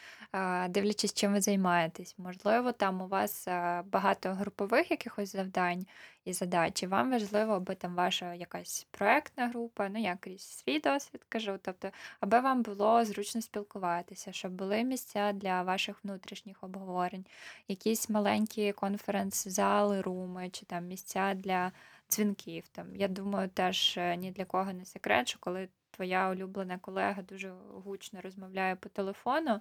Дивлячись, 0.68 1.14
чим 1.14 1.33
ви 1.33 1.41
займаєтесь. 1.41 2.14
Можливо, 2.18 2.72
там 2.72 3.01
у 3.01 3.07
вас 3.07 3.49
багато 3.85 4.35
групових 4.35 4.91
якихось 4.91 5.33
завдань 5.33 5.87
і 6.24 6.33
задач, 6.33 6.83
і 6.83 6.87
вам 6.87 7.11
важливо, 7.11 7.53
аби 7.53 7.74
там 7.74 7.95
ваша 7.95 8.35
якась 8.35 8.87
проектна 8.91 9.49
група, 9.49 9.89
ну 9.89 10.01
я 10.01 10.16
крізь 10.20 10.43
свій 10.43 10.80
досвід 10.80 11.20
кажу, 11.28 11.59
тобто, 11.62 11.91
аби 12.20 12.41
вам 12.41 12.62
було 12.62 13.05
зручно 13.05 13.43
спілкуватися, 13.43 14.33
щоб 14.33 14.53
були 14.53 14.85
місця 14.85 15.33
для 15.33 15.62
ваших 15.62 16.05
внутрішніх 16.05 16.64
обговорень, 16.64 17.26
якісь 17.68 18.11
маленькі 18.11 18.72
конференц-зали, 18.72 20.01
руми 20.01 20.51
чи 20.51 20.66
там 20.66 20.87
місця 20.87 21.35
для 21.35 21.72
дзвінків. 22.11 22.68
Там 22.68 22.97
я 22.97 23.09
думаю, 23.09 23.49
теж 23.49 23.99
е, 23.99 24.16
ні 24.16 24.30
для 24.30 24.45
кого 24.45 24.72
не 24.72 24.85
секрет, 24.85 25.28
що 25.28 25.39
коли 25.41 25.68
твоя 25.93 26.30
улюблена 26.30 26.78
колега 26.78 27.22
дуже 27.22 27.53
гучно 27.84 28.20
розмовляє 28.20 28.76
по 28.76 28.88
телефону, 28.88 29.61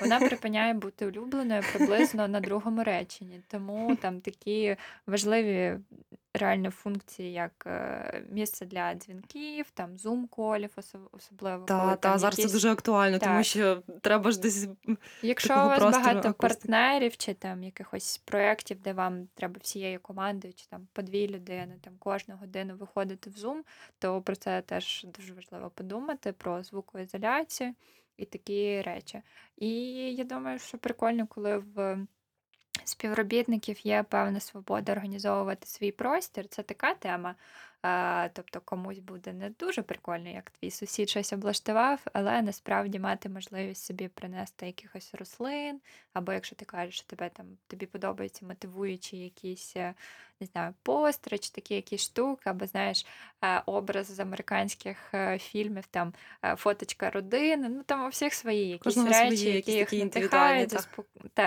вона 0.00 0.18
припиняє 0.18 0.74
бути 0.74 1.06
улюбленою 1.06 1.62
приблизно 1.72 2.28
на 2.28 2.40
другому 2.40 2.84
реченні. 2.84 3.40
Тому 3.48 3.96
там 3.96 4.20
такі 4.20 4.76
важливі 5.06 5.78
реально 6.36 6.70
функції, 6.70 7.32
як 7.32 7.64
е, 7.66 8.22
місце 8.30 8.66
для 8.66 8.94
дзвінків, 8.94 9.70
там 9.74 9.96
зум-колів, 9.96 10.70
особливо. 11.12 11.64
Та, 11.64 11.80
коли 11.80 11.90
та 11.90 11.96
там 11.96 12.18
зараз 12.18 12.36
це 12.36 12.48
дуже 12.48 12.70
актуально, 12.70 13.18
тому 13.18 13.42
що 13.42 13.82
треба 14.02 14.30
ж 14.30 14.40
десь 14.40 14.68
Якщо 15.22 15.54
у 15.54 15.56
вас 15.56 15.82
багато 15.82 16.10
акустики. 16.10 16.32
партнерів 16.32 17.16
чи 17.16 17.34
там 17.34 17.62
якихось 17.62 18.18
проєктів, 18.18 18.80
де 18.80 18.92
вам 18.92 19.28
треба 19.34 19.56
всією 19.62 20.00
командою, 20.00 20.54
чи 20.54 20.66
там 20.66 20.88
по 20.92 21.02
дві 21.02 21.28
людини, 21.28 21.78
там 21.80 21.92
кожну 21.98 22.36
годину 22.36 22.76
виходити 22.76 23.30
в 23.30 23.32
Zoom, 23.32 23.58
то 23.98 24.22
про 24.22 24.36
це 24.36 24.62
теж 24.62 25.06
дуже 25.18 25.34
важливо 25.34 25.70
подумати, 25.70 26.32
про 26.32 26.62
звукоізоляцію 26.62 27.74
і 28.16 28.24
такі 28.24 28.82
речі. 28.82 29.22
І 29.56 29.70
я 30.14 30.24
думаю, 30.24 30.58
що 30.58 30.78
прикольно, 30.78 31.26
коли 31.26 31.58
в 31.58 32.06
співробітників 32.84 33.86
є 33.86 34.04
певна 34.08 34.40
свобода 34.40 34.92
організовувати 34.92 35.66
свій 35.66 35.92
простір. 35.92 36.48
Це 36.48 36.62
така 36.62 36.94
тема. 36.94 37.34
Тобто 38.32 38.60
комусь 38.60 38.98
буде 38.98 39.32
не 39.32 39.50
дуже 39.50 39.82
прикольно, 39.82 40.28
як 40.28 40.50
твій 40.50 40.70
сусід 40.70 41.10
щось 41.10 41.32
облаштував, 41.32 42.00
але 42.12 42.42
насправді 42.42 42.98
мати 42.98 43.28
можливість 43.28 43.84
собі 43.84 44.08
принести 44.08 44.66
якихось 44.66 45.14
рослин, 45.14 45.80
або 46.12 46.32
якщо 46.32 46.56
ти 46.56 46.64
кажеш, 46.64 46.94
що 46.94 47.06
тебе 47.06 47.28
там 47.28 47.46
тобі 47.66 47.86
подобаються 47.86 48.46
мотивуючі 48.46 49.16
якісь, 49.16 49.76
е, 49.76 49.94
не 50.40 50.46
знаю, 50.46 50.74
постери 50.82 51.38
чи 51.38 51.50
такі 51.50 51.74
якісь 51.74 52.02
штуки, 52.02 52.50
або 52.50 52.66
знаєш, 52.66 53.06
е, 53.44 53.62
образ 53.66 54.06
з 54.06 54.20
американських 54.20 55.14
е, 55.14 55.38
фільмів, 55.38 55.86
там 55.86 56.14
фоточка 56.56 57.10
родини. 57.10 57.68
Ну 57.68 57.82
там 57.82 58.06
у 58.06 58.08
всіх 58.08 58.34
свої 58.34 58.68
якісь 58.68 58.82
Кожного 58.82 59.08
речі, 59.08 59.36
свої, 59.36 59.54
які 59.54 59.72
їх 59.72 59.92
надихають, 59.92 60.74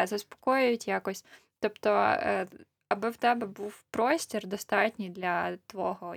заспокоюють 0.06 0.88
якось. 0.88 1.26
Тобто, 1.60 1.90
аби 2.90 3.10
в 3.10 3.18
тебе 3.18 3.48
був 3.48 3.84
простір 3.92 4.48
достатній 4.48 5.10
для 5.10 5.58
твого 5.58 6.16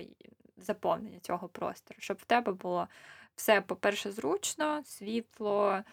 заповнення 0.57 1.19
цього 1.19 1.47
простору, 1.47 1.97
щоб 1.99 2.17
в 2.17 2.25
тебе 2.25 2.51
було 2.51 2.87
все, 3.35 3.61
по-перше, 3.61 4.11
зручно, 4.11 4.83
світло, 4.85 5.83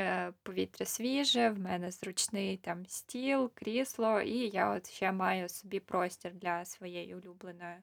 е, 0.00 0.32
повітря 0.42 0.86
свіже, 0.86 1.50
в 1.50 1.60
мене 1.60 1.90
зручний 1.90 2.56
там 2.56 2.86
стіл, 2.86 3.50
крісло, 3.54 4.20
і 4.20 4.48
я 4.48 4.70
от 4.70 4.90
ще 4.90 5.12
маю 5.12 5.48
собі 5.48 5.80
простір 5.80 6.34
для 6.34 6.64
своєї 6.64 7.14
улюбленої 7.14 7.76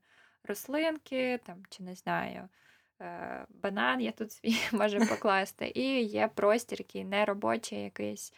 рослинки, 0.44 1.40
там, 1.46 1.64
чи 1.70 1.84
не 1.84 1.96
знаю, 1.96 2.50
е, 3.02 3.46
банан 3.50 4.02
я 4.02 4.12
тут 4.12 4.32
свій 4.32 4.58
можу 4.72 5.00
покласти. 5.00 5.72
І 5.76 6.04
є 6.04 6.28
простір, 6.28 6.78
який 6.80 7.06
не 7.06 7.26
робочий, 7.26 7.84
якийсь 7.84 8.34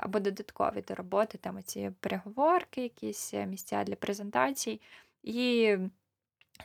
або 0.00 0.20
додаткові 0.20 0.84
до 0.88 0.94
роботи, 0.94 1.38
там 1.38 1.56
оці 1.56 1.90
переговорки, 2.00 2.82
якісь 2.82 3.34
е, 3.34 3.46
місця 3.46 3.84
для 3.84 3.94
презентацій. 3.94 4.80
І 5.22 5.76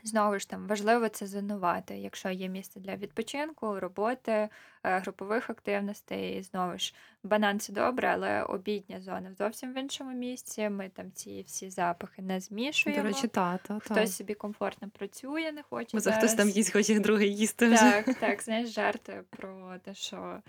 знову 0.03 0.39
ж 0.39 0.49
там 0.49 0.67
важливо 0.67 1.09
це 1.09 1.27
зонувати, 1.27 1.97
якщо 1.97 2.29
є 2.29 2.49
місце 2.49 2.79
для 2.79 2.95
відпочинку, 2.95 3.79
роботи, 3.79 4.31
е, 4.31 4.49
групових 4.83 5.49
активностей. 5.49 6.37
І 6.37 6.43
знову 6.43 6.77
ж 6.77 6.93
банан 7.23 7.59
це 7.59 7.73
добре, 7.73 8.07
але 8.07 8.43
обідня 8.43 9.01
зона 9.01 9.33
зовсім 9.33 9.73
в 9.73 9.77
іншому 9.77 10.11
місці. 10.11 10.69
Ми 10.69 10.89
там 10.89 11.11
ці 11.11 11.41
всі 11.41 11.69
запахи 11.69 12.21
не 12.21 12.33
До 12.33 12.39
змішуємо. 12.39 13.03
речі, 13.03 13.27
та, 13.27 13.57
та, 13.57 13.79
та. 13.79 13.79
Хтось 13.79 14.15
собі 14.15 14.33
комфортно 14.33 14.89
працює, 14.89 15.51
не 15.51 15.63
хоче. 15.63 15.89
Бо 15.93 16.01
це 16.01 16.11
хтось 16.11 16.33
там 16.33 16.49
їсть, 16.49 16.73
хоче 16.73 16.99
другий 16.99 17.35
їсти 17.35 17.65
вже. 17.65 17.77
Так, 17.77 18.19
так, 18.19 18.41
знаєш, 18.41 18.69
жарти 18.69 19.23
про 19.29 19.75
те, 19.83 19.93
що 19.93 20.17
е, 20.17 20.41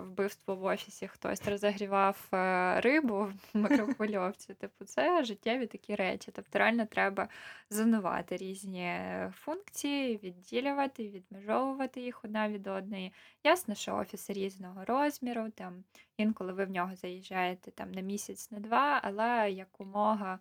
вбивство 0.00 0.56
в 0.56 0.64
офісі 0.64 1.08
хтось 1.08 1.48
розігрівав 1.48 2.28
е, 2.34 2.80
рибу 2.80 3.24
в 3.24 3.34
микрохвильовці. 3.58 4.54
Типу, 4.54 4.84
це 4.84 5.24
життєві 5.24 5.66
такі 5.66 5.94
речі. 5.94 6.30
Тобто 6.34 6.58
реально 6.58 6.86
треба 6.86 7.28
зонувати 7.70 8.36
різні 8.36 8.84
е, 8.84 9.32
функції, 9.36 10.16
відділювати, 10.16 11.08
відмежовувати 11.08 12.00
їх 12.00 12.24
одна 12.24 12.48
від 12.48 12.66
одної. 12.66 13.12
Ясно, 13.44 13.74
що 13.74 13.96
офіси 13.96 14.32
різного 14.32 14.84
розміру, 14.84 15.50
там 15.50 15.84
інколи 16.16 16.52
ви 16.52 16.64
в 16.64 16.70
нього 16.70 16.96
заїжджаєте 16.96 17.70
там 17.70 17.92
на 17.92 18.00
місяць, 18.00 18.50
на 18.50 18.60
два, 18.60 19.00
але 19.02 19.50
якомога 19.50 20.34
е, 20.34 20.38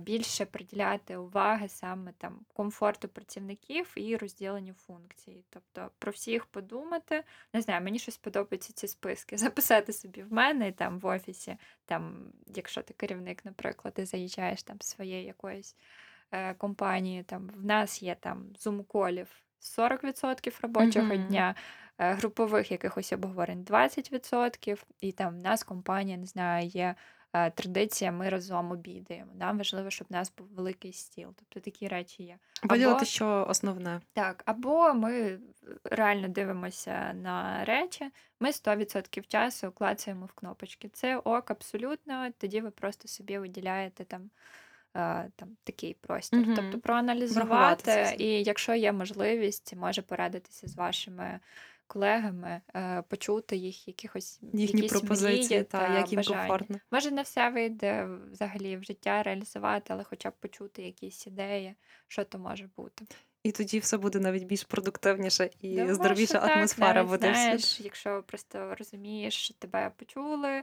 більше 0.00 0.44
приділяти 0.44 1.16
уваги 1.16 1.68
саме 1.68 2.12
там 2.18 2.40
комфорту 2.52 3.08
працівників 3.08 3.92
і 3.96 4.16
розділенню 4.16 4.74
функцій. 4.74 5.44
Тобто 5.50 5.90
про 5.98 6.12
всіх 6.12 6.46
подумати. 6.46 7.24
Не 7.54 7.60
знаю, 7.62 7.80
мені 7.84 7.98
щось 7.98 8.16
подобаються 8.16 8.72
ці 8.72 8.88
списки. 8.88 9.36
Записати 9.38 9.92
собі 9.92 10.22
в 10.22 10.32
мене 10.32 10.72
там 10.72 10.98
в 10.98 11.06
офісі, 11.06 11.56
там, 11.84 12.32
якщо 12.46 12.82
ти 12.82 12.94
керівник, 12.94 13.44
наприклад, 13.44 13.94
ти 13.94 14.06
заїжджаєш 14.06 14.62
там 14.62 14.76
своєї 14.80 15.24
якоїсь 15.24 15.76
е, 16.30 16.54
компанії, 16.54 17.22
там 17.22 17.50
в 17.56 17.64
нас 17.64 18.02
є 18.02 18.14
там 18.14 18.46
зум-колів 18.58 19.26
40% 19.78 20.58
робочого 20.62 21.06
Мгм. 21.14 21.26
дня. 21.26 21.54
е, 21.98 22.12
Групових 22.12 22.70
якихось 22.70 23.12
обговорень 23.12 23.64
20%, 23.64 24.84
і 25.00 25.12
там 25.12 25.34
в 25.38 25.42
нас 25.42 25.64
компанія, 25.64 26.16
не 26.16 26.26
знаю, 26.26 26.66
є 26.66 26.94
е, 27.34 27.50
традиція, 27.50 28.12
ми 28.12 28.28
разом 28.28 28.70
обідаємо. 28.70 29.32
Нам 29.34 29.58
важливо, 29.58 29.90
щоб 29.90 30.06
в 30.10 30.12
нас 30.12 30.32
був 30.38 30.46
великий 30.46 30.92
стіл. 30.92 31.34
Тобто 31.36 31.60
такі 31.60 31.88
речі 31.88 32.22
є. 32.22 32.38
Виділити, 32.62 32.96
Або- 32.96 33.04
що 33.04 33.46
основне. 33.48 34.00
Так, 34.12 34.42
або 34.46 34.94
ми 34.94 35.38
реально 35.84 36.28
дивимося 36.28 37.12
на 37.14 37.64
речі, 37.64 38.10
ми 38.40 38.52
100% 38.52 39.26
часу 39.28 39.72
клацаємо 39.72 40.26
в 40.26 40.32
кнопочки. 40.32 40.88
Це 40.92 41.16
ок, 41.16 41.50
абсолютно. 41.50 42.28
Тоді 42.38 42.60
ви 42.60 42.70
просто 42.70 43.08
собі 43.08 43.38
виділяєте 43.38 44.04
там. 44.04 44.30
е, 44.96 45.30
Там 45.36 45.48
такий 45.64 45.94
простір, 46.00 46.40
Мгм. 46.40 46.54
тобто 46.56 46.78
проаналізувати, 46.78 48.14
і 48.18 48.42
якщо 48.42 48.74
є 48.74 48.92
можливість, 48.92 49.76
може 49.76 50.02
порадитися 50.02 50.68
з 50.68 50.74
вашими 50.76 51.40
колегами, 51.86 52.60
е, 52.76 53.02
почути 53.02 53.56
їх 53.56 53.88
якихось 53.88 54.40
Їхні 54.52 54.80
якісь 54.80 54.92
пропозиції, 54.92 55.48
мрії 55.48 55.64
та, 55.64 55.98
як 55.98 56.12
їм 56.12 56.16
бажання. 56.16 56.38
комфортно. 56.38 56.78
Може, 56.90 57.10
не 57.10 57.22
все 57.22 57.50
вийде 57.50 58.08
взагалі 58.32 58.76
в 58.76 58.84
життя 58.84 59.22
реалізувати, 59.22 59.92
але 59.92 60.04
хоча 60.04 60.30
б 60.30 60.32
почути 60.40 60.82
якісь 60.82 61.26
ідеї, 61.26 61.74
що 62.08 62.24
то 62.24 62.38
може 62.38 62.68
бути. 62.76 63.04
І 63.42 63.52
тоді 63.52 63.78
все 63.78 63.96
буде 63.96 64.20
навіть 64.20 64.44
більш 64.44 64.64
продуктивніше 64.64 65.50
і 65.60 65.70
Думаю, 65.70 65.94
здоровіша 65.94 66.40
так, 66.40 66.50
атмосфера 66.56 66.94
навіть, 66.94 67.08
буде. 67.08 67.32
знаєш, 67.34 67.80
якщо 67.80 68.22
просто 68.26 68.74
розумієш, 68.78 69.34
що 69.34 69.54
тебе 69.54 69.92
почули, 69.96 70.62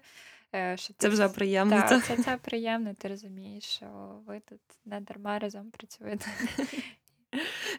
е, 0.55 0.77
що 0.77 0.87
Це 0.87 0.99
ти 0.99 1.09
вже 1.09 1.29
приємно. 1.29 1.75
Так, 1.75 1.89
та. 1.89 2.01
це, 2.01 2.23
це 2.23 2.37
приємно, 2.37 2.93
ти 2.93 3.07
розумієш, 3.07 3.63
що 3.63 4.21
ви 4.27 4.39
тут 4.39 4.61
не 4.85 5.01
дарма 5.01 5.39
разом 5.39 5.71
працюєте. 5.71 6.25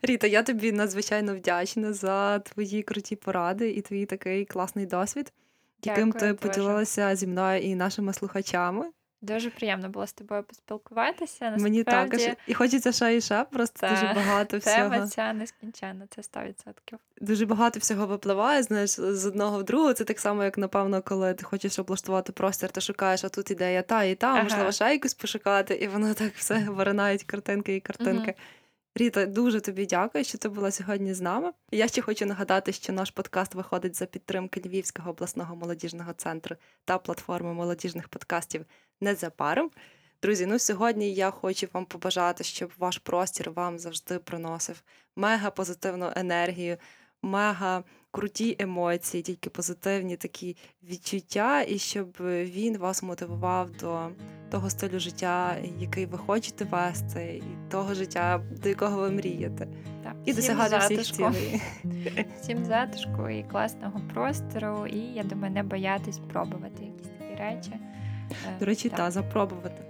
Ріта, 0.02 0.26
я 0.26 0.42
тобі 0.42 0.72
надзвичайно 0.72 1.34
вдячна 1.34 1.92
за 1.92 2.38
твої 2.38 2.82
круті 2.82 3.16
поради 3.16 3.70
і 3.70 3.80
твій 3.80 4.06
такий 4.06 4.44
класний 4.44 4.86
досвід, 4.86 5.32
яким 5.84 6.10
Дякую 6.10 6.20
ти 6.20 6.26
дуже. 6.26 6.34
поділилася 6.34 7.16
зі 7.16 7.26
мною 7.26 7.60
і 7.62 7.74
нашими 7.74 8.12
слухачами. 8.12 8.86
Дуже 9.20 9.50
приємно 9.50 9.88
було 9.88 10.06
з 10.06 10.12
тобою 10.12 10.42
поспілкуватися. 10.42 11.56
Мені 11.58 11.84
також. 11.84 12.20
І 12.46 12.54
хочеться 12.54 12.92
ще 12.92 13.16
і 13.16 13.20
ще, 13.20 13.44
просто 13.44 13.80
Та, 13.80 13.90
дуже 13.90 14.12
багато 14.14 14.58
Тема 14.58 14.88
всього. 14.88 15.06
ця 15.06 15.32
нескінченна, 15.32 16.06
це 16.10 16.22
100%. 16.22 16.52
Дуже 17.20 17.46
багато 17.46 17.78
всього 17.78 18.06
випливає, 18.06 18.62
знаєш, 18.62 18.90
з 18.90 19.26
одного 19.26 19.58
в 19.58 19.62
другого. 19.64 19.92
Це 19.92 20.04
так 20.04 20.20
само, 20.20 20.44
як 20.44 20.58
напевно, 20.58 21.02
коли 21.02 21.34
ти 21.34 21.44
хочеш 21.44 21.78
облаштувати 21.78 22.32
простір, 22.32 22.70
ти 22.70 22.80
шукаєш, 22.80 23.24
а 23.24 23.28
тут 23.28 23.50
ідея 23.50 23.82
та 23.82 24.04
і 24.04 24.14
та, 24.14 24.26
Ага. 24.26 24.42
можливо, 24.42 24.72
ще 24.72 24.92
якусь 24.92 25.14
пошукати, 25.14 25.74
і 25.74 25.88
воно 25.88 26.14
так 26.14 26.32
все 26.36 26.58
виринають 26.68 27.22
картинки 27.22 27.76
і 27.76 27.80
картинки. 27.80 28.34
Ріта, 28.94 29.26
дуже 29.26 29.60
тобі 29.60 29.86
дякую, 29.86 30.24
що 30.24 30.38
ти 30.38 30.48
була 30.48 30.70
сьогодні 30.70 31.14
з 31.14 31.20
нами. 31.20 31.52
Я 31.70 31.88
ще 31.88 32.02
хочу 32.02 32.26
нагадати, 32.26 32.72
що 32.72 32.92
наш 32.92 33.10
подкаст 33.10 33.54
виходить 33.54 33.96
за 33.96 34.06
підтримки 34.06 34.62
Львівського 34.64 35.10
обласного 35.10 35.56
молодіжного 35.56 36.12
центру 36.12 36.56
та 36.84 36.98
платформи 36.98 37.52
молодіжних 37.52 38.08
подкастів 38.08 38.64
незабаром. 39.00 39.70
Друзі, 40.22 40.46
ну 40.46 40.58
сьогодні 40.58 41.14
я 41.14 41.30
хочу 41.30 41.68
вам 41.72 41.84
побажати, 41.84 42.44
щоб 42.44 42.72
ваш 42.78 42.98
простір 42.98 43.50
вам 43.50 43.78
завжди 43.78 44.18
приносив 44.18 44.82
мега 45.16 45.50
позитивну 45.50 46.12
енергію, 46.16 46.76
мега 47.22 47.84
круті 48.12 48.56
емоції, 48.58 49.22
тільки 49.22 49.50
позитивні 49.50 50.16
такі 50.16 50.56
відчуття, 50.90 51.62
і 51.68 51.78
щоб 51.78 52.08
він 52.20 52.78
вас 52.78 53.02
мотивував 53.02 53.70
до 53.70 54.08
того 54.50 54.70
стилю 54.70 54.98
життя, 54.98 55.56
який 55.78 56.06
ви 56.06 56.18
хочете 56.18 56.64
вести, 56.64 57.42
і 57.42 57.70
того 57.70 57.94
життя, 57.94 58.40
до 58.62 58.68
якого 58.68 59.00
ви 59.00 59.10
мрієте, 59.10 59.68
Так. 60.04 60.14
і 60.24 60.32
Всім 60.32 60.56
досягати 60.56 60.94
всіх 60.96 61.16
цілей. 61.16 61.62
Всім 62.40 62.64
затишку 62.64 63.28
і 63.28 63.42
класного 63.42 64.00
простору, 64.14 64.86
і 64.86 64.98
я 64.98 65.22
думаю, 65.22 65.52
не 65.52 65.62
боятись 65.62 66.18
пробувати 66.18 66.84
якісь 66.84 67.12
такі 67.18 67.42
речі. 67.42 67.72
Е, 68.30 68.58
До 68.60 68.66
речі, 68.66 68.88
так. 68.88 68.98
та 68.98 69.10
запробувати 69.10 69.82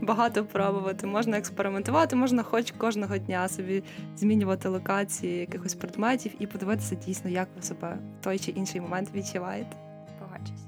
багато 0.00 0.44
пробувати, 0.44 1.06
можна 1.06 1.38
експериментувати, 1.38 2.16
можна 2.16 2.42
хоч 2.42 2.70
кожного 2.70 3.18
дня 3.18 3.48
собі 3.48 3.82
змінювати 4.16 4.68
локації 4.68 5.38
якихось 5.38 5.74
предметів 5.74 6.32
і 6.38 6.46
подивитися 6.46 6.94
дійсно, 6.94 7.30
як 7.30 7.48
ви 7.56 7.62
себе 7.62 7.98
в 8.20 8.24
той 8.24 8.38
чи 8.38 8.50
інший 8.50 8.80
момент 8.80 9.08
відчуваєте. 9.14 9.76
Погоджусь. 10.18 10.64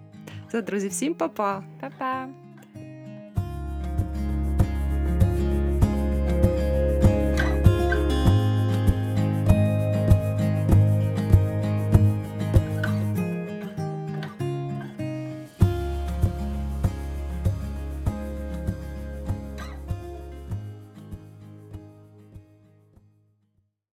Все, 0.49 0.63
друзі, 0.63 0.89
всім 0.89 1.15
па-па! 1.15 1.63
Па-па! 1.81 2.29